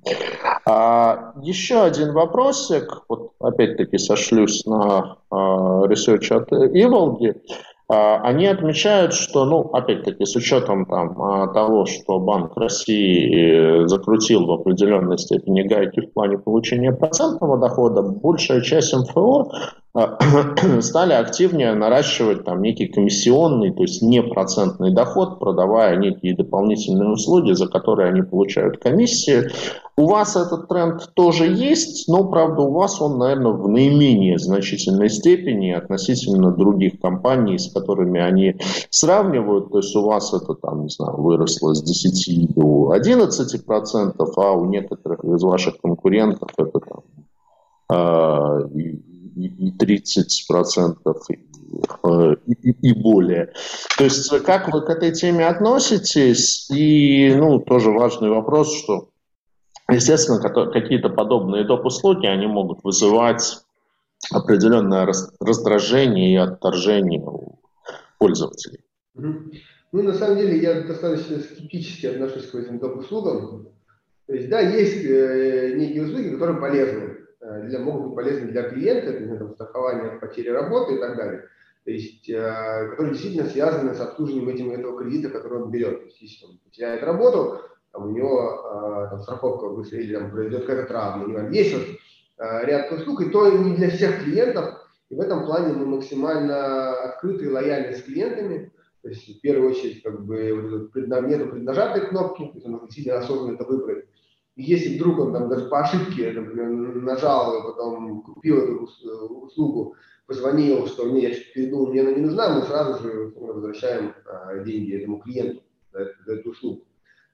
А, 0.67 1.33
еще 1.41 1.81
один 1.85 2.13
вопросик, 2.13 3.03
вот 3.09 3.33
опять-таки 3.41 3.97
сошлюсь 3.97 4.67
на 4.67 5.17
а, 5.31 5.87
research 5.87 6.31
от 6.35 6.53
Иволги. 6.53 7.31
А, 7.31 7.76
они 7.89 8.47
отмечают, 8.47 9.15
что, 9.15 9.45
ну, 9.45 9.61
опять-таки, 9.61 10.25
с 10.25 10.35
учетом 10.35 10.87
там, 10.87 11.23
а, 11.23 11.47
того, 11.53 11.87
что 11.87 12.19
Банк 12.19 12.57
России 12.57 13.85
э, 13.85 13.87
закрутил 13.87 14.45
в 14.45 14.51
определенной 14.51 15.19
степени 15.19 15.63
гайки 15.63 16.01
в 16.01 16.13
плане 16.13 16.37
получения 16.37 16.91
процентного 16.93 17.59
дохода, 17.59 18.03
большая 18.03 18.61
часть 18.63 18.93
МФО 18.93 19.53
а, 19.53 19.57
стали 20.81 21.15
активнее 21.15 21.73
наращивать 21.75 22.45
там 22.45 22.61
некий 22.61 22.87
комиссионный, 22.87 23.73
то 23.73 23.83
есть 23.83 24.03
непроцентный 24.03 24.93
доход, 24.93 25.39
продавая 25.39 25.97
некие 25.97 26.37
дополнительные 26.37 27.09
услуги, 27.09 27.53
за 27.53 27.67
которые 27.67 28.11
они 28.11 28.23
получают 28.23 28.79
комиссии. 28.79 29.51
У 29.97 30.07
вас 30.07 30.37
этот 30.37 30.69
тренд 30.69 31.15
тоже 31.15 31.47
есть, 31.47 32.09
но, 32.09 32.29
правда, 32.29 32.63
у 32.63 32.73
вас 32.73 33.01
он, 33.01 33.17
наверное, 33.17 33.53
в 33.53 33.67
наименее 33.69 34.39
значительной 34.39 35.09
степени 35.09 35.71
относительно 35.71 36.53
других 36.53 37.01
компаний, 37.01 37.59
с 37.59 37.73
которыми 37.73 38.21
они 38.21 38.57
сравнивают. 38.91 39.71
То 39.71 39.79
есть 39.79 39.97
у 39.97 40.03
вас 40.03 40.35
это, 40.35 40.55
там, 40.55 40.83
не 40.83 40.91
знаю, 40.91 41.17
выросло 41.17 41.73
с 41.73 41.83
10 41.83 42.55
до 42.55 42.91
11 42.91 43.65
процентов, 43.65 44.37
а 44.37 44.53
у 44.53 44.67
некоторых 44.67 45.25
из 45.25 45.43
ваших 45.43 45.79
конкурентов 45.81 46.51
это 46.59 46.81
там, 46.81 47.01
а, 47.89 48.61
30 49.79 50.47
процентов 50.49 51.23
э, 51.29 52.37
и, 52.47 52.71
и, 52.71 52.91
и 52.91 52.93
более. 53.01 53.53
То 53.99 54.05
есть 54.05 54.31
как 54.45 54.73
вы 54.73 54.83
к 54.83 54.91
этой 54.91 55.13
теме 55.13 55.47
относитесь? 55.47 56.71
И 56.71 57.35
ну, 57.35 57.61
тоже 57.61 57.91
важный 57.91 58.31
вопрос, 58.31 58.75
что, 58.75 59.11
естественно, 59.91 60.41
какие-то 60.41 61.11
подобные 61.11 61.65
доп. 61.65 61.85
услуги, 61.85 62.27
они 62.27 62.47
могут 62.47 62.83
вызывать 62.83 63.59
определенное 64.33 65.07
раздражение 65.41 66.33
и 66.33 66.37
отторжение 66.37 67.21
у 67.21 67.61
пользователей. 68.19 68.81
Ну, 69.15 70.03
на 70.03 70.15
самом 70.15 70.39
деле, 70.39 70.61
я 70.61 70.83
достаточно 70.83 71.39
скептически 71.39 72.07
отношусь 72.07 72.51
к 72.51 72.55
этим 72.55 72.79
доп. 72.79 72.97
услугам. 72.99 73.69
То 74.27 74.35
есть, 74.35 74.49
да, 74.49 74.61
есть 74.61 75.05
э, 75.05 75.75
некие 75.77 76.05
услуги, 76.05 76.31
которые 76.31 76.61
полезны. 76.61 77.26
Э, 77.47 77.63
для, 77.63 77.79
могут 77.79 78.07
быть 78.07 78.17
полезны 78.17 78.49
для 78.49 78.65
клиента, 78.65 79.13
например, 79.13 79.39
там, 79.39 79.55
страхование 79.55 80.13
от 80.13 80.21
потери 80.21 80.49
работы 80.49 80.95
и 80.95 80.99
так 80.99 81.17
далее. 81.17 81.45
То 81.85 81.91
есть, 81.93 82.29
э, 82.29 82.89
которые 82.91 83.13
действительно 83.13 83.49
связаны 83.49 83.95
с 83.95 84.01
обслуживанием 84.01 84.49
этим, 84.49 84.73
этого 84.73 84.99
кредита, 84.99 85.31
который 85.31 85.63
он 85.63 85.71
берет. 85.71 86.01
То 86.01 86.05
есть, 86.07 86.21
если 86.21 86.47
он 86.47 86.59
потеряет 86.59 87.05
работу, 87.05 87.61
там, 87.93 88.09
у 88.09 88.11
него 88.11 89.07
э, 89.07 89.11
там, 89.11 89.21
страховка 89.21 89.69
быстрее 89.69 90.03
или 90.03 90.17
там, 90.17 90.31
произойдет 90.31 90.67
какая-то 90.67 90.89
травма. 90.89 91.51
Есть 91.51 91.75
вот, 91.75 91.87
э, 92.39 92.67
ряд 92.67 92.91
услуг, 92.91 93.21
и 93.23 93.31
то 93.31 93.49
не 93.51 93.77
для 93.77 93.91
всех 93.91 94.25
клиентов. 94.25 94.83
И 95.09 95.15
в 95.15 95.21
этом 95.21 95.47
плане 95.47 95.73
мы 95.73 95.87
максимально 95.87 96.95
открыты 96.95 97.45
и 97.45 97.49
лояльны 97.49 97.95
с 97.95 98.03
клиентами. 98.03 98.73
То 99.03 99.11
есть, 99.11 99.39
в 99.39 99.41
первую 99.41 99.71
очередь, 99.71 100.03
как 100.03 100.25
бы, 100.25 100.91
вот, 100.93 100.97
нету 101.29 101.47
преднажатой 101.49 102.09
кнопки, 102.09 102.47
то 102.47 102.55
есть 102.55 102.67
он 102.67 102.81
действительно 102.81 103.19
осознанно 103.19 103.55
это 103.55 103.65
выбрать 103.65 104.07
если 104.63 104.97
вдруг 104.97 105.19
он 105.19 105.33
там 105.33 105.49
даже 105.49 105.67
по 105.67 105.81
ошибке 105.81 106.33
например, 106.33 106.69
нажал 107.03 107.59
и 107.59 107.63
потом 107.63 108.23
купил 108.23 108.59
эту 108.59 108.89
услугу, 109.45 109.97
позвонил, 110.27 110.87
что 110.87 111.05
мне 111.05 111.29
я 111.29 111.35
что-то 111.35 111.53
передумал, 111.55 111.87
мне 111.89 112.01
она 112.01 112.13
не 112.13 112.23
нужна, 112.23 112.55
мы 112.55 112.63
сразу 112.63 113.03
же 113.03 113.33
возвращаем 113.37 114.15
а, 114.27 114.59
деньги 114.59 114.97
этому 114.97 115.21
клиенту 115.21 115.63
за, 115.93 116.11
за 116.25 116.35
эту 116.35 116.51
услугу. 116.51 116.81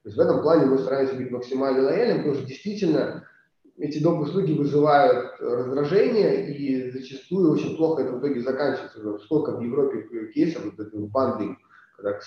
То 0.02 0.08
есть 0.08 0.16
в 0.16 0.20
этом 0.20 0.42
плане 0.42 0.66
мы 0.66 0.78
стараемся 0.78 1.14
быть 1.14 1.30
максимально 1.30 1.84
лояльным, 1.84 2.18
потому 2.18 2.34
что 2.34 2.46
действительно 2.46 3.24
эти 3.78 4.02
доп. 4.02 4.20
услуги 4.20 4.52
вызывают 4.52 5.40
раздражение, 5.40 6.54
и 6.54 6.90
зачастую 6.90 7.52
очень 7.52 7.76
плохо 7.76 8.02
это 8.02 8.12
в 8.12 8.18
итоге 8.18 8.40
заканчивается. 8.40 9.18
Сколько 9.18 9.56
в 9.56 9.60
Европе 9.62 10.28
кейсов, 10.32 10.64
вот 10.64 10.74
этот 10.74 11.08
бандинг, 11.10 11.58
когда 11.96 12.18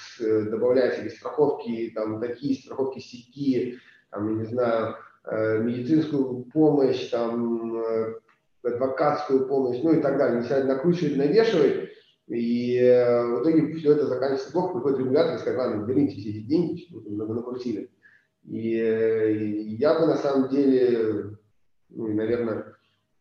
добавляются 0.49 1.09
страховки, 1.09 1.91
там 1.93 2.19
такие 2.21 2.55
страховки 2.55 2.99
сети, 2.99 3.77
там, 4.15 4.29
я 4.29 4.35
не 4.35 4.45
знаю, 4.45 4.95
э, 5.25 5.59
медицинскую 5.59 6.45
помощь, 6.45 7.09
там, 7.09 7.75
э, 7.75 8.15
адвокатскую 8.63 9.47
помощь, 9.47 9.81
ну 9.83 9.91
и 9.91 10.01
так 10.01 10.17
далее. 10.17 10.39
Начинает 10.39 10.65
накручивать, 10.65 11.17
навешивать, 11.17 11.89
и 12.27 12.77
э, 12.77 13.25
в 13.25 13.41
итоге 13.41 13.73
все 13.75 13.91
это 13.91 14.07
заканчивается 14.07 14.51
плохо, 14.53 14.73
приходит 14.73 14.99
регулятор 14.99 15.35
и 15.35 15.39
сказать, 15.39 15.59
ладно, 15.59 15.85
верните 15.85 16.15
все 16.15 16.29
эти 16.29 16.39
деньги, 16.39 16.81
что 16.81 16.99
вы 16.99 17.35
накрутили. 17.35 17.91
И, 18.45 18.77
и 18.77 19.75
я 19.75 19.99
бы 19.99 20.07
на 20.07 20.17
самом 20.17 20.49
деле, 20.49 21.35
ну, 21.89 22.13
наверное, 22.13 22.75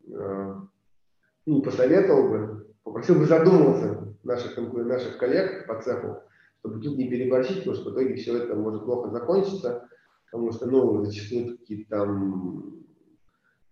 ну, 0.07 1.63
посоветовал 1.63 2.29
бы, 2.29 2.67
попросил 2.83 3.15
бы 3.17 3.25
задуматься 3.25 4.15
наших, 4.23 4.57
наших 4.59 5.17
коллег 5.17 5.67
по 5.67 5.81
цеху, 5.81 6.19
чтобы 6.61 6.83
тут 6.83 6.99
не 6.99 7.09
переборщить, 7.09 7.61
потому 7.61 7.77
что 7.77 7.91
в 7.91 7.95
итоге 7.95 8.17
все 8.17 8.37
это 8.37 8.55
может 8.55 8.85
плохо 8.85 9.09
закончиться 9.11 9.89
потому 10.35 10.51
что, 10.51 10.67
ну, 10.67 11.05
зачастую 11.05 11.57
какие-то 11.57 11.91
там 11.91 12.85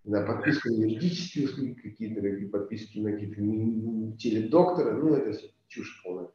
на 0.05 0.23
подписку 0.23 0.69
на 0.69 0.85
юридические 0.85 1.47
услуги 1.47 1.73
какие-то, 1.73 2.21
какие 2.21 2.47
подписки 2.47 3.01
на 3.01 3.11
какие-то 3.11 4.17
теледокторы, 4.17 4.93
ну, 4.93 5.13
это 5.13 5.37
чушь 5.67 6.01
полная. 6.05 6.29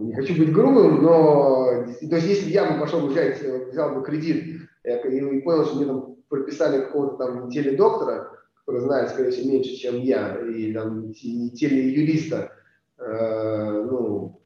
Не 0.00 0.14
хочу 0.14 0.36
быть 0.36 0.52
грубым, 0.52 1.02
но 1.02 1.86
то 1.86 2.16
есть 2.16 2.26
если 2.26 2.50
я 2.50 2.70
бы 2.70 2.78
пошел 2.78 3.06
взять, 3.06 3.40
взял 3.70 3.94
бы 3.94 4.04
кредит 4.04 4.68
и 4.84 5.40
понял, 5.40 5.64
что 5.64 5.76
мне 5.76 5.86
там 5.86 6.16
прописали 6.28 6.82
какого-то 6.82 7.16
там 7.16 7.48
теледоктора, 7.48 8.38
который 8.66 8.82
знает, 8.82 9.08
скорее 9.08 9.30
всего, 9.30 9.50
меньше, 9.50 9.76
чем 9.76 9.96
я, 10.02 10.38
и 10.46 10.74
там 10.74 11.14
телеюриста, 11.14 12.52
э, 12.98 13.82
ну, 13.90 14.42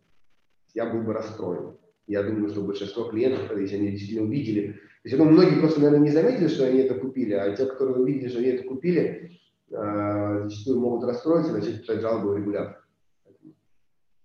я 0.75 0.87
был 0.87 1.03
бы 1.03 1.13
расстроен. 1.13 1.80
Я 2.11 2.25
думаю, 2.25 2.49
что 2.49 2.63
большинство 2.63 3.05
клиентов, 3.05 3.57
если 3.57 3.77
они 3.77 3.93
действительно 3.93 4.27
увидели, 4.27 4.73
то 4.73 5.05
есть, 5.05 5.13
я 5.13 5.19
думаю, 5.19 5.35
многие 5.35 5.61
просто, 5.61 5.81
наверное, 5.81 6.09
не 6.09 6.11
заметили, 6.11 6.49
что 6.49 6.67
они 6.67 6.81
это 6.81 6.95
купили, 6.95 7.35
а 7.35 7.55
те, 7.55 7.67
которые 7.67 7.99
увидели, 7.99 8.29
что 8.29 8.41
они 8.41 8.49
это 8.49 8.65
купили, 8.65 9.39
э, 9.71 10.41
зачастую 10.43 10.81
могут 10.81 11.05
расстроиться, 11.05 11.53
начать 11.53 11.83
писать 11.83 12.01
жалобу 12.01 12.35
регулятор. 12.35 12.85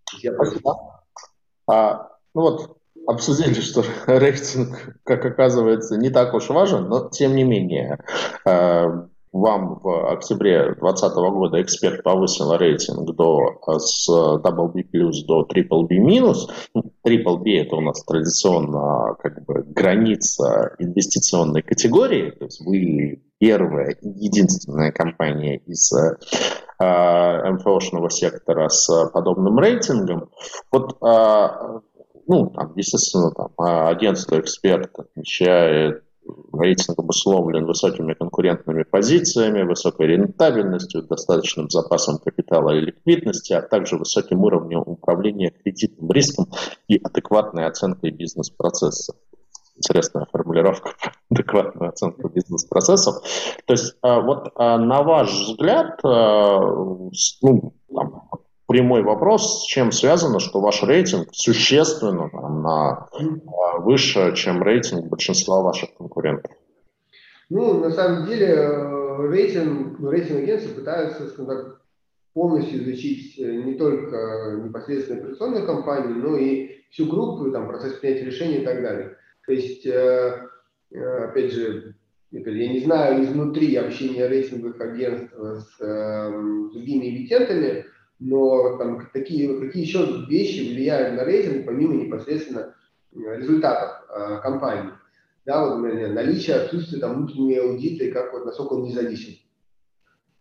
Спасибо. 0.08 1.04
А, 1.68 2.10
ну 2.34 2.42
вот, 2.42 2.78
обсудили, 3.06 3.54
что 3.54 3.84
рейтинг, 4.08 4.98
как 5.04 5.24
оказывается, 5.24 5.96
не 5.96 6.10
так 6.10 6.34
уж 6.34 6.50
важен, 6.50 6.90
но 6.90 7.08
тем 7.10 7.36
не 7.36 7.44
менее, 7.44 8.00
э, 8.48 9.08
вам 9.36 9.80
в 9.84 10.14
октябре 10.14 10.74
2020 10.80 11.16
года 11.16 11.62
эксперт 11.62 12.04
повысил 12.04 12.56
рейтинг 12.56 13.14
до, 13.16 13.60
с 13.78 14.10
Double 14.10 14.72
B 14.72 14.84
плюс 14.84 15.26
до 15.26 15.42
Triple 15.42 15.88
B 15.88 15.98
минус. 15.98 16.50
Triple 17.06 17.40
B 17.40 17.58
это 17.58 17.76
у 17.76 17.82
нас 17.82 18.02
традиционно 18.06 19.16
как 19.22 19.44
бы 19.46 19.64
граница 19.64 20.76
инвестиционной 20.80 21.64
категории, 21.64 22.32
то 22.32 22.46
есть 22.46 22.62
вы 22.66 23.24
первая 23.38 23.98
единственная 24.02 24.94
компания 24.94 25.58
из 25.58 25.92
э, 25.92 27.52
МФОшного 27.52 28.10
сектора 28.10 28.70
с 28.70 29.10
подобным 29.12 29.60
рейтингом. 29.60 30.30
Вот 30.72 30.98
э, 31.04 31.48
ну, 32.28 32.48
там, 32.48 32.74
естественно, 32.78 33.32
там, 33.32 33.52
агентство 33.58 34.40
эксперт 34.40 34.98
отмечает 34.98 36.05
рейтинг 36.54 37.00
обусловлен 37.00 37.66
высокими 37.66 38.14
конкурентными 38.14 38.84
позициями, 38.84 39.64
высокой 39.64 40.08
рентабельностью, 40.08 41.04
достаточным 41.04 41.70
запасом 41.70 42.18
капитала 42.18 42.76
и 42.76 42.82
ликвидности, 42.82 43.54
а 43.54 43.62
также 43.62 43.98
высоким 43.98 44.44
уровнем 44.44 44.84
управления 44.86 45.52
кредитным 45.52 46.12
риском 46.12 46.48
и 46.88 46.98
адекватной 46.98 47.66
оценкой 47.66 48.12
бизнес-процесса. 48.12 49.14
Интересная 49.78 50.26
формулировка 50.32 50.92
адекватную 51.30 51.90
оценку 51.90 52.30
бизнес-процессов. 52.30 53.16
То 53.66 53.74
есть, 53.74 53.96
а, 54.02 54.22
вот 54.22 54.52
а, 54.56 54.78
на 54.78 55.04
ваш 55.04 55.32
взгляд, 55.32 56.00
а, 56.04 56.60
ну, 57.42 57.74
там, 57.94 58.30
прямой 58.68 59.04
вопрос, 59.04 59.64
с 59.64 59.66
чем 59.66 59.92
связано, 59.92 60.40
что 60.40 60.62
ваш 60.62 60.82
рейтинг 60.84 61.30
существенно 61.34 62.30
там, 62.30 62.62
на, 62.62 63.08
выше, 63.80 64.34
чем 64.36 64.64
рейтинг 64.64 65.06
большинства 65.06 65.62
ваших 65.62 65.94
конкурентов? 65.96 66.52
Ну, 67.50 67.80
на 67.80 67.92
самом 67.92 68.26
деле, 68.26 68.48
э, 68.48 69.28
рейтинг, 69.30 70.00
рейтинг 70.00 70.40
агентства 70.40 70.74
пытаются, 70.74 71.28
скажем 71.28 71.46
так, 71.46 71.82
полностью 72.34 72.84
изучить 72.84 73.40
э, 73.40 73.52
не 73.64 73.76
только 73.76 74.62
непосредственно 74.64 75.22
операционную 75.22 75.66
компанию, 75.66 76.16
но 76.16 76.38
и 76.38 76.82
всю 76.90 77.08
группу, 77.08 77.52
там, 77.52 77.68
процесс 77.68 77.94
принятия 77.94 78.26
решений 78.26 78.58
и 78.58 78.66
так 78.66 78.82
далее. 78.82 79.18
То 79.46 79.54
есть, 79.54 79.86
э, 79.86 80.48
опять 80.92 81.52
же, 81.52 81.96
я 82.32 82.68
не 82.68 82.80
знаю 82.80 83.24
изнутри 83.24 83.76
общения 83.76 84.28
рейтинговых 84.28 84.80
агентств 84.82 85.34
с 85.38 85.82
э, 85.82 86.32
другими 86.74 87.10
эмитентами, 87.10 87.86
но 88.20 88.78
там, 88.78 89.08
такие, 89.14 89.60
какие 89.60 89.84
еще 89.84 90.26
вещи 90.28 90.74
влияют 90.74 91.16
на 91.16 91.26
рейтинг, 91.26 91.66
помимо 91.66 91.94
непосредственно 91.94 92.74
результатов 93.16 94.06
э, 94.10 94.40
компании. 94.42 94.94
Да, 95.46 95.66
вот, 95.66 95.78
например, 95.78 96.14
наличие, 96.14 96.58
отсутствие 96.58 97.00
там, 97.00 97.16
внутренней 97.16 97.58
аудита 97.58 98.06
и 98.06 98.12
как 98.12 98.34
вот, 98.34 98.46
насколько 98.46 98.74
он 98.74 98.84
независим. 98.84 99.36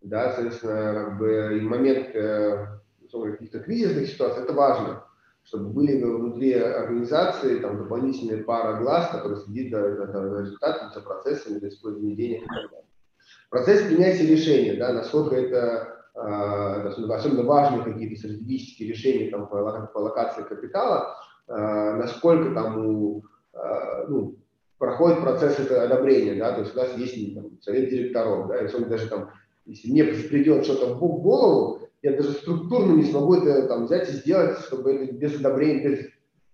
Да, 0.01 0.33
соответственно, 0.33 0.93
как 0.93 1.17
бы, 1.17 1.59
в 1.59 1.63
момент 1.63 2.15
э, 2.15 2.67
каких-то 3.11 3.59
кризисных 3.59 4.07
ситуаций 4.07 4.43
это 4.43 4.53
важно 4.53 5.05
чтобы 5.45 5.69
были 5.69 6.03
внутри 6.03 6.53
организации 6.53 7.59
там, 7.59 7.77
дополнительные 7.77 8.43
пара 8.43 8.79
глаз, 8.79 9.09
которые 9.11 9.39
следит 9.41 9.71
за, 9.71 9.95
за, 9.95 10.07
за 10.07 10.41
результатами, 10.41 10.91
за 10.93 11.01
процессами, 11.01 11.59
за 11.59 11.67
использованием 11.69 12.17
денег 12.17 12.43
и 12.43 12.47
так 12.47 12.71
далее. 12.71 12.87
Процесс 13.51 13.83
принятия 13.83 14.25
решения, 14.25 14.73
да, 14.73 14.91
насколько 14.91 15.35
это 15.35 15.97
э, 16.15 16.87
особенно 17.13 17.43
важные 17.43 17.83
какие-то 17.83 18.17
стратегические 18.17 18.89
решения 18.89 19.29
там, 19.29 19.47
по, 19.47 19.87
по 19.93 19.99
локации 19.99 20.41
капитала, 20.41 21.13
э, 21.13 21.24
насколько 21.47 22.53
там 22.53 23.21
э, 23.53 24.05
ну, 24.07 24.35
проходит 24.77 25.21
процесс 25.21 25.59
это 25.59 25.83
одобрения, 25.83 26.35
да, 26.35 26.53
то 26.53 26.61
есть 26.61 26.75
у 26.75 26.77
нас 26.77 26.97
есть 26.97 27.35
там, 27.35 27.51
совет 27.61 27.89
директоров, 27.89 28.47
да, 28.47 28.61
если 28.61 28.77
он 28.77 28.89
даже 28.89 29.07
там, 29.07 29.31
если 29.65 29.91
мне 29.91 30.03
придет 30.03 30.65
что-то 30.65 30.93
в 30.95 30.99
голову, 30.99 31.87
я 32.01 32.13
даже 32.13 32.33
структурно 32.33 32.95
не 32.95 33.03
смогу 33.03 33.35
это 33.35 33.67
там, 33.67 33.85
взять 33.85 34.09
и 34.09 34.13
сделать, 34.13 34.59
чтобы 34.59 34.93
это 34.93 35.13
без 35.13 35.35
одобрения, 35.39 35.89
без 35.89 36.05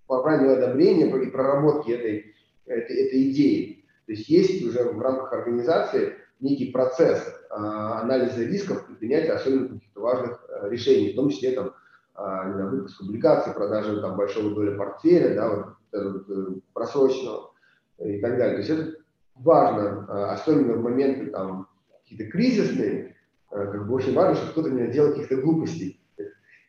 правильного 0.08 0.58
одобрения 0.58 1.08
и 1.08 1.30
проработки 1.30 1.92
этой, 1.92 2.34
этой, 2.66 2.96
этой 2.96 3.32
идеи. 3.32 3.86
То 4.06 4.12
есть 4.14 4.30
есть 4.30 4.66
уже 4.66 4.84
в 4.84 5.00
рамках 5.02 5.32
организации 5.34 6.14
некий 6.42 6.72
процесс 6.72 7.24
а, 7.50 8.02
анализа 8.02 8.44
рисков 8.44 8.90
и 8.90 8.96
принятия 8.96 9.32
особенно 9.32 9.70
каких-то 9.70 10.02
важных 10.02 10.46
решений, 10.64 11.14
в 11.14 11.16
том 11.16 11.30
числе 11.30 11.52
там, 11.52 11.74
а, 12.14 12.48
не 12.48 12.54
знаю, 12.54 12.70
выпуск 12.72 13.02
облигаций, 13.02 13.54
продажи 13.54 14.02
там, 14.02 14.18
большого 14.18 14.54
доли 14.56 14.78
портфеля, 14.78 15.36
да, 15.36 15.50
вот, 15.50 16.30
э, 16.30 16.60
просроченного 16.74 17.52
и 18.00 18.20
так 18.20 18.38
далее. 18.38 18.56
То 18.56 18.60
есть 18.60 18.70
это 18.70 18.98
важно, 19.36 20.06
а, 20.10 20.34
особенно 20.34 20.74
в 20.74 20.84
моменты 20.84 21.28
там, 21.32 21.68
какие-то 22.04 22.32
кризисные, 22.32 23.12
Э, 23.52 23.68
как 23.70 23.88
бы 23.88 23.96
очень 23.96 24.14
важно, 24.14 24.36
чтобы 24.36 24.52
кто-то 24.52 24.70
не 24.70 24.92
делал 24.92 25.12
каких-то 25.12 25.38
глупостей. 25.38 26.00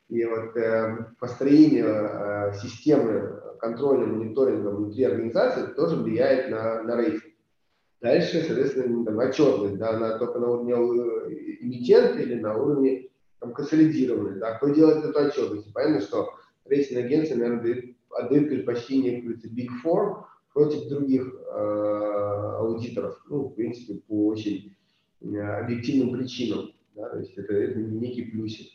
И 0.09 0.25
вот 0.25 0.57
э, 0.57 1.07
построение 1.19 1.87
э, 1.87 2.53
системы 2.61 3.41
контроля, 3.61 4.07
мониторинга 4.07 4.69
внутри 4.69 5.05
организации 5.05 5.73
тоже 5.75 5.97
влияет 5.97 6.51
на, 6.51 6.83
на 6.83 6.97
рейтинг. 6.97 7.33
Дальше, 8.01 8.43
соответственно, 8.43 9.05
там, 9.05 9.19
отчетность, 9.19 9.79
да, 9.79 9.91
она 9.91 10.19
только 10.19 10.41
на 10.41 10.51
уровне 10.51 10.75
эмитента 11.61 12.19
или 12.19 12.41
на 12.41 12.57
уровне 12.57 13.09
там, 13.43 13.53
консолидированной. 13.53 14.41
Да. 14.41 14.55
Кто 14.57 14.71
делает 14.71 15.05
эту 15.05 15.19
отчетность? 15.19 15.73
Понятно, 15.75 16.01
что 16.01 16.31
рейтинг 16.65 17.05
агенции, 17.05 17.35
наверное, 17.35 17.63
дает, 17.63 17.97
отдает 18.11 18.49
предпочтение 18.49 19.23
Big 19.23 19.69
Four 19.85 20.25
против 20.55 20.89
других 20.89 21.27
э, 21.27 22.57
аудиторов. 22.59 23.23
Ну, 23.29 23.49
в 23.49 23.55
принципе, 23.55 24.01
по 24.07 24.29
очень 24.29 24.73
Э, 25.25 25.61
объективным 25.61 26.17
причинам. 26.17 26.73
Да, 26.95 27.09
то 27.09 27.19
есть 27.19 27.37
это, 27.37 27.55
это 27.55 27.79
некий 27.79 28.23
плюсик. 28.25 28.69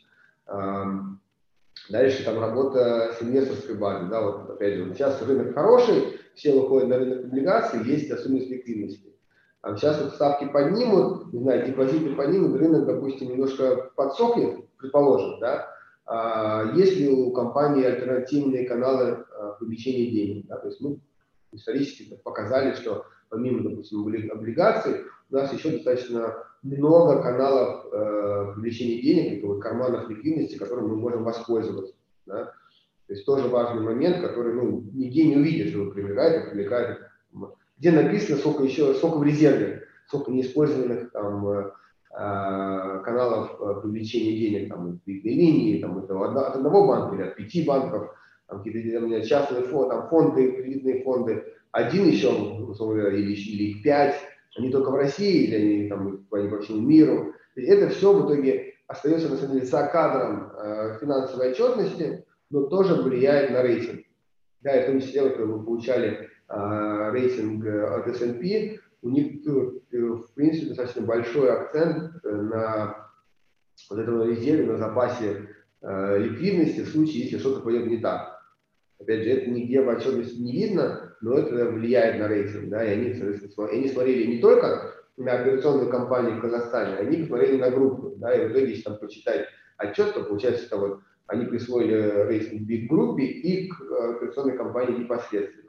Дальше 1.90 2.24
там 2.24 2.40
работа 2.40 3.14
с 3.18 3.22
инвесторской 3.22 3.76
базой. 3.76 4.10
Да, 4.10 4.22
вот 4.22 4.50
опять 4.50 4.74
же, 4.74 4.92
сейчас 4.94 5.22
рынок 5.22 5.54
хороший, 5.54 6.18
все 6.34 6.58
выходят 6.58 6.88
на 6.88 6.98
рынок 6.98 7.26
облигаций, 7.26 7.84
есть 7.84 8.10
особенность 8.10 8.50
ликвидности. 8.50 9.14
А 9.62 9.76
сейчас 9.76 10.00
вот 10.00 10.14
ставки 10.14 10.46
поднимут, 10.46 11.32
не 11.32 11.40
знаю, 11.40 11.66
депозиты 11.66 12.14
поднимут, 12.14 12.56
рынок, 12.56 12.86
допустим, 12.86 13.30
немножко 13.30 13.90
подсохнет, 13.96 14.66
предположим, 14.76 15.40
да, 15.40 15.68
а 16.06 16.72
есть 16.74 16.96
ли 16.96 17.08
у 17.08 17.32
компании 17.32 17.84
альтернативные 17.84 18.66
каналы 18.66 19.26
а, 19.36 19.52
привлечения 19.58 20.10
денег, 20.10 20.46
да, 20.46 20.56
то 20.56 20.68
есть 20.68 20.80
мы 20.80 21.00
исторически 21.52 22.18
показали, 22.24 22.74
что 22.74 23.04
помимо, 23.28 23.68
допустим, 23.68 24.06
облигаций, 24.30 25.02
у 25.30 25.34
нас 25.34 25.52
еще 25.52 25.70
достаточно 25.70 26.34
много 26.62 27.22
каналов 27.22 27.86
э, 27.92 28.52
привлечения 28.54 29.00
денег, 29.02 29.44
вот 29.44 29.60
карманов 29.60 30.08
ликвидности, 30.08 30.56
которым 30.56 30.88
мы 30.88 30.96
можем 30.96 31.24
воспользоваться. 31.24 31.94
Да? 32.26 32.52
То 33.06 33.14
есть 33.14 33.24
тоже 33.24 33.48
важный 33.48 33.82
момент, 33.82 34.20
который 34.20 34.54
ну, 34.54 34.84
нигде 34.92 35.24
не 35.24 35.36
увидишь, 35.36 35.70
что 35.70 35.90
привлекает, 35.90 36.50
привлекает. 36.50 37.07
Где 37.78 37.92
написано, 37.92 38.38
сколько 38.38 38.64
еще, 38.64 38.94
сколько 38.94 39.18
в 39.18 39.24
резерве, 39.24 39.84
сколько 40.06 40.30
неиспользованных 40.30 41.12
там, 41.12 41.48
э, 41.48 41.70
э 42.10 43.02
каналов 43.04 43.60
э, 43.60 43.80
привлечения 43.82 44.38
денег, 44.38 44.68
там, 44.70 45.00
кредитной 45.04 45.34
линии, 45.34 45.80
там, 45.80 45.98
от 45.98 46.10
одного 46.10 46.86
банка 46.86 47.14
или 47.14 47.22
от 47.22 47.36
пяти 47.36 47.64
банков, 47.64 48.14
там 48.48 48.62
какие-то 48.62 49.22
частные 49.22 49.62
фонды, 49.62 49.94
там, 49.94 50.08
фонды, 50.08 50.52
кредитные 50.52 51.02
фонды, 51.04 51.44
один 51.72 52.08
еще, 52.08 52.28
или, 52.28 53.34
или 53.34 53.62
их 53.70 53.82
пять, 53.82 54.16
они 54.56 54.70
только 54.70 54.90
в 54.90 54.96
России, 54.96 55.44
или 55.44 55.56
они, 55.56 55.88
там, 55.88 56.26
они 56.32 56.48
по 56.48 56.60
всему 56.60 56.80
миру. 56.80 57.34
это 57.54 57.90
все 57.90 58.12
в 58.12 58.26
итоге 58.26 58.74
остается, 58.86 59.28
на 59.28 59.36
самом 59.36 59.54
деле, 59.54 59.66
за 59.66 59.86
кадром 59.86 60.50
э, 60.58 60.98
финансовой 61.00 61.52
отчетности, 61.52 62.24
но 62.50 62.62
тоже 62.62 62.94
влияет 62.94 63.50
на 63.50 63.62
рейтинг. 63.62 64.04
Да, 64.62 64.74
и 64.74 64.82
в 64.82 64.86
том 64.86 65.00
числе, 65.00 65.22
вот, 65.22 65.38
мы 65.38 65.64
получали 65.64 66.28
рейтинг 67.12 67.64
от 67.66 68.06
S&P, 68.08 68.78
у 69.02 69.10
них, 69.10 69.46
э, 69.46 69.98
в 69.98 70.34
принципе, 70.34 70.68
достаточно 70.68 71.02
большой 71.02 71.50
акцент 71.50 72.22
на 72.24 73.08
вот 73.90 73.98
этом 73.98 74.28
резерве, 74.28 74.66
на 74.66 74.76
запасе 74.76 75.48
э, 75.82 76.18
ликвидности 76.18 76.80
в 76.80 76.88
случае, 76.88 77.24
если 77.24 77.38
что-то 77.38 77.60
пойдет 77.60 77.86
не 77.86 77.98
так. 77.98 78.38
Опять 78.98 79.22
же, 79.22 79.30
это 79.30 79.50
нигде 79.50 79.80
в 79.80 79.88
отчетности 79.88 80.40
не 80.40 80.52
видно, 80.52 81.16
но 81.20 81.34
это 81.34 81.70
влияет 81.70 82.18
на 82.18 82.26
рейтинг, 82.26 82.68
да, 82.68 82.84
и 82.84 82.88
они, 82.88 83.22
они 83.70 83.88
смотрели 83.88 84.26
не 84.26 84.40
только 84.40 84.94
на 85.16 85.32
операционную 85.32 85.90
компанию 85.90 86.38
в 86.38 86.40
Казахстане, 86.40 86.96
они 86.96 87.18
посмотрели 87.18 87.60
на 87.60 87.70
группу, 87.70 88.14
да, 88.16 88.34
и 88.34 88.48
в 88.48 88.52
итоге, 88.52 88.70
если 88.70 88.82
там 88.82 88.98
почитать 88.98 89.46
отчет, 89.76 90.14
то 90.14 90.24
получается, 90.24 90.64
что 90.64 90.78
вот 90.78 91.00
они 91.28 91.46
присвоили 91.46 92.24
рейтинг 92.26 92.68
Big 92.68 92.86
группе 92.88 93.24
и 93.24 93.68
к 93.68 93.80
э, 93.80 94.16
операционной 94.16 94.56
компании 94.56 95.00
непосредственно. 95.00 95.67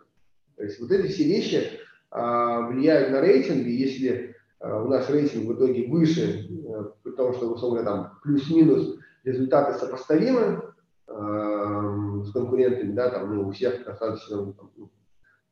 То 0.59 0.65
есть 0.65 0.77
вот 0.81 0.91
эти 0.91 1.07
все 1.07 1.23
вещи 1.23 1.79
а, 2.11 2.67
влияют 2.67 3.11
на 3.11 3.21
рейтинг, 3.21 3.65
если 3.65 4.35
а, 4.59 4.83
у 4.83 4.89
нас 4.89 5.09
рейтинг 5.09 5.47
в 5.47 5.53
итоге 5.53 5.87
выше, 5.87 6.49
а, 6.67 6.91
при 7.01 7.11
том, 7.11 7.33
что, 7.33 7.53
условно, 7.53 7.85
там 7.85 8.19
плюс-минус 8.23 8.99
результаты 9.23 9.79
сопоставимы 9.79 10.61
а, 11.07 12.23
с 12.25 12.33
конкурентами, 12.33 12.91
да, 12.91 13.09
там, 13.09 13.33
ну, 13.33 13.47
у 13.47 13.51
всех 13.51 13.85
достаточно 13.85 14.51
там, 14.51 14.69
ну, 14.75 14.91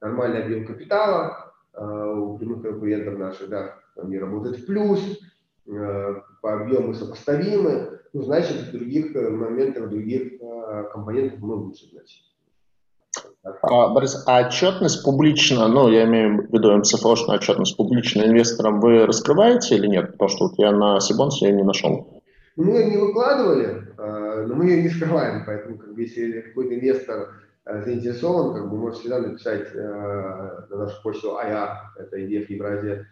нормальный 0.01 0.43
объем 0.43 0.68
капитала, 0.68 1.53
э, 1.74 1.82
у 1.82 2.38
прямых 2.38 2.62
конкурентов 2.62 3.18
наших, 3.18 3.47
да, 3.47 3.76
они 3.95 4.20
работают 4.20 4.58
в 4.58 4.66
плюс, 4.66 4.99
э, 5.68 6.16
по 6.41 6.53
объему 6.53 6.93
сопоставимы, 6.93 8.01
ну, 8.12 8.24
значит, 8.24 8.72
других 8.74 9.16
э, 9.16 9.30
моментах, 9.30 9.86
в 9.86 9.89
других 9.89 10.34
компонентах 10.91 11.39
мы 11.39 11.55
лучше, 11.55 11.86
значит. 11.93 12.24
А, 13.61 13.89
Борис, 13.89 14.24
а 14.28 14.47
отчетность 14.47 15.03
публично, 15.03 15.68
ну, 15.68 15.89
я 15.89 16.05
имею 16.05 16.47
в 16.47 16.53
виду 16.53 16.76
МЦФОшную 16.78 17.38
отчетность 17.38 17.78
публично 17.78 18.24
инвесторам 18.24 18.80
вы 18.80 19.05
раскрываете 19.05 19.76
или 19.76 19.88
нет? 19.88 20.13
Потому 20.13 20.30
что 20.30 20.47
вот 20.47 20.53
я 20.57 20.72
на 20.72 20.99
Сибонсе 20.99 21.47
ее 21.47 21.53
не 21.53 21.63
нашел. 21.63 22.22
Мы 22.55 22.72
ее 22.72 22.89
не 22.91 22.97
выкладывали, 22.97 23.93
но 23.97 24.55
мы 24.55 24.65
ее 24.65 24.82
не 24.82 24.89
скрываем, 24.89 25.43
поэтому 25.45 25.78
как 25.78 25.93
бы, 25.93 26.01
если 26.01 26.41
какой-то 26.41 26.76
инвестор 26.76 27.30
Э, 27.68 27.84
заинтересован, 27.84 28.53
как 28.53 28.70
бы 28.70 28.78
можете 28.78 29.01
всегда 29.01 29.20
написать 29.20 29.76
на 29.76 30.68
нашу 30.70 31.03
почту 31.03 31.38
АЯ, 31.38 31.91
это 31.97 32.18
IDF 32.18 32.45
Евразия, 32.47 33.07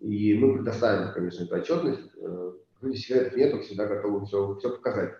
и 0.00 0.34
мы 0.34 0.54
предоставим, 0.56 1.12
конечно, 1.14 1.44
эту 1.44 1.54
отчетность. 1.54 2.10
Э, 2.16 2.52
вроде 2.80 2.96
секретов 2.96 3.36
нет, 3.36 3.62
всегда 3.62 3.86
готовы 3.86 4.26
все, 4.26 4.56
все 4.56 4.70
показать. 4.70 5.12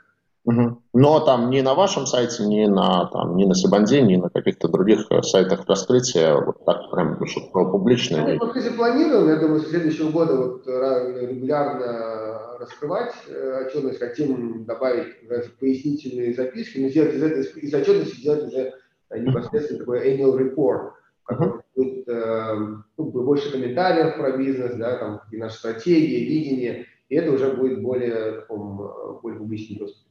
Угу. 0.45 0.83
Но 0.95 1.21
там 1.21 1.51
ни 1.51 1.61
на 1.61 1.75
вашем 1.75 2.07
сайте, 2.07 2.45
ни 2.45 2.67
на, 2.67 3.07
там, 3.07 3.37
ни 3.37 3.45
на 3.45 3.55
Сибанде, 3.55 4.03
ни 4.03 4.17
на 4.17 4.29
каких-то 4.29 4.67
других 4.69 5.07
э, 5.11 5.23
сайтах 5.23 5.67
раскрытия, 5.69 6.35
вот 6.35 6.65
так 6.65 6.91
прям, 6.91 7.25
чтобы 7.27 7.71
публично. 7.71 8.25
Мы 8.27 8.39
пока 8.39 8.61
планируем, 8.77 9.29
я 9.29 9.37
думаю, 9.37 9.61
с 9.61 9.69
следующего 9.69 10.11
года 10.11 10.37
вот 10.37 10.67
регулярно 10.67 12.43
раскрывать 12.63 13.13
э, 13.29 13.67
отчетность, 13.67 13.99
хотим 13.99 14.65
добавить 14.65 15.29
пояснительные 15.59 16.35
записки, 16.35 16.79
но 16.79 16.89
сделать 16.89 17.15
из, 17.15 17.23
этой, 17.23 17.61
из 17.61 17.75
отчетности 17.75 18.21
сделать 18.21 18.47
уже 18.47 18.75
э, 19.11 19.19
непосредственно 19.19 19.81
такой 19.81 20.09
annual 20.09 20.39
report, 20.39 20.93
uh-huh. 21.31 21.61
будет 21.75 22.09
э, 22.09 22.55
ну, 22.97 23.05
больше 23.05 23.53
комментариев 23.53 24.17
про 24.17 24.37
бизнес, 24.37 24.75
да, 24.77 24.97
там, 24.99 25.21
и 25.31 25.37
наши 25.37 25.59
стратегии, 25.59 26.25
видение, 26.25 26.87
и 27.09 27.17
это 27.17 27.33
уже 27.33 27.53
будет 27.53 27.83
более, 27.83 28.41
таком, 28.41 29.21
более 29.23 29.39
публичный 29.39 29.79
доступ. 29.79 30.07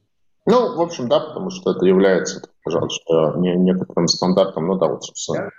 Ну, 0.46 0.76
в 0.76 0.80
общем, 0.80 1.08
да, 1.08 1.20
потому 1.20 1.50
что 1.50 1.70
это 1.70 1.86
является, 1.86 2.42
пожалуйста, 2.64 3.34
не, 3.36 3.54
некоторым 3.56 4.08
стандартом. 4.08 4.66
Ну 4.66 4.76
да, 4.76 4.88
вот, 4.88 5.04
собственно, 5.04 5.50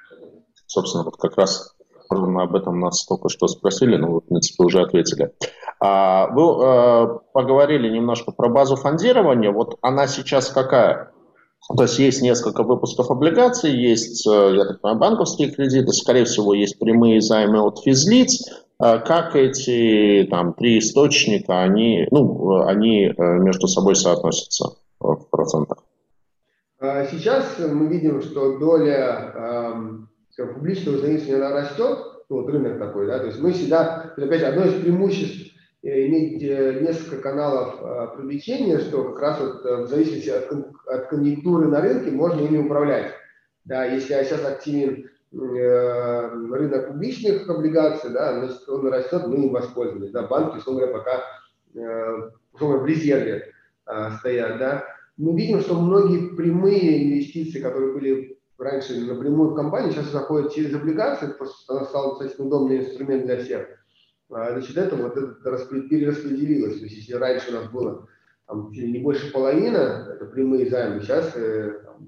собственно, 0.68 1.04
вот 1.04 1.18
как 1.18 1.38
раз 1.38 1.74
мы 2.10 2.44
об 2.44 2.56
этом 2.56 2.80
нас 2.80 3.06
только 3.06 3.30
что 3.30 3.48
спросили, 3.48 3.96
но 3.96 4.12
вы, 4.12 4.20
в 4.20 4.26
принципе, 4.26 4.64
уже 4.64 4.82
ответили. 4.82 5.34
А, 5.80 6.28
вы 6.28 6.44
а, 6.44 7.08
поговорили 7.34 7.90
немножко 7.90 8.32
про 8.32 8.50
базу 8.50 8.76
фондирования. 8.76 9.52
Вот 9.52 9.78
она 9.82 10.08
сейчас 10.08 10.50
какая? 10.50 11.12
То 11.76 11.84
есть 11.84 11.98
есть 11.98 12.22
несколько 12.22 12.64
выпусков 12.64 13.10
облигаций, 13.10 13.72
есть, 13.72 14.28
э, 14.28 14.54
я 14.54 14.66
так 14.66 14.82
понимаю, 14.82 15.00
банковские 15.00 15.50
кредиты, 15.50 15.94
скорее 15.94 16.26
всего, 16.26 16.54
есть 16.54 16.78
прямые 16.78 17.22
займы 17.22 17.62
от 17.62 17.80
физлиц. 17.80 18.63
А 18.80 19.00
как 19.00 19.36
эти 19.36 20.28
там, 20.30 20.54
три 20.54 20.80
источника, 20.80 21.62
они, 21.62 22.08
ну, 22.12 22.64
они 22.66 23.06
э, 23.06 23.14
между 23.18 23.68
собой 23.68 23.96
соотносятся 23.96 24.78
в 25.00 25.30
процентах? 25.30 25.78
Сейчас 26.80 27.60
мы 27.60 27.88
видим, 27.88 28.22
что 28.22 28.58
доля 28.60 29.34
э, 30.38 30.46
публичного 30.54 30.98
заимствования 30.98 31.50
растет, 31.50 32.00
ну, 32.30 32.42
вот 32.42 32.50
рынок 32.50 32.78
такой, 32.78 33.08
да, 33.08 33.20
то 33.20 33.28
есть 33.28 33.40
мы 33.40 33.54
всегда, 33.54 34.14
опять 34.18 34.44
одно 34.44 34.66
из 34.66 34.82
преимуществ 34.82 35.54
Э, 35.84 36.08
иметь 36.08 36.42
э, 36.42 36.80
несколько 36.80 37.22
каналов 37.22 38.16
привлечения, 38.16 38.80
что 38.80 39.04
как 39.12 39.22
раз 39.22 39.40
вот 39.42 39.66
в 39.66 39.88
зависимости 39.88 40.30
от, 40.30 40.50
от 40.88 41.08
конъюнктуры 41.10 41.68
на 41.68 41.82
рынке 41.82 42.10
можно 42.10 42.40
ими 42.40 42.58
управлять. 42.58 43.12
Да, 43.66 43.84
если 43.86 44.24
сейчас 44.24 44.46
активен 44.46 45.10
рынок 45.34 46.88
публичных 46.90 47.50
облигаций, 47.50 48.12
да, 48.12 48.48
он 48.68 48.88
растет, 48.88 49.28
мы 49.28 49.46
им 49.46 49.52
воспользовались. 49.52 50.12
Да, 50.12 50.28
банки, 50.28 50.58
условно 50.58 50.86
говоря, 50.86 51.00
пока 51.00 51.24
условно, 52.54 52.84
в 52.84 52.86
резерве 52.86 53.52
стоят. 54.20 54.60
Да. 54.60 54.86
Мы 55.18 55.36
видим, 55.36 55.60
что 55.60 55.80
многие 55.80 56.36
прямые 56.36 57.06
инвестиции, 57.06 57.62
которые 57.62 57.94
были 57.94 58.40
раньше 58.58 59.00
напрямую 59.02 59.50
в 59.50 59.56
компании, 59.56 59.92
сейчас 59.92 60.12
заходят 60.12 60.54
через 60.54 60.74
облигации, 60.74 61.28
потому 61.28 61.50
что 61.50 61.80
достаточно 61.80 62.46
удобный 62.46 62.80
инструмент 62.80 63.26
для 63.26 63.38
всех. 63.38 63.68
А 64.30 64.60
за 64.60 64.66
счет 64.66 64.78
этого 64.78 65.04
вот 65.04 65.18
это 65.18 65.36
перераспределилось. 65.90 66.78
То 66.78 66.84
есть 66.86 66.98
если 66.98 67.14
раньше 67.14 67.52
у 67.52 67.54
нас 67.54 67.70
было 67.70 68.08
там, 68.48 68.72
не 68.72 69.00
больше 69.00 69.32
половины, 69.32 69.78
это 69.78 70.26
прямые 70.26 70.70
займы, 70.70 71.02
сейчас 71.02 71.36
э, 71.36 71.82
там, 71.84 72.08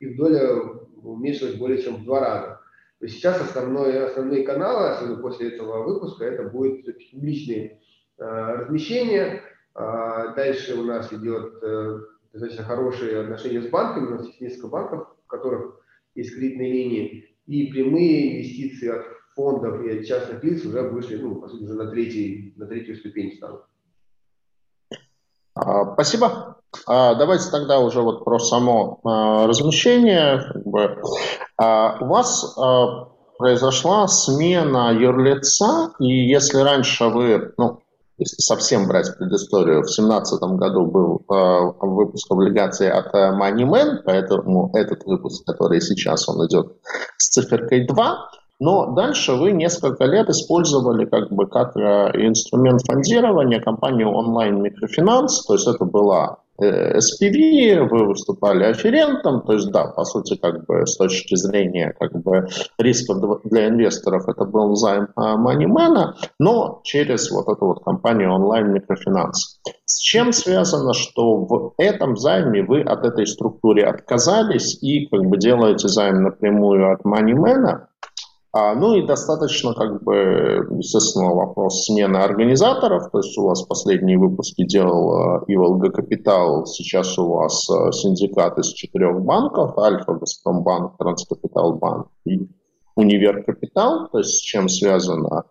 их 0.00 0.16
доля 0.16 0.79
уменьшилась 1.02 1.54
более 1.54 1.82
чем 1.82 1.96
в 1.96 2.04
два 2.04 2.20
раза. 2.20 2.60
То 2.98 3.06
есть 3.06 3.16
сейчас 3.16 3.40
основной, 3.40 4.04
основные 4.04 4.44
каналы, 4.44 4.90
особенно 4.90 5.22
после 5.22 5.48
этого 5.48 5.82
выпуска, 5.84 6.24
это 6.24 6.44
будет 6.44 6.84
публичные 7.10 7.80
э, 8.18 8.24
размещения. 8.24 9.42
А 9.74 10.34
дальше 10.34 10.74
у 10.74 10.84
нас 10.84 11.12
идет 11.12 11.62
э, 11.62 12.00
достаточно 12.32 12.64
хорошие 12.64 13.20
отношения 13.20 13.62
с 13.62 13.68
банками. 13.68 14.06
У 14.06 14.10
нас 14.10 14.26
есть 14.26 14.40
несколько 14.40 14.68
банков, 14.68 15.08
в 15.24 15.26
которых 15.28 15.80
есть 16.14 16.34
кредитные 16.34 16.72
линии. 16.72 17.36
И 17.46 17.72
прямые 17.72 18.34
инвестиции 18.34 18.88
от 18.88 19.06
фондов 19.34 19.82
и 19.82 19.98
от 19.98 20.04
частных 20.04 20.44
лиц 20.44 20.64
уже 20.64 20.82
вышли, 20.82 21.16
ну, 21.16 21.40
по 21.40 21.48
сути, 21.48 21.64
уже 21.64 21.74
на, 21.74 21.90
третий, 21.90 22.52
на 22.56 22.66
третью 22.66 22.96
ступень 22.96 23.36
станут. 23.36 23.62
А, 25.54 25.94
спасибо. 25.94 26.49
А, 26.86 27.14
давайте 27.14 27.50
тогда 27.50 27.80
уже 27.80 28.00
вот 28.02 28.24
про 28.24 28.38
само 28.38 29.00
а, 29.04 29.46
размещение. 29.46 30.42
У 30.64 32.06
вас 32.06 32.56
произошла 33.38 34.06
смена 34.06 34.92
юрлица, 34.92 35.92
и 35.98 36.06
если 36.06 36.58
раньше 36.58 37.06
вы, 37.06 37.52
ну, 37.56 37.80
если 38.20 38.36
совсем 38.42 38.86
брать 38.86 39.16
предысторию, 39.16 39.78
в 39.78 39.86
2017 39.86 40.42
году 40.58 40.84
был 40.84 41.22
э, 41.26 41.72
выпуск 41.80 42.30
облигаций 42.30 42.90
от 42.90 43.14
MoneyMan, 43.14 44.02
поэтому 44.04 44.70
этот 44.74 45.06
выпуск, 45.06 45.46
который 45.46 45.80
сейчас 45.80 46.28
он 46.28 46.46
идет 46.46 46.76
с 47.16 47.30
циферкой 47.30 47.86
2, 47.86 48.30
но 48.60 48.92
дальше 48.92 49.32
вы 49.32 49.52
несколько 49.52 50.04
лет 50.04 50.28
использовали 50.28 51.06
как 51.06 51.32
бы 51.32 51.46
как 51.46 51.74
э, 51.78 52.10
инструмент 52.26 52.82
фондирования 52.86 53.58
компанию 53.58 54.10
онлайн 54.10 54.60
микрофинанс, 54.60 55.46
то 55.46 55.54
есть 55.54 55.66
это 55.66 55.86
была 55.86 56.40
э, 56.60 56.98
SPV, 56.98 57.88
вы 57.88 58.06
выступали 58.06 58.64
аферентом, 58.64 59.42
то 59.42 59.52
есть 59.54 59.70
да, 59.70 59.86
по 59.86 60.04
сути, 60.04 60.36
как 60.36 60.66
бы 60.66 60.86
с 60.86 60.96
точки 60.96 61.34
зрения 61.36 61.94
как 61.98 62.12
бы 62.12 62.46
риска 62.78 63.14
для 63.44 63.68
инвесторов 63.68 64.28
это 64.28 64.44
был 64.44 64.74
займ 64.74 65.08
Манимена, 65.16 66.16
но 66.38 66.80
через 66.84 67.30
вот 67.30 67.48
эту 67.48 67.66
вот 67.66 67.84
компанию 67.84 68.32
онлайн 68.32 68.72
микрофинанс. 68.72 69.60
С 69.84 69.98
чем 69.98 70.32
связано, 70.32 70.94
что 70.94 71.36
в 71.36 71.74
этом 71.78 72.16
займе 72.16 72.62
вы 72.62 72.82
от 72.82 73.04
этой 73.04 73.26
структуры 73.26 73.82
отказались 73.82 74.82
и 74.82 75.06
как 75.06 75.24
бы 75.26 75.36
делаете 75.36 75.88
займ 75.88 76.22
напрямую 76.22 76.92
от 76.92 77.04
Манимена, 77.04 77.89
а, 78.52 78.74
ну 78.74 78.96
и 78.96 79.06
достаточно, 79.06 79.74
как 79.74 80.02
бы, 80.02 80.66
естественно, 80.78 81.32
вопрос 81.34 81.84
смены 81.84 82.16
организаторов. 82.16 83.10
То 83.12 83.18
есть 83.18 83.38
у 83.38 83.44
вас 83.44 83.62
последние 83.62 84.18
выпуски 84.18 84.64
делал 84.64 85.44
ИВЛГ 85.46 85.94
Капитал, 85.94 86.66
сейчас 86.66 87.16
у 87.18 87.28
вас 87.28 87.68
э, 87.70 87.92
синдикат 87.92 88.58
из 88.58 88.72
четырех 88.72 89.20
банков, 89.22 89.78
Альфа, 89.78 90.14
Газпромбанк, 90.14 90.96
Транскапитал 90.98 91.74
Банк 91.74 92.08
и 92.24 92.48
Универ 92.96 93.44
Капитал, 93.44 94.08
то 94.10 94.18
есть 94.18 94.30
с 94.30 94.40
чем 94.40 94.68
связано, 94.68 95.44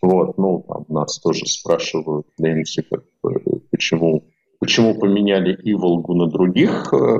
вот, 0.00 0.38
ну, 0.38 0.64
там 0.66 0.84
нас 0.88 1.18
тоже 1.20 1.46
спрашивают, 1.46 2.26
Ленси, 2.38 2.84
почему, 3.70 4.24
почему 4.60 4.98
поменяли 4.98 5.58
Иволгу 5.62 6.14
на 6.14 6.26
других 6.26 6.92
э, 6.94 7.18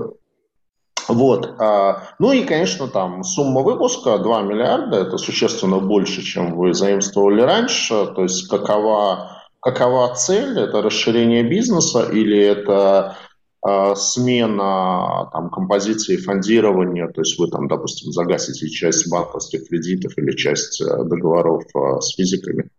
вот. 1.09 1.55
А, 1.59 2.03
ну 2.19 2.33
и, 2.33 2.45
конечно, 2.45 2.89
там 2.89 3.23
сумма 3.23 3.63
выпуска 3.63 4.19
2 4.19 4.43
миллиарда, 4.43 4.99
это 4.99 5.19
существенно 5.19 5.79
больше, 5.79 6.23
чем 6.23 6.57
вы 6.57 6.75
заимствовали 6.75 7.43
раньше. 7.43 8.07
То 8.15 8.23
есть 8.23 8.49
какова, 8.49 9.43
какова 9.61 10.15
цель? 10.15 10.59
Это 10.59 10.83
расширение 10.83 11.43
бизнеса 11.45 12.09
или 12.11 12.39
это 12.39 13.17
а, 13.63 13.95
смена 13.95 15.29
там, 15.33 15.51
композиции 15.51 16.17
фондирования, 16.17 17.09
то 17.09 17.21
есть 17.21 17.39
вы 17.39 17.49
там, 17.49 17.69
допустим, 17.69 18.13
загасите 18.13 18.69
часть 18.69 19.11
банковских 19.11 19.69
кредитов 19.69 20.13
или 20.17 20.37
часть 20.37 20.81
э, 20.81 21.05
договоров 21.05 21.65
а, 21.75 22.01
с 22.01 22.15
физиками? 22.15 22.71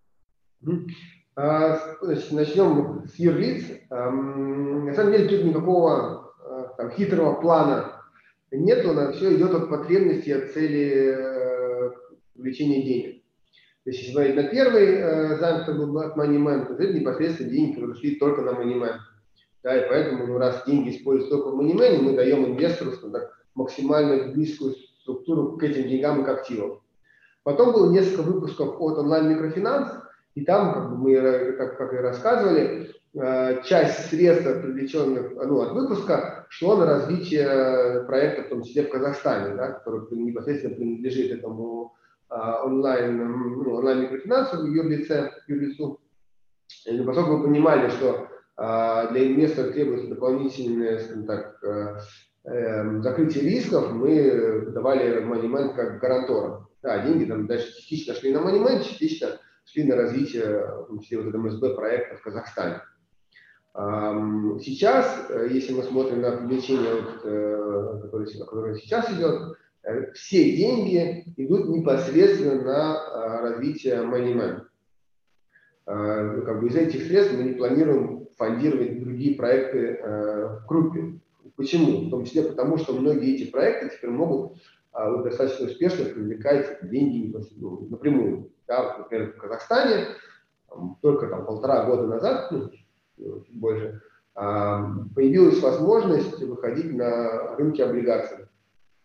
Начнем 2.32 3.05
с 3.07 3.19
юрлиц. 3.19 3.65
На 3.89 4.93
самом 4.93 5.11
деле 5.11 5.28
тут 5.30 5.43
никакого 5.43 6.34
там, 6.78 6.89
хитрого 6.91 7.39
плана 7.39 7.96
нет, 8.51 8.85
у 8.85 8.93
нас 8.93 9.15
все 9.15 9.35
идет 9.35 9.53
от 9.53 9.69
потребности, 9.69 10.29
от 10.29 10.51
цели 10.51 11.15
э, 11.15 11.91
увеличения 12.35 12.83
денег. 12.83 13.23
То 13.83 13.91
есть, 13.91 14.01
если 14.01 14.13
говорить 14.13 14.35
на 14.35 14.43
первый 14.43 14.85
э, 14.85 15.37
займ, 15.37 15.59
который 15.59 15.85
был 15.85 15.99
от 15.99 16.17
MoneyMan, 16.17 16.67
то 16.67 16.73
это 16.73 16.93
непосредственно 16.93 17.49
деньги, 17.49 17.79
которые 17.79 18.15
только 18.15 18.41
на 18.41 18.49
MoneyMan. 18.49 18.95
Да, 19.63 19.77
и 19.77 19.89
поэтому, 19.89 20.27
ну, 20.27 20.37
раз 20.37 20.63
деньги 20.65 20.91
используются 20.91 21.37
только 21.37 21.55
в 21.55 21.59
MoneyMan, 21.59 22.01
мы 22.01 22.15
даем 22.15 22.45
инвестору 22.45 22.91
так, 23.11 23.31
максимально 23.55 24.31
близкую 24.31 24.75
структуру 25.01 25.57
к 25.57 25.63
этим 25.63 25.87
деньгам 25.87 26.21
и 26.21 26.25
к 26.25 26.29
активам. 26.29 26.81
Потом 27.43 27.71
было 27.71 27.91
несколько 27.91 28.23
выпусков 28.23 28.75
от 28.79 28.97
онлайн-микрофинанс, 28.97 29.91
и 30.35 30.43
там, 30.43 30.73
как 30.73 30.89
бы 30.89 30.97
мы, 30.97 31.13
э, 31.13 31.53
как, 31.53 31.77
как 31.77 31.93
и 31.93 31.97
рассказывали, 31.97 32.91
часть 33.65 34.09
средств, 34.09 34.61
привлеченных 34.61 35.34
ну, 35.36 35.61
от 35.61 35.72
выпуска, 35.72 36.45
шло 36.49 36.76
на 36.78 36.86
развитие 36.86 38.03
проекта, 38.05 38.43
в 38.43 38.49
том 38.49 38.63
числе 38.63 38.84
в 38.84 38.89
Казахстане, 38.89 39.55
да, 39.55 39.72
который 39.72 40.05
непосредственно 40.11 40.76
принадлежит 40.76 41.32
этому 41.32 41.95
а, 42.30 42.63
онлайн, 42.63 43.18
ну, 43.18 43.74
онлайн 43.76 44.03
микрофинансовому 44.03 44.68
юрлице, 44.68 45.32
юрлицу. 45.47 45.99
И 46.86 47.01
поскольку 47.01 47.38
мы 47.38 47.43
понимали, 47.45 47.89
что 47.89 48.28
для 48.55 49.28
инвесторов 49.28 49.74
требуется 49.74 50.09
дополнительное, 50.09 50.99
скажем 50.99 51.26
так, 51.26 51.63
а, 51.63 51.99
э, 52.43 53.01
закрытие 53.01 53.43
рисков, 53.43 53.91
мы 53.93 54.72
давали 54.72 55.24
MoneyMan 55.24 55.76
как 55.76 55.99
гарантором. 55.99 56.68
Да, 56.82 57.05
деньги 57.05 57.26
там 57.26 57.47
дальше 57.47 57.74
частично 57.76 58.13
шли 58.13 58.34
на 58.34 58.39
MoneyMan, 58.39 58.84
частично 58.84 59.39
шли 59.65 59.84
на 59.84 59.95
развитие, 59.95 60.65
в 60.65 60.88
том 60.88 60.99
числе 60.99 61.22
вот 61.22 61.34
МСБ 61.34 61.76
проекта 61.76 62.18
в 62.18 62.22
Казахстане. 62.22 62.82
Сейчас, 63.78 65.28
э, 65.30 65.49
если 65.51 65.71
мы 65.71 65.84
смотрим 65.84 66.21
на 66.21 66.32
привлечение, 66.32 66.95
вот, 66.95 67.21
э, 67.23 68.09
которое, 68.39 68.75
сейчас 68.75 69.07
идет, 69.11 69.55
э, 69.84 70.11
все 70.13 70.57
деньги 70.57 71.23
идут 71.38 71.69
непосредственно 71.69 72.59
на 72.63 73.41
развитие 73.41 73.97
MoneyMan. 73.97 74.63
Ну, 75.89 76.41
как 76.41 76.59
бы 76.59 76.67
из 76.67 76.75
этих 76.75 77.05
средств 77.05 77.38
мы 77.38 77.43
не 77.43 77.53
планируем 77.53 78.28
фондировать 78.36 78.99
другие 78.99 79.36
проекты 79.36 80.01
в 80.03 80.65
группе. 80.67 81.19
Почему? 81.55 82.07
В 82.07 82.09
том 82.09 82.25
числе 82.25 82.43
потому, 82.43 82.78
что 82.78 82.93
многие 82.93 83.36
эти 83.36 83.49
проекты 83.49 83.95
теперь 83.95 84.09
могут 84.09 84.57
вот, 84.91 85.23
достаточно 85.23 85.67
успешно 85.67 86.03
привлекать 86.05 86.80
деньги 86.89 87.34
ну, 87.55 87.88
напрямую. 87.89 88.51
Да, 88.67 88.97
например, 88.97 89.32
в 89.32 89.38
Казахстане 89.38 90.07
только 91.01 91.28
там, 91.28 91.45
полтора 91.45 91.86
года 91.86 92.07
назад, 92.07 92.51
ну, 92.51 92.69
больше, 93.49 94.01
появилась 94.34 95.59
возможность 95.61 96.41
выходить 96.43 96.93
на 96.93 97.55
рынки 97.55 97.82
облигаций. 97.82 98.45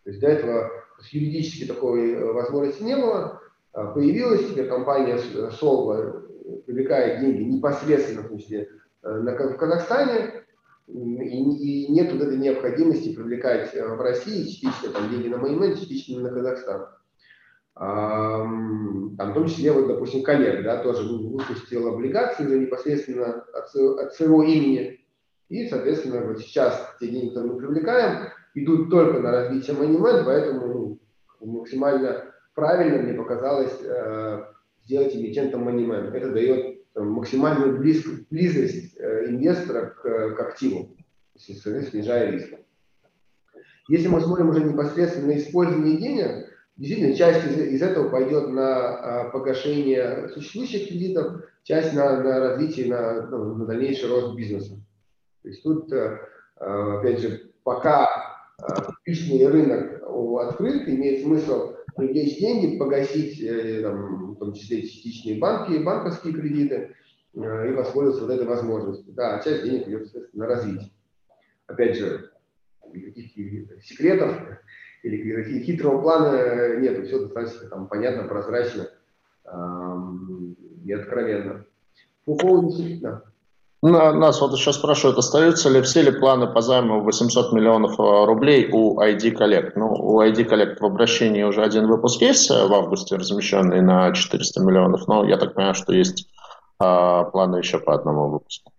То 0.03 0.09
есть 0.09 0.19
до 0.19 0.27
этого 0.27 0.69
юридически 1.11 1.65
такой 1.65 2.13
э, 2.13 2.31
возможности 2.31 2.83
не 2.83 2.95
было. 2.95 3.41
А, 3.73 3.87
появилась 3.87 4.47
теперь 4.47 4.67
компания 4.67 5.17
Solva, 5.59 6.61
привлекает 6.65 7.21
деньги 7.21 7.43
непосредственно 7.43 8.21
в, 8.21 8.27
смысле, 8.27 8.69
э, 9.03 9.19
в 9.19 9.57
Казахстане, 9.57 10.43
и, 10.87 10.97
и 10.97 11.91
нет 11.91 12.11
вот 12.11 12.21
этой 12.21 12.37
необходимости 12.37 13.15
привлекать 13.15 13.73
э, 13.73 13.87
в 13.87 14.01
России 14.01 14.43
частично 14.43 14.89
там, 14.89 15.09
деньги 15.09 15.29
на 15.29 15.37
Маймен, 15.37 15.75
частично 15.75 16.21
на 16.21 16.29
Казахстан. 16.29 16.87
А, 17.75 18.43
там, 19.17 19.31
в 19.31 19.33
том 19.33 19.47
числе, 19.47 19.71
вот, 19.71 19.87
допустим, 19.87 20.23
коллег, 20.23 20.63
да, 20.63 20.83
тоже 20.83 21.03
выпустил 21.03 21.87
облигации 21.87 22.45
уже 22.45 22.59
непосредственно 22.59 23.45
от, 23.53 23.75
от 23.75 24.13
своего 24.13 24.43
имени. 24.43 24.99
И, 25.49 25.67
соответственно, 25.67 26.25
вот 26.25 26.39
сейчас 26.39 26.95
те 26.99 27.07
деньги, 27.07 27.29
которые 27.29 27.53
мы 27.53 27.59
привлекаем, 27.59 28.29
идут 28.55 28.89
только 28.89 29.19
на 29.19 29.31
развитие 29.31 29.75
Moneyman, 29.75 30.23
поэтому 30.25 30.99
ну, 31.39 31.59
максимально 31.59 32.33
правильно 32.53 33.01
мне 33.01 33.13
показалось 33.13 33.79
э, 33.81 34.43
сделать 34.83 35.15
эмитентом 35.15 35.67
Moneyman. 35.67 36.11
Это 36.11 36.31
дает 36.31 36.91
там, 36.93 37.11
максимальную 37.11 37.77
близ, 37.77 38.05
близость 38.29 38.95
э, 38.97 39.29
инвестора 39.29 39.87
к, 39.87 40.35
к 40.35 40.39
активу, 40.39 40.95
снижая 41.35 42.31
риск. 42.31 42.53
Если 43.89 44.07
мы 44.07 44.21
смотрим 44.21 44.49
уже 44.49 44.63
непосредственно 44.63 45.27
на 45.27 45.37
использование 45.37 45.97
денег, 45.97 46.52
действительно 46.77 47.15
часть 47.15 47.45
из, 47.45 47.57
из 47.73 47.81
этого 47.81 48.09
пойдет 48.09 48.49
на 48.49 49.27
э, 49.27 49.31
погашение 49.31 50.29
существующих 50.29 50.87
кредитов, 50.87 51.43
часть 51.63 51.93
на, 51.93 52.21
на 52.21 52.39
развитие, 52.39 52.87
на, 52.87 53.27
ну, 53.27 53.55
на 53.55 53.65
дальнейший 53.65 54.09
рост 54.09 54.35
бизнеса. 54.35 54.79
То 55.41 55.49
есть 55.49 55.63
тут, 55.63 55.91
э, 55.91 56.19
э 56.59 56.97
опять 56.99 57.19
же, 57.19 57.51
пока 57.63 58.07
личный 59.05 59.47
рынок 59.47 60.03
открыт, 60.39 60.87
имеет 60.87 61.23
смысл 61.23 61.73
привлечь 61.95 62.39
деньги, 62.39 62.77
погасить, 62.77 63.41
э, 63.41 63.81
там, 63.81 64.33
в 64.33 64.39
том 64.39 64.53
числе 64.53 64.81
частичные 64.81 65.39
банки, 65.39 65.83
банковские 65.83 66.33
кредиты 66.33 66.95
э, 67.35 67.69
и 67.69 67.73
воспользоваться 67.73 68.25
вот 68.25 68.33
этой 68.33 68.47
возможностью. 68.47 69.13
Да, 69.13 69.39
часть 69.43 69.63
денег 69.63 69.87
идет, 69.87 70.33
на 70.33 70.47
развитие. 70.47 70.91
Опять 71.67 71.97
же, 71.97 72.31
никаких 72.91 73.83
секретов 73.83 74.35
или 75.03 75.63
хитрого 75.63 76.01
плана 76.01 76.77
нет, 76.79 77.05
все 77.05 77.19
достаточно 77.19 77.69
там, 77.69 77.87
понятно, 77.87 78.23
прозрачно 78.23 78.87
эм, 79.45 80.55
и 80.83 80.91
откровенно. 80.93 81.65
По 82.25 82.35
поводу 82.35 82.73
да. 83.01 83.21
Нас 83.81 84.39
вот 84.39 84.53
еще 84.53 84.71
спрашивают, 84.71 85.17
остаются 85.17 85.69
ли 85.69 85.81
все 85.81 86.03
ли 86.03 86.11
планы 86.17 86.47
по 86.47 86.61
займу 86.61 87.01
800 87.01 87.51
миллионов 87.51 87.99
э, 87.99 88.25
рублей 88.25 88.69
у 88.71 88.97
ID 88.97 89.35
Collect? 89.35 89.73
Ну, 89.75 89.91
у 89.91 90.21
ID 90.21 90.47
Collect 90.47 90.77
в 90.79 90.85
обращении 90.85 91.43
уже 91.43 91.61
один 91.61 91.87
выпуск 91.87 92.21
есть 92.21 92.49
э, 92.49 92.65
в 92.65 92.73
августе, 92.73 93.17
размещенный 93.17 93.81
на 93.81 94.13
400 94.13 94.61
миллионов, 94.61 95.05
но 95.09 95.25
я 95.27 95.35
так 95.35 95.53
понимаю, 95.53 95.75
что 95.75 95.91
есть 95.91 96.29
а, 96.79 97.25
планы 97.25 97.57
еще 97.57 97.77
по 97.77 97.93
одному 97.93 98.29
выпуску. 98.29 98.71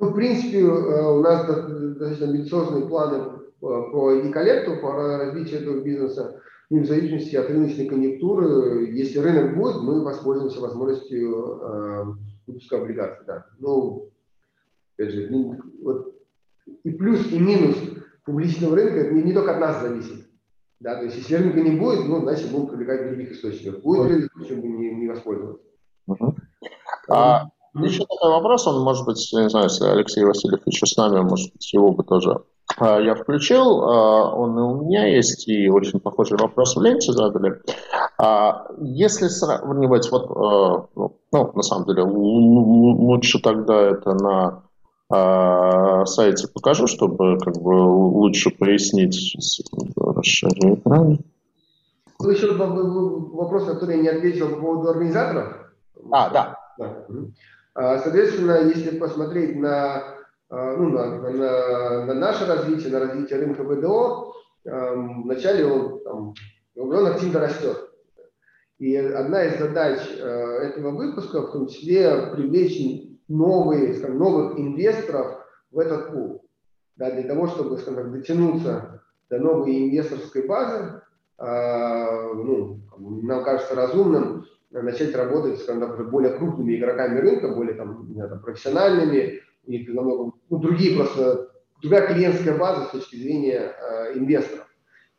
Ну, 0.00 0.08
в 0.08 0.14
принципе, 0.14 0.64
у 0.64 1.22
нас 1.22 1.46
достаточно 1.46 2.26
амбициозные 2.26 2.88
планы 2.88 3.41
по 3.62 4.12
ID 4.12 4.32
Collect, 4.32 4.80
по 4.80 4.92
развитию 4.92 5.60
этого 5.60 5.80
бизнеса. 5.80 6.40
И 6.68 6.78
в 6.78 6.86
зависимости 6.86 7.36
от 7.36 7.48
рыночной 7.48 7.86
конъюнктуры, 7.86 8.86
если 8.92 9.18
рынок 9.18 9.56
будет, 9.56 9.82
мы 9.82 10.02
воспользуемся 10.02 10.60
возможностью 10.60 11.60
э, 11.60 12.04
выпуска 12.46 12.78
облигаций. 12.78 13.24
Да. 13.26 13.46
Ну, 13.58 14.10
опять 14.96 15.12
же, 15.12 15.30
вот 15.82 16.14
и 16.82 16.90
плюс, 16.90 17.30
и 17.30 17.38
минус 17.38 17.76
публичного 18.24 18.74
рынка 18.74 18.96
это 18.96 19.14
не, 19.14 19.22
не 19.22 19.32
только 19.32 19.54
от 19.54 19.60
нас 19.60 19.82
зависит. 19.82 20.26
Да, 20.80 20.96
то 20.96 21.04
есть 21.04 21.18
если 21.18 21.36
рынка 21.36 21.60
не 21.60 21.78
будет, 21.78 22.08
ну, 22.08 22.20
значит, 22.22 22.50
будем 22.50 22.68
привлекать 22.68 23.06
других 23.06 23.32
источников. 23.32 23.82
Будет 23.82 24.08
рынок, 24.08 24.30
почему 24.34 24.62
бы 24.62 24.68
не, 24.68 24.94
не 24.94 25.08
воспользоваться. 25.08 25.62
Угу. 26.08 26.36
А, 27.10 27.48
еще 27.74 28.00
такой 28.00 28.30
вопрос, 28.30 28.66
он, 28.66 28.82
может 28.82 29.06
быть, 29.06 29.32
я 29.32 29.44
не 29.44 29.50
знаю, 29.50 29.66
если 29.66 29.84
Алексей 29.84 30.24
Васильев 30.24 30.66
еще 30.66 30.86
с 30.86 30.96
нами, 30.96 31.20
может 31.20 31.52
быть, 31.52 31.72
его 31.72 31.92
бы 31.92 32.02
тоже 32.02 32.42
я 32.80 33.14
включил, 33.14 33.82
а, 33.82 34.34
он 34.34 34.58
и 34.58 34.62
у 34.62 34.84
меня 34.84 35.06
есть, 35.06 35.46
и 35.46 35.68
очень 35.68 36.00
похожий 36.00 36.38
вопрос 36.38 36.76
в 36.76 36.82
ленте 36.82 37.12
задали. 37.12 37.60
А, 38.18 38.66
если 38.80 39.28
сравнивать, 39.28 40.10
вот, 40.10 40.90
ну, 40.96 41.52
на 41.54 41.62
самом 41.62 41.86
деле, 41.86 42.02
лучше 42.02 43.40
тогда 43.40 43.74
это 43.74 44.14
на 44.14 44.62
а, 45.12 46.06
сайте 46.06 46.48
покажу, 46.48 46.86
чтобы 46.86 47.38
как 47.38 47.54
бы 47.58 47.74
лучше 47.74 48.50
пояснить. 48.50 49.36
Расширю 49.96 50.76
экран. 50.76 51.18
Был 52.18 52.30
еще 52.30 52.52
вопрос, 52.54 53.64
который 53.66 53.96
я 53.96 54.02
не 54.02 54.08
ответил 54.08 54.48
по 54.48 54.56
поводу 54.56 54.88
организаторов. 54.90 55.54
А, 56.10 56.30
да. 56.30 56.56
А, 57.74 57.98
соответственно, 57.98 58.62
если 58.74 58.98
посмотреть 58.98 59.56
на, 59.56 59.96
а, 59.96 60.02
ну, 60.52 60.90
на, 60.90 61.30
на, 61.30 62.04
на 62.06 62.14
наше 62.14 62.46
развитие, 62.46 62.92
на 62.92 63.00
развитие 63.00 63.38
рынка 63.38 63.64
ВДО, 63.64 64.34
вначале 64.64 65.64
он, 65.64 66.04
там, 66.04 66.34
он 66.76 67.06
активно 67.06 67.40
растет. 67.40 67.90
И 68.78 68.94
одна 68.96 69.44
из 69.44 69.58
задач 69.58 70.00
этого 70.10 70.90
выпуска, 70.90 71.40
в 71.40 71.52
том 71.52 71.68
числе, 71.68 72.32
привлечь 72.34 73.12
новые, 73.28 73.94
скажем, 73.94 74.18
новых 74.18 74.58
инвесторов 74.58 75.38
в 75.70 75.78
этот 75.78 76.12
пул. 76.12 76.44
Да, 76.96 77.10
для 77.10 77.22
того, 77.22 77.46
чтобы 77.46 77.78
скажем, 77.78 78.12
дотянуться 78.12 79.02
до 79.30 79.38
новой 79.38 79.88
инвесторской 79.88 80.46
базы, 80.46 81.00
э, 81.38 82.32
ну, 82.34 82.80
нам 82.98 83.42
кажется 83.42 83.74
разумным 83.74 84.44
начать 84.70 85.14
работать 85.14 85.58
с 85.58 86.04
более 86.04 86.34
крупными 86.34 86.76
игроками 86.76 87.18
рынка, 87.18 87.48
более 87.48 87.74
там, 87.74 88.12
знаю, 88.12 88.30
там, 88.30 88.40
профессиональными 88.40 89.40
и 89.66 89.86
намного 89.88 90.32
ну, 90.50 90.58
другие 90.58 90.96
просто 90.96 91.50
другая 91.80 92.14
клиентская 92.14 92.56
база 92.56 92.86
с 92.86 92.90
точки 92.90 93.16
зрения 93.16 93.74
э, 93.74 94.18
инвесторов. 94.18 94.66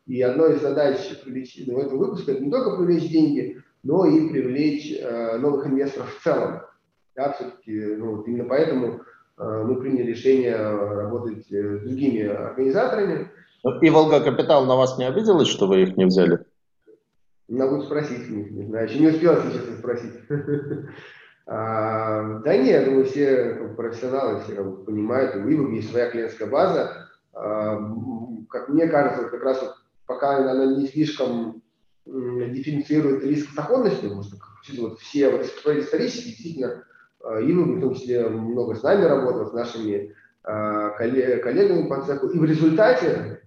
И 0.05 0.21
одной 0.21 0.55
из 0.55 0.61
задач 0.61 0.97
привлечения 1.23 1.79
этого 1.79 1.97
выпуска 1.97 2.33
это 2.33 2.43
не 2.43 2.51
только 2.51 2.77
привлечь 2.77 3.09
деньги, 3.09 3.61
но 3.83 4.05
и 4.05 4.29
привлечь 4.29 4.93
э, 4.99 5.37
новых 5.37 5.67
инвесторов 5.67 6.13
в 6.13 6.23
целом. 6.23 6.61
Да, 7.15 7.33
все-таки 7.33 7.95
ну, 7.95 8.17
вот 8.17 8.27
именно 8.27 8.45
поэтому 8.45 9.01
э, 9.37 9.63
мы 9.63 9.79
приняли 9.79 10.11
решение 10.11 10.55
работать 10.55 11.51
э, 11.51 11.79
с 11.79 11.81
другими 11.83 12.23
организаторами. 12.23 13.29
И 13.81 13.89
Волга 13.89 14.19
Капитал 14.19 14.65
на 14.65 14.75
вас 14.75 14.97
не 14.97 15.07
обиделась, 15.07 15.47
что 15.47 15.67
вы 15.67 15.83
их 15.83 15.95
не 15.95 16.05
взяли? 16.05 16.39
Надо 17.47 17.81
спросить 17.81 18.29
у 18.29 18.33
них, 18.33 18.51
не 18.51 18.65
знаю, 18.65 18.89
еще 18.89 18.99
не 18.99 19.07
успел 19.07 19.35
сейчас 19.35 19.77
спросить. 19.77 20.13
А, 21.45 22.39
да 22.39 22.57
нет, 22.57 22.85
думаю, 22.85 23.05
все 23.05 23.73
профессионалы, 23.75 24.41
все 24.41 24.55
как, 24.55 24.85
понимают, 24.85 25.35
у 25.35 25.39
Вибок 25.39 25.71
есть 25.71 25.89
своя 25.89 26.09
клиентская 26.09 26.47
база. 26.47 27.09
А, 27.33 27.77
как 28.49 28.69
мне 28.69 28.87
кажется, 28.87 29.29
как 29.29 29.43
раз 29.43 29.61
вот, 29.61 29.73
пока 30.05 30.37
она 30.37 30.65
не 30.65 30.87
слишком 30.87 31.61
дифференцирует 32.05 33.23
риск 33.23 33.55
доходности, 33.55 34.03
потому 34.03 34.23
что 34.23 34.37
вот, 34.77 34.99
все 34.99 35.29
вот, 35.29 35.41
исторически 35.43 36.29
действительно 36.29 36.83
Иван, 37.23 37.77
в 37.77 37.81
том 37.81 37.95
числе, 37.95 38.27
много 38.27 38.75
с 38.75 38.83
нами 38.83 39.05
работал, 39.05 39.47
с 39.47 39.53
нашими 39.53 40.13
а, 40.43 40.89
коллегами 40.89 41.87
по 41.87 42.01
цеху. 42.01 42.27
И 42.27 42.37
в 42.37 42.43
результате 42.43 43.41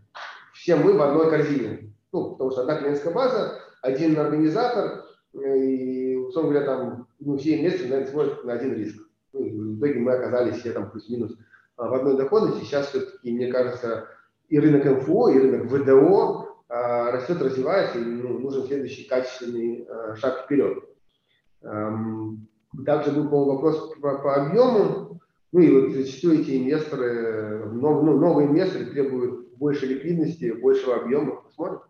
все 0.54 0.76
мы 0.76 0.94
в 0.94 1.02
одной 1.02 1.30
корзине. 1.30 1.92
Ну, 2.12 2.32
потому 2.32 2.50
что 2.50 2.62
одна 2.62 2.76
клиентская 2.76 3.12
база, 3.12 3.58
один 3.82 4.18
организатор, 4.18 5.04
и, 5.34 6.16
условно 6.16 6.52
говоря, 6.52 6.66
там, 6.66 7.05
ну, 7.18 7.36
все 7.36 7.58
вместе, 7.58 7.84
наверное, 7.84 8.10
смотрят 8.10 8.44
на 8.44 8.52
один 8.54 8.74
риск. 8.74 9.02
Ну, 9.32 9.40
в 9.40 9.78
итоге 9.78 10.00
мы 10.00 10.12
оказались 10.12 10.56
все 10.56 10.72
там 10.72 10.90
плюс-минус 10.90 11.36
а, 11.76 11.88
в 11.88 11.94
одной 11.94 12.16
доходности. 12.16 12.64
Сейчас 12.64 12.88
все-таки, 12.88 13.32
мне 13.32 13.52
кажется, 13.52 14.08
и 14.48 14.58
рынок 14.58 14.84
МФО, 14.84 15.28
и 15.30 15.38
рынок 15.38 15.70
ВДО 15.70 16.56
а, 16.68 17.10
растет, 17.12 17.40
развивается, 17.40 17.98
и 17.98 18.04
ну, 18.04 18.38
нужен 18.38 18.66
следующий 18.66 19.04
качественный 19.04 19.86
а, 19.88 20.16
шаг 20.16 20.44
вперед. 20.44 20.84
Также 22.84 23.10
был 23.12 23.28
по 23.28 23.44
вопрос 23.44 23.94
по, 24.00 24.18
по 24.18 24.34
объему. 24.34 25.20
Ну 25.52 25.60
и 25.60 25.70
вот 25.72 25.92
зачастую 25.94 26.40
эти 26.40 26.62
инвесторы, 26.62 27.64
нов, 27.72 28.02
ну, 28.04 28.18
новые 28.18 28.48
инвесторы 28.48 28.86
требуют 28.86 29.54
больше 29.56 29.86
ликвидности, 29.86 30.52
большего 30.52 30.96
объема. 30.96 31.36
Посмотрим, 31.36 31.80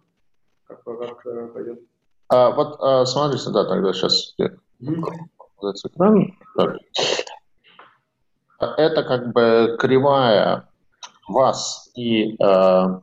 как, 0.67 0.85
как 0.85 1.27
э, 1.27 1.49
пойдет. 1.49 1.81
А, 2.29 2.55
вот 2.55 2.77
а, 2.81 3.05
смотрите, 3.07 3.51
да, 3.51 3.65
тогда 3.65 3.93
сейчас. 3.93 4.37
Экран. 5.85 6.33
Так. 6.57 6.77
Это 8.79 9.03
как 9.03 9.33
бы 9.33 9.77
кривая 9.79 10.69
вас 11.29 11.91
и 11.95 12.37
э, 12.43 13.01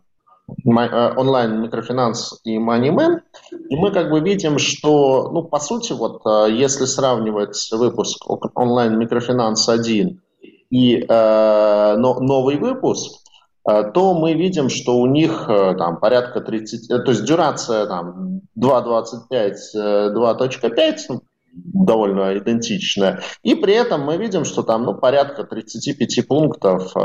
Э, 0.65 1.13
онлайн 1.15 1.61
микрофинанс 1.61 2.39
и 2.43 2.57
MoneyMan, 2.57 3.21
и 3.69 3.75
мы 3.75 3.91
как 3.91 4.09
бы 4.09 4.19
видим, 4.19 4.59
что, 4.59 5.29
ну, 5.31 5.43
по 5.43 5.59
сути, 5.59 5.93
вот, 5.93 6.21
э, 6.25 6.51
если 6.51 6.85
сравнивать 6.85 7.69
выпуск 7.71 8.25
онлайн 8.55 8.97
микрофинанс 8.99 9.67
1 9.69 10.21
и 10.69 10.97
э, 10.97 11.95
но, 11.97 12.19
новый 12.19 12.57
выпуск, 12.57 13.21
э, 13.69 13.91
то 13.93 14.13
мы 14.13 14.33
видим, 14.33 14.69
что 14.69 14.97
у 14.97 15.07
них 15.07 15.45
там 15.47 15.99
порядка 15.99 16.41
30, 16.41 16.91
э, 16.91 16.99
то 16.99 17.11
есть 17.11 17.25
дюрация 17.25 17.85
там 17.87 18.41
2.25, 18.55 20.13
2.5, 20.13 20.97
ну, 21.09 21.21
довольно 21.53 22.37
идентичная. 22.37 23.21
И 23.43 23.55
при 23.55 23.73
этом 23.73 24.01
мы 24.01 24.17
видим, 24.17 24.45
что 24.45 24.63
там 24.63 24.83
ну, 24.83 24.95
порядка 24.95 25.43
35 25.43 26.27
пунктов 26.27 26.95
э, 26.95 26.99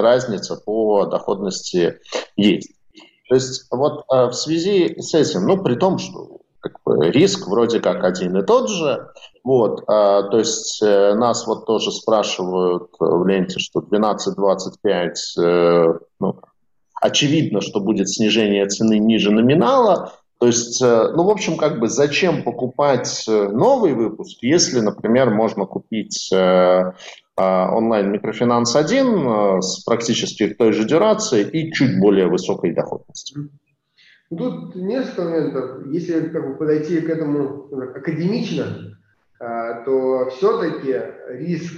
разница 0.00 0.56
по 0.56 1.06
доходности 1.06 2.00
есть. 2.36 2.72
То 3.28 3.34
есть 3.34 3.66
вот 3.70 4.04
э, 4.12 4.26
в 4.26 4.32
связи 4.34 5.00
с 5.00 5.14
этим, 5.14 5.46
ну 5.46 5.62
при 5.62 5.76
том, 5.76 5.98
что 5.98 6.40
как 6.60 6.80
бы, 6.84 7.10
риск 7.10 7.46
вроде 7.46 7.80
как 7.80 8.04
один 8.04 8.36
и 8.36 8.44
тот 8.44 8.68
же, 8.68 9.08
вот, 9.42 9.80
э, 9.80 9.84
то 9.86 10.38
есть 10.38 10.82
э, 10.82 11.14
нас 11.14 11.46
вот 11.46 11.66
тоже 11.66 11.92
спрашивают 11.92 12.90
в 12.98 13.26
ленте, 13.26 13.58
что 13.58 13.80
12-25, 13.80 15.12
э, 15.38 15.98
ну, 16.20 16.40
очевидно, 17.00 17.60
что 17.60 17.80
будет 17.80 18.08
снижение 18.08 18.66
цены 18.66 18.98
ниже 18.98 19.30
номинала, 19.30 20.12
то 20.44 20.48
есть, 20.48 20.82
э, 20.82 21.12
ну, 21.16 21.22
в 21.24 21.30
общем, 21.30 21.56
как 21.56 21.80
бы 21.80 21.88
зачем 21.88 22.42
покупать 22.42 23.24
э, 23.26 23.48
новый 23.48 23.94
выпуск, 23.94 24.42
если, 24.42 24.80
например, 24.80 25.30
можно 25.30 25.64
купить 25.64 26.30
э, 26.30 26.92
онлайн 27.34 28.12
микрофинанс 28.12 28.76
1 28.76 29.62
с 29.62 29.82
практически 29.84 30.48
той 30.48 30.74
же 30.74 30.84
дюрацией 30.84 31.48
и 31.48 31.72
чуть 31.72 31.98
более 31.98 32.26
высокой 32.26 32.74
доходностью. 32.74 33.48
Тут 34.28 34.74
несколько 34.74 35.22
моментов. 35.22 35.86
Если 35.86 36.28
как 36.28 36.46
бы, 36.46 36.58
подойти 36.58 37.00
к 37.00 37.08
этому 37.08 37.70
академично, 37.96 38.98
то 39.38 40.28
все-таки 40.36 40.94
риск 41.30 41.72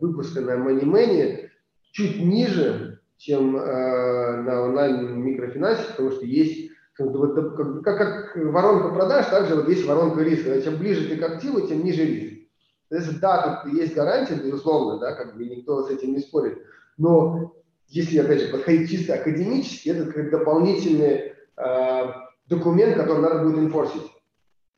выпуска 0.00 0.40
на 0.40 0.52
MoneyMoney 0.52 1.48
чуть 1.92 2.18
ниже, 2.18 3.00
чем 3.18 3.52
на 3.52 4.62
онлайн 4.62 5.20
микрофинансе, 5.20 5.84
потому 5.90 6.12
что 6.12 6.24
есть 6.24 6.71
вот, 6.98 7.82
как, 7.82 7.98
как 7.98 8.36
воронка 8.36 8.88
продаж, 8.90 9.26
также 9.26 9.56
вот 9.56 9.68
есть 9.68 9.86
воронка 9.86 10.22
риска. 10.22 10.60
Чем 10.62 10.76
ближе 10.76 11.08
ты 11.08 11.16
к 11.16 11.22
активу, 11.22 11.66
тем 11.66 11.84
ниже 11.84 12.04
риск. 12.04 12.48
То 12.88 12.96
есть, 12.96 13.20
да, 13.20 13.62
тут 13.64 13.72
есть 13.72 13.94
гарантия, 13.94 14.34
безусловно, 14.34 14.98
да, 14.98 15.14
как 15.14 15.36
бы 15.36 15.44
никто 15.44 15.86
с 15.86 15.90
этим 15.90 16.12
не 16.12 16.20
спорит. 16.20 16.58
Но 16.98 17.54
если, 17.88 18.18
опять 18.18 18.42
же, 18.42 18.48
подходить 18.48 18.90
чисто 18.90 19.14
академически, 19.14 19.88
это 19.88 20.12
как 20.12 20.30
дополнительный 20.30 21.32
э, 21.56 22.02
документ, 22.46 22.96
который 22.96 23.22
надо 23.22 23.44
будет 23.44 23.58
инфорсить. 23.58 24.02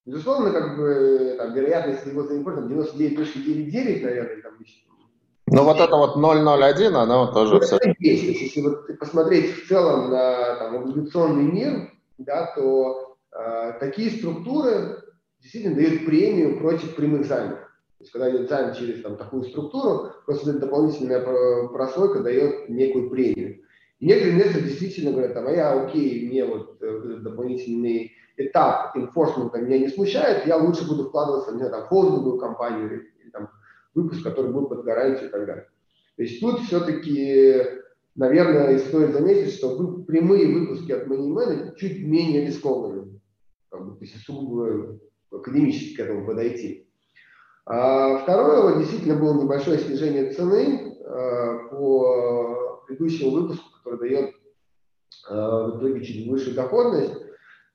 Безусловно, 0.06 0.52
как 0.52 0.76
бы 0.76 1.34
там, 1.38 1.54
вероятность 1.54 2.06
его 2.06 2.22
заинфорсить 2.22 2.64
99.99, 2.70 4.02
наверное, 4.02 4.42
там, 4.42 4.54
ну 5.46 5.62
вот 5.62 5.78
это 5.78 5.94
вот 5.94 6.16
001, 6.16 6.96
оно 6.96 7.32
тоже 7.32 7.54
ну, 7.54 7.60
все... 7.60 7.78
Есть. 7.98 8.24
Если 8.24 8.60
вот 8.60 8.98
посмотреть 8.98 9.54
в 9.54 9.68
целом 9.68 10.10
на 10.10 10.56
там, 10.56 10.76
облигационный 10.76 11.44
мир, 11.44 11.92
да, 12.18 12.52
то 12.54 13.16
э, 13.32 13.72
такие 13.80 14.10
структуры 14.10 15.02
действительно 15.40 15.76
дают 15.76 16.04
премию 16.04 16.58
против 16.58 16.94
прямых 16.96 17.26
займов. 17.26 17.58
То 17.58 18.00
есть, 18.00 18.12
когда 18.12 18.30
идет 18.30 18.48
займ 18.48 18.74
через 18.74 19.02
там, 19.02 19.16
такую 19.16 19.44
структуру, 19.44 20.12
просто 20.26 20.52
дополнительная 20.58 21.20
прослойка 21.68 22.20
дает 22.20 22.68
некую 22.68 23.10
премию. 23.10 23.60
И 24.00 24.06
некоторые 24.06 24.34
инвесторы 24.34 24.64
действительно 24.64 25.12
говорят, 25.12 25.34
там, 25.34 25.46
а 25.46 25.50
я 25.50 25.72
окей, 25.82 26.28
мне 26.28 26.44
вот 26.44 26.82
э, 26.82 26.86
этот 26.86 27.22
дополнительный 27.22 28.12
этап 28.36 28.96
инфорсмента 28.96 29.58
меня 29.58 29.78
не 29.78 29.88
смущает, 29.88 30.46
я 30.46 30.56
лучше 30.56 30.86
буду 30.86 31.08
вкладываться 31.08 31.52
не 31.52 31.68
там, 31.68 31.84
в 31.84 31.86
холдинговую 31.86 32.38
компанию 32.38 32.86
или, 32.86 33.12
или 33.22 33.30
там, 33.30 33.48
выпуск, 33.94 34.22
который 34.24 34.52
будет 34.52 34.68
под 34.68 34.84
гарантию 34.84 35.28
и 35.28 35.32
так 35.32 35.46
далее. 35.46 35.68
То 36.16 36.22
есть 36.22 36.40
тут 36.40 36.60
все-таки 36.60 37.62
наверное, 38.14 38.78
стоит 38.78 39.12
заметить, 39.12 39.54
что 39.54 39.76
вы, 39.76 40.04
прямые 40.04 40.52
выпуски 40.52 40.92
от 40.92 41.06
MoneyMan 41.06 41.76
чуть 41.76 42.02
менее 42.06 42.46
рискованные, 42.46 43.20
как 43.70 43.86
бы, 43.86 43.96
если 44.00 44.18
сугубо 44.18 44.98
академически 45.30 45.96
к 45.96 46.00
этому 46.00 46.26
подойти. 46.26 46.88
А 47.66 48.18
второе, 48.18 48.62
вот, 48.62 48.78
действительно 48.78 49.16
было 49.16 49.42
небольшое 49.42 49.78
снижение 49.78 50.32
цены 50.32 50.98
а, 51.04 51.68
по 51.70 52.82
предыдущему 52.86 53.30
выпуску, 53.30 53.64
который 53.78 54.08
дает 54.08 54.34
а, 55.28 55.68
в 55.68 55.78
итоге 55.78 56.04
чуть 56.04 56.28
выше 56.28 56.54
доходность. 56.54 57.14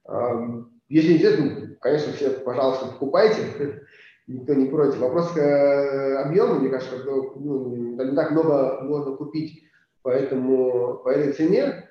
А, 0.06 0.64
если 0.90 1.14
интересно, 1.14 1.76
конечно, 1.82 2.14
все, 2.14 2.30
пожалуйста, 2.30 2.88
покупайте, 2.88 3.82
никто 4.28 4.54
не 4.54 4.68
против. 4.70 5.00
Вопрос 5.00 5.32
к 5.32 5.38
э, 5.38 6.18
объему, 6.24 6.60
мне 6.60 6.70
кажется, 6.70 7.00
что 7.00 7.34
ну, 7.36 7.76
не 7.76 8.16
так 8.16 8.32
много 8.32 8.82
можно 8.84 9.16
купить 9.16 9.69
Поэтому 10.02 11.02
по 11.04 11.10
этой 11.10 11.34
цене, 11.34 11.90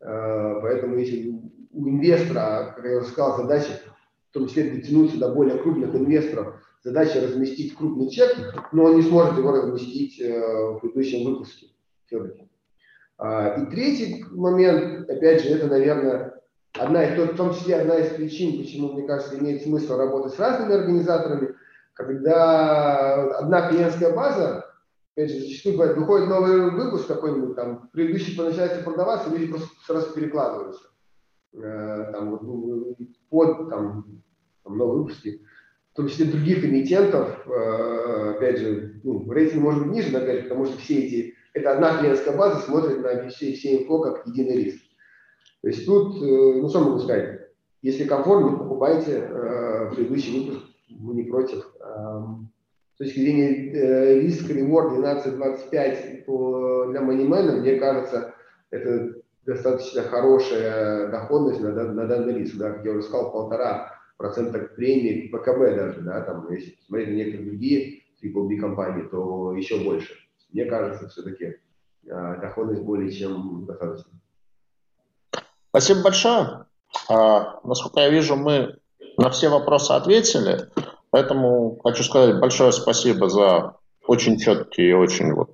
э, 0.00 0.58
поэтому 0.60 0.96
если 0.96 1.30
у 1.72 1.88
инвестора, 1.88 2.74
как 2.76 2.84
я 2.84 2.98
уже 2.98 3.08
сказал, 3.08 3.36
задача 3.38 3.80
в 4.30 4.32
том 4.32 4.48
числе 4.48 4.70
дотянуться 4.70 5.18
до 5.18 5.32
более 5.32 5.58
крупных 5.58 5.94
инвесторов, 5.94 6.54
задача 6.82 7.20
разместить 7.20 7.74
крупный 7.74 8.10
чек, 8.10 8.36
но 8.72 8.84
он 8.84 8.96
не 8.96 9.02
сможет 9.02 9.38
его 9.38 9.52
разместить 9.52 10.20
э, 10.20 10.40
в 10.40 10.78
предыдущем 10.80 11.24
выпуске. 11.24 11.66
А, 13.18 13.54
и 13.54 13.70
третий 13.70 14.24
момент, 14.30 15.08
опять 15.08 15.42
же, 15.42 15.48
это, 15.48 15.66
наверное, 15.66 16.40
одна 16.78 17.04
из, 17.04 17.18
в 17.18 17.36
том 17.36 17.54
числе 17.54 17.76
одна 17.76 17.96
из 17.98 18.10
причин, 18.10 18.58
почему, 18.58 18.92
мне 18.92 19.06
кажется, 19.06 19.38
имеет 19.38 19.62
смысл 19.62 19.96
работать 19.96 20.34
с 20.34 20.38
разными 20.38 20.74
организаторами, 20.74 21.54
когда 21.94 23.38
одна 23.38 23.68
клиентская 23.68 24.14
база 24.14 24.65
опять 25.16 25.30
же, 25.30 25.40
зачастую 25.40 25.76
бывает, 25.76 25.96
выходит 25.96 26.28
новый 26.28 26.70
выпуск 26.70 27.06
какой-нибудь, 27.06 27.56
там, 27.56 27.88
предыдущий 27.92 28.40
начинается 28.40 28.82
продаваться, 28.82 29.30
люди 29.30 29.46
просто 29.46 29.68
сразу 29.86 30.12
перекладываются. 30.12 30.82
Э, 31.54 32.10
там, 32.12 32.38
ну, 32.42 32.96
под 33.30 33.70
там, 33.70 34.20
там, 34.62 34.76
новые 34.76 35.02
выпуски, 35.02 35.40
в 35.92 35.96
том 35.96 36.08
числе 36.08 36.26
других 36.26 36.62
эмитентов, 36.62 37.46
э, 37.46 38.34
опять 38.36 38.58
же, 38.58 39.00
ну, 39.04 39.30
рейтинг 39.30 39.62
может 39.62 39.84
быть 39.84 39.92
ниже, 39.94 40.14
опять 40.14 40.42
же, 40.42 40.42
потому 40.44 40.66
что 40.66 40.76
все 40.78 40.98
эти, 40.98 41.34
это 41.54 41.72
одна 41.72 41.96
клиентская 41.96 42.36
база 42.36 42.60
смотрит 42.60 43.00
на 43.00 43.30
все, 43.30 43.54
все 43.54 43.82
инфо 43.82 44.00
как 44.00 44.26
единый 44.26 44.64
риск. 44.64 44.82
То 45.62 45.68
есть 45.68 45.86
тут, 45.86 46.22
э, 46.22 46.60
ну 46.60 46.68
что 46.68 46.80
могу 46.80 46.98
сказать, 46.98 47.40
если 47.80 48.04
комфортно, 48.04 48.58
покупайте 48.58 49.30
предыдущий 49.94 50.40
выпуск, 50.40 50.66
мы 50.90 51.14
не 51.14 51.22
против. 51.22 51.64
Эм, 51.80 52.50
с 52.96 52.98
точки 52.98 53.20
зрения 53.20 53.74
э, 53.74 54.20
риск 54.20 54.48
реворд 54.48 54.94
12-25 54.98 56.90
для 56.90 57.02
манимена, 57.02 57.52
мне 57.56 57.76
кажется, 57.76 58.34
это 58.70 59.16
достаточно 59.44 60.02
хорошая 60.02 61.10
доходность 61.10 61.60
на, 61.60 61.72
на 61.72 62.06
данный 62.06 62.38
риск. 62.38 62.56
Да, 62.56 62.72
как 62.72 62.86
я 62.86 62.92
уже 62.92 63.02
сказал, 63.02 63.32
полтора 63.32 63.92
процента 64.16 64.60
премии 64.60 65.28
ПКБ 65.28 65.76
даже, 65.76 66.00
да, 66.00 66.22
там, 66.22 66.50
если 66.50 66.74
смотреть 66.86 67.08
на 67.08 67.12
некоторые 67.12 67.50
другие 67.50 68.02
triple 68.22 68.56
компании, 68.58 69.06
то 69.10 69.52
еще 69.52 69.84
больше. 69.84 70.14
Мне 70.52 70.64
кажется, 70.64 71.06
все-таки 71.08 71.44
э, 71.44 72.40
доходность 72.40 72.80
более 72.80 73.12
чем 73.12 73.66
достаточно. 73.66 74.10
Спасибо 75.68 76.02
большое. 76.02 76.64
А, 77.10 77.60
насколько 77.62 78.00
я 78.00 78.08
вижу, 78.08 78.36
мы 78.36 78.78
на 79.18 79.28
все 79.28 79.50
вопросы 79.50 79.92
ответили. 79.92 80.70
Поэтому 81.16 81.78
хочу 81.82 82.02
сказать 82.02 82.38
большое 82.40 82.72
спасибо 82.72 83.30
за 83.30 83.76
очень 84.06 84.36
четкие 84.38 84.90
и 84.90 84.92
очень 84.92 85.32
вот 85.32 85.48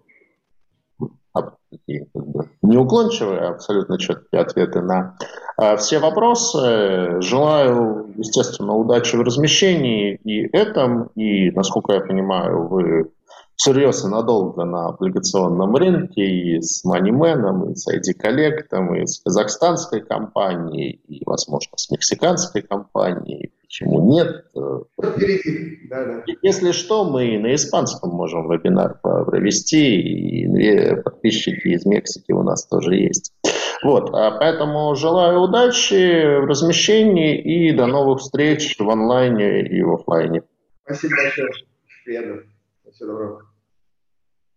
неуклончивые, 2.63 3.43
а 3.43 3.51
абсолютно 3.51 3.97
четкие 3.97 4.43
ответы 4.43 4.81
на 4.81 5.17
э, 5.61 5.77
все 5.77 6.01
вопросы. 6.01 7.21
Желаю, 7.21 8.13
естественно, 8.17 8.75
удачи 8.75 9.15
в 9.15 9.21
размещении 9.21 10.17
и 10.25 10.49
этом, 10.53 11.11
и, 11.15 11.53
насколько 11.53 11.93
я 11.93 12.01
понимаю, 12.01 12.67
вы 12.67 13.13
всерьез 13.55 14.05
и 14.05 14.09
надолго 14.09 14.65
на 14.65 14.89
облигационном 14.89 15.77
рынке 15.77 16.23
и 16.23 16.61
с 16.61 16.85
Moneyman, 16.85 17.71
и 17.71 17.77
с 17.77 17.89
ID 17.89 18.21
Collect, 18.21 19.01
и 19.01 19.07
с 19.07 19.21
казахстанской 19.21 20.01
компанией, 20.01 21.01
и, 21.07 21.23
возможно, 21.25 21.77
с 21.77 21.89
мексиканской 21.89 22.63
компанией. 22.63 23.53
Почему 23.73 24.13
нет? 24.13 24.45
Если 26.43 26.73
что, 26.73 27.05
мы 27.05 27.39
на 27.39 27.55
испанском 27.55 28.11
можем 28.11 28.51
вебинар 28.53 29.01
провести, 29.01 29.99
и 29.99 30.95
подписчики 31.03 31.69
из 31.69 31.87
Мексики 31.87 32.33
у 32.33 32.43
нас 32.43 32.67
тоже 32.67 32.97
есть. 32.97 33.33
Вот, 33.83 34.11
а 34.13 34.33
поэтому 34.33 34.95
желаю 34.95 35.41
удачи 35.41 36.41
в 36.41 36.45
размещении 36.45 37.41
и 37.41 37.73
до 37.73 37.87
новых 37.87 38.21
встреч 38.21 38.77
в 38.79 38.91
онлайне 38.91 39.63
и 39.63 39.83
в 39.83 39.95
офлайне. 39.95 40.43
Спасибо 40.85 41.15
большое. 41.17 41.49
Приятно. 42.05 42.43
Всего 42.93 43.13
доброго. 43.13 43.52